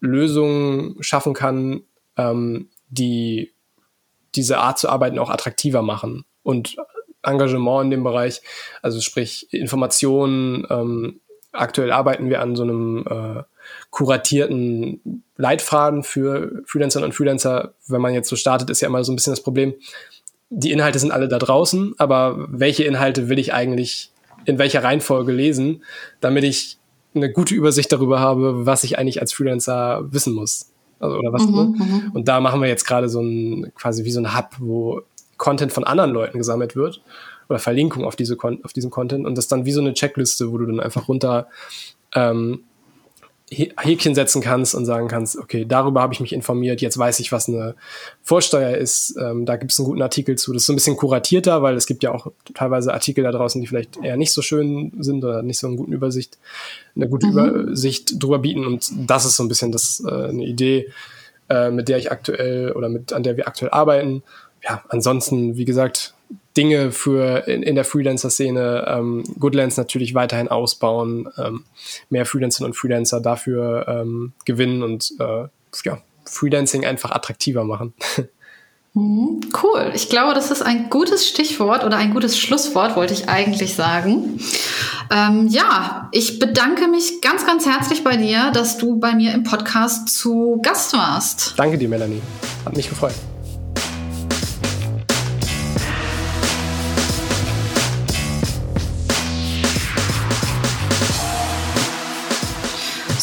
Lösungen 0.00 0.96
schaffen 1.02 1.34
kann, 1.34 1.82
ähm, 2.16 2.68
die 2.88 3.52
diese 4.34 4.58
Art 4.58 4.78
zu 4.78 4.88
arbeiten 4.88 5.18
auch 5.18 5.30
attraktiver 5.30 5.82
machen 5.82 6.24
und 6.42 6.76
Engagement 7.22 7.84
in 7.84 7.90
dem 7.90 8.04
Bereich, 8.04 8.40
also 8.82 9.00
sprich 9.00 9.52
Informationen. 9.52 10.66
Ähm, 10.70 11.20
aktuell 11.52 11.92
arbeiten 11.92 12.30
wir 12.30 12.40
an 12.40 12.56
so 12.56 12.62
einem 12.62 13.04
äh, 13.08 13.42
kuratierten 13.90 15.22
Leitfaden 15.36 16.02
für 16.02 16.62
Freelancerinnen 16.66 17.10
und 17.10 17.14
Freelancer. 17.14 17.74
Wenn 17.88 18.00
man 18.00 18.14
jetzt 18.14 18.28
so 18.28 18.36
startet, 18.36 18.70
ist 18.70 18.80
ja 18.80 18.88
immer 18.88 19.02
so 19.04 19.12
ein 19.12 19.16
bisschen 19.16 19.32
das 19.32 19.42
Problem. 19.42 19.74
Die 20.50 20.72
Inhalte 20.72 20.98
sind 20.98 21.12
alle 21.12 21.28
da 21.28 21.38
draußen, 21.38 21.94
aber 21.98 22.46
welche 22.48 22.84
Inhalte 22.84 23.28
will 23.28 23.38
ich 23.38 23.52
eigentlich 23.52 24.12
in 24.44 24.58
welcher 24.58 24.82
Reihenfolge 24.82 25.32
lesen, 25.32 25.82
damit 26.20 26.44
ich 26.44 26.78
eine 27.14 27.32
gute 27.32 27.54
Übersicht 27.54 27.92
darüber 27.92 28.20
habe, 28.20 28.66
was 28.66 28.84
ich 28.84 28.98
eigentlich 28.98 29.20
als 29.20 29.32
Freelancer 29.32 30.04
wissen 30.12 30.34
muss. 30.34 30.70
Also, 30.98 31.16
oder 31.16 31.32
was, 31.32 31.46
mhm, 31.46 31.54
ne? 31.54 31.62
Mhm. 31.64 32.10
Und 32.12 32.28
da 32.28 32.40
machen 32.40 32.60
wir 32.60 32.68
jetzt 32.68 32.84
gerade 32.84 33.08
so 33.08 33.20
ein, 33.20 33.72
quasi 33.74 34.04
wie 34.04 34.10
so 34.10 34.20
ein 34.20 34.36
Hub, 34.36 34.50
wo 34.58 35.02
Content 35.38 35.72
von 35.72 35.84
anderen 35.84 36.10
Leuten 36.10 36.38
gesammelt 36.38 36.76
wird 36.76 37.02
oder 37.48 37.58
Verlinkung 37.58 38.04
auf, 38.04 38.14
diese, 38.14 38.36
auf 38.62 38.72
diesen 38.72 38.90
Content 38.90 39.26
und 39.26 39.36
das 39.36 39.48
dann 39.48 39.64
wie 39.64 39.72
so 39.72 39.80
eine 39.80 39.94
Checkliste, 39.94 40.52
wo 40.52 40.58
du 40.58 40.66
dann 40.66 40.80
einfach 40.80 41.08
runter 41.08 41.48
ähm, 42.14 42.64
Häkchen 43.52 44.14
setzen 44.14 44.40
kannst 44.40 44.76
und 44.76 44.86
sagen 44.86 45.08
kannst, 45.08 45.36
okay, 45.36 45.64
darüber 45.64 46.02
habe 46.02 46.14
ich 46.14 46.20
mich 46.20 46.32
informiert, 46.32 46.80
jetzt 46.80 46.96
weiß 46.96 47.18
ich, 47.18 47.32
was 47.32 47.48
eine 47.48 47.74
Vorsteuer 48.22 48.76
ist. 48.76 49.16
Ähm, 49.20 49.44
da 49.44 49.56
gibt 49.56 49.72
es 49.72 49.78
einen 49.80 49.88
guten 49.88 50.02
Artikel 50.02 50.36
zu. 50.36 50.52
Das 50.52 50.62
ist 50.62 50.66
so 50.66 50.72
ein 50.72 50.76
bisschen 50.76 50.96
kuratierter, 50.96 51.60
weil 51.60 51.74
es 51.74 51.86
gibt 51.86 52.04
ja 52.04 52.12
auch 52.12 52.28
teilweise 52.54 52.94
Artikel 52.94 53.24
da 53.24 53.32
draußen, 53.32 53.60
die 53.60 53.66
vielleicht 53.66 53.96
eher 53.96 54.16
nicht 54.16 54.32
so 54.32 54.40
schön 54.40 54.92
sind 55.00 55.24
oder 55.24 55.42
nicht 55.42 55.58
so 55.58 55.66
eine 55.66 55.76
gute 55.76 55.92
Übersicht, 55.92 56.38
eine 56.94 57.08
gute 57.08 57.26
mhm. 57.26 57.32
Übersicht 57.32 58.22
drüber 58.22 58.38
bieten. 58.38 58.64
Und 58.64 58.88
das 59.08 59.24
ist 59.24 59.34
so 59.34 59.42
ein 59.42 59.48
bisschen 59.48 59.72
das 59.72 60.00
äh, 60.06 60.28
eine 60.28 60.44
Idee, 60.44 60.88
äh, 61.48 61.72
mit 61.72 61.88
der 61.88 61.98
ich 61.98 62.12
aktuell 62.12 62.70
oder 62.72 62.88
mit 62.88 63.12
an 63.12 63.24
der 63.24 63.36
wir 63.36 63.48
aktuell 63.48 63.72
arbeiten. 63.72 64.22
Ja, 64.62 64.84
ansonsten, 64.88 65.56
wie 65.56 65.64
gesagt, 65.64 66.14
Dinge 66.56 66.90
für 66.92 67.46
in, 67.46 67.62
in 67.62 67.74
der 67.74 67.84
Freelancer-Szene, 67.84 68.86
ähm, 68.88 69.24
Goodlands 69.38 69.76
natürlich 69.76 70.14
weiterhin 70.14 70.48
ausbauen, 70.48 71.28
ähm, 71.38 71.64
mehr 72.08 72.26
Freelancerinnen 72.26 72.72
und 72.72 72.76
Freelancer 72.76 73.20
dafür 73.20 73.86
ähm, 73.88 74.32
gewinnen 74.44 74.82
und 74.82 75.12
äh, 75.20 75.46
ja, 75.84 76.02
Freelancing 76.24 76.84
einfach 76.84 77.12
attraktiver 77.12 77.64
machen. 77.64 77.94
Mhm, 78.92 79.40
cool. 79.62 79.92
Ich 79.94 80.08
glaube, 80.08 80.34
das 80.34 80.50
ist 80.50 80.62
ein 80.62 80.90
gutes 80.90 81.28
Stichwort 81.28 81.84
oder 81.84 81.96
ein 81.96 82.12
gutes 82.12 82.36
Schlusswort, 82.36 82.96
wollte 82.96 83.14
ich 83.14 83.28
eigentlich 83.28 83.76
sagen. 83.76 84.40
Ähm, 85.12 85.46
ja, 85.48 86.08
ich 86.10 86.40
bedanke 86.40 86.88
mich 86.88 87.20
ganz, 87.20 87.46
ganz 87.46 87.66
herzlich 87.66 88.02
bei 88.02 88.16
dir, 88.16 88.50
dass 88.52 88.78
du 88.78 88.98
bei 88.98 89.14
mir 89.14 89.32
im 89.32 89.44
Podcast 89.44 90.08
zu 90.08 90.60
Gast 90.62 90.92
warst. 90.92 91.54
Danke 91.56 91.78
dir, 91.78 91.88
Melanie. 91.88 92.20
Hat 92.64 92.76
mich 92.76 92.88
gefreut. 92.88 93.14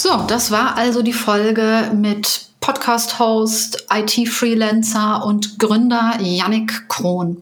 So, 0.10 0.24
das 0.26 0.52
war 0.52 0.78
also 0.78 1.02
die 1.02 1.12
Folge 1.12 1.92
mit 1.94 2.48
Podcast-Host, 2.62 3.88
IT-Freelancer 3.94 5.26
und 5.26 5.60
Gründer 5.60 6.18
Yannick 6.22 6.88
Krohn. 6.88 7.42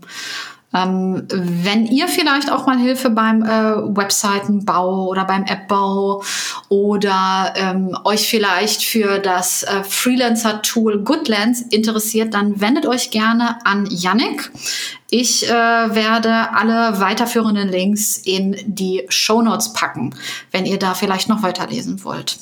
Ähm, 0.73 1.27
wenn 1.29 1.85
ihr 1.85 2.07
vielleicht 2.07 2.51
auch 2.51 2.65
mal 2.65 2.79
Hilfe 2.79 3.11
beim 3.11 3.43
äh, 3.43 3.47
Webseitenbau 3.95 5.05
oder 5.05 5.25
beim 5.25 5.43
Appbau 5.43 6.23
oder 6.67 7.53
ähm, 7.55 7.95
euch 8.03 8.27
vielleicht 8.27 8.81
für 8.81 9.19
das 9.19 9.61
äh, 9.61 9.83
Freelancer-Tool 9.83 11.03
Goodlands 11.03 11.61
interessiert, 11.61 12.33
dann 12.33 12.61
wendet 12.61 12.87
euch 12.87 13.11
gerne 13.11 13.63
an 13.63 13.85
Yannick. 13.91 14.51
Ich 15.11 15.47
äh, 15.47 15.51
werde 15.53 16.51
alle 16.55 16.99
weiterführenden 16.99 17.69
Links 17.69 18.17
in 18.17 18.57
die 18.65 19.05
Show 19.09 19.43
Notes 19.43 19.71
packen, 19.73 20.15
wenn 20.49 20.65
ihr 20.65 20.79
da 20.79 20.95
vielleicht 20.95 21.29
noch 21.29 21.43
weiterlesen 21.43 22.03
wollt. 22.03 22.39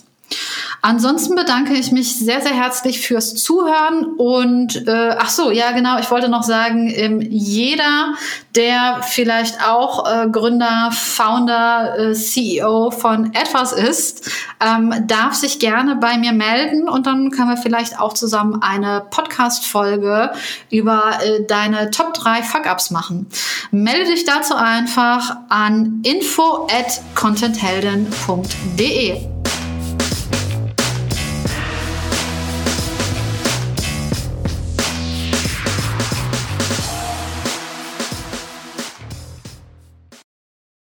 Ansonsten 0.86 1.36
bedanke 1.36 1.76
ich 1.76 1.94
mich 1.94 2.18
sehr, 2.18 2.42
sehr 2.42 2.54
herzlich 2.54 3.00
fürs 3.00 3.36
Zuhören 3.36 4.04
und 4.18 4.86
äh, 4.86 5.16
ach 5.18 5.30
so, 5.30 5.50
ja 5.50 5.72
genau, 5.72 5.98
ich 5.98 6.12
wollte 6.12 6.28
noch 6.28 6.44
sagen, 6.44 6.92
ähm, 6.94 7.22
jeder, 7.22 8.16
der 8.56 9.00
vielleicht 9.02 9.66
auch 9.66 10.06
äh, 10.06 10.28
Gründer, 10.30 10.90
Founder, 10.92 11.98
äh, 11.98 12.14
CEO 12.14 12.92
von 12.92 13.34
etwas 13.34 13.72
ist, 13.72 14.30
ähm, 14.60 14.94
darf 15.08 15.36
sich 15.36 15.60
gerne 15.60 15.96
bei 15.96 16.18
mir 16.18 16.34
melden 16.34 16.90
und 16.90 17.08
dann 17.08 17.32
können 17.32 17.52
wir 17.52 17.58
vielleicht 17.58 17.98
auch 17.98 18.14
zusammen 18.14 18.62
eine 18.62 19.06
Podcast-Folge 19.10 20.34
über 20.70 21.14
äh, 21.24 21.46
deine 21.46 21.92
Top 21.92 22.14
3 22.14 22.44
Fuck-Ups 22.44 22.92
machen. 22.92 23.28
Melde 23.72 24.12
dich 24.12 24.26
dazu 24.26 24.56
einfach 24.56 25.38
an 25.48 26.02
info 26.04 26.68
at 26.68 27.00
contentheldin.de. 27.16 29.33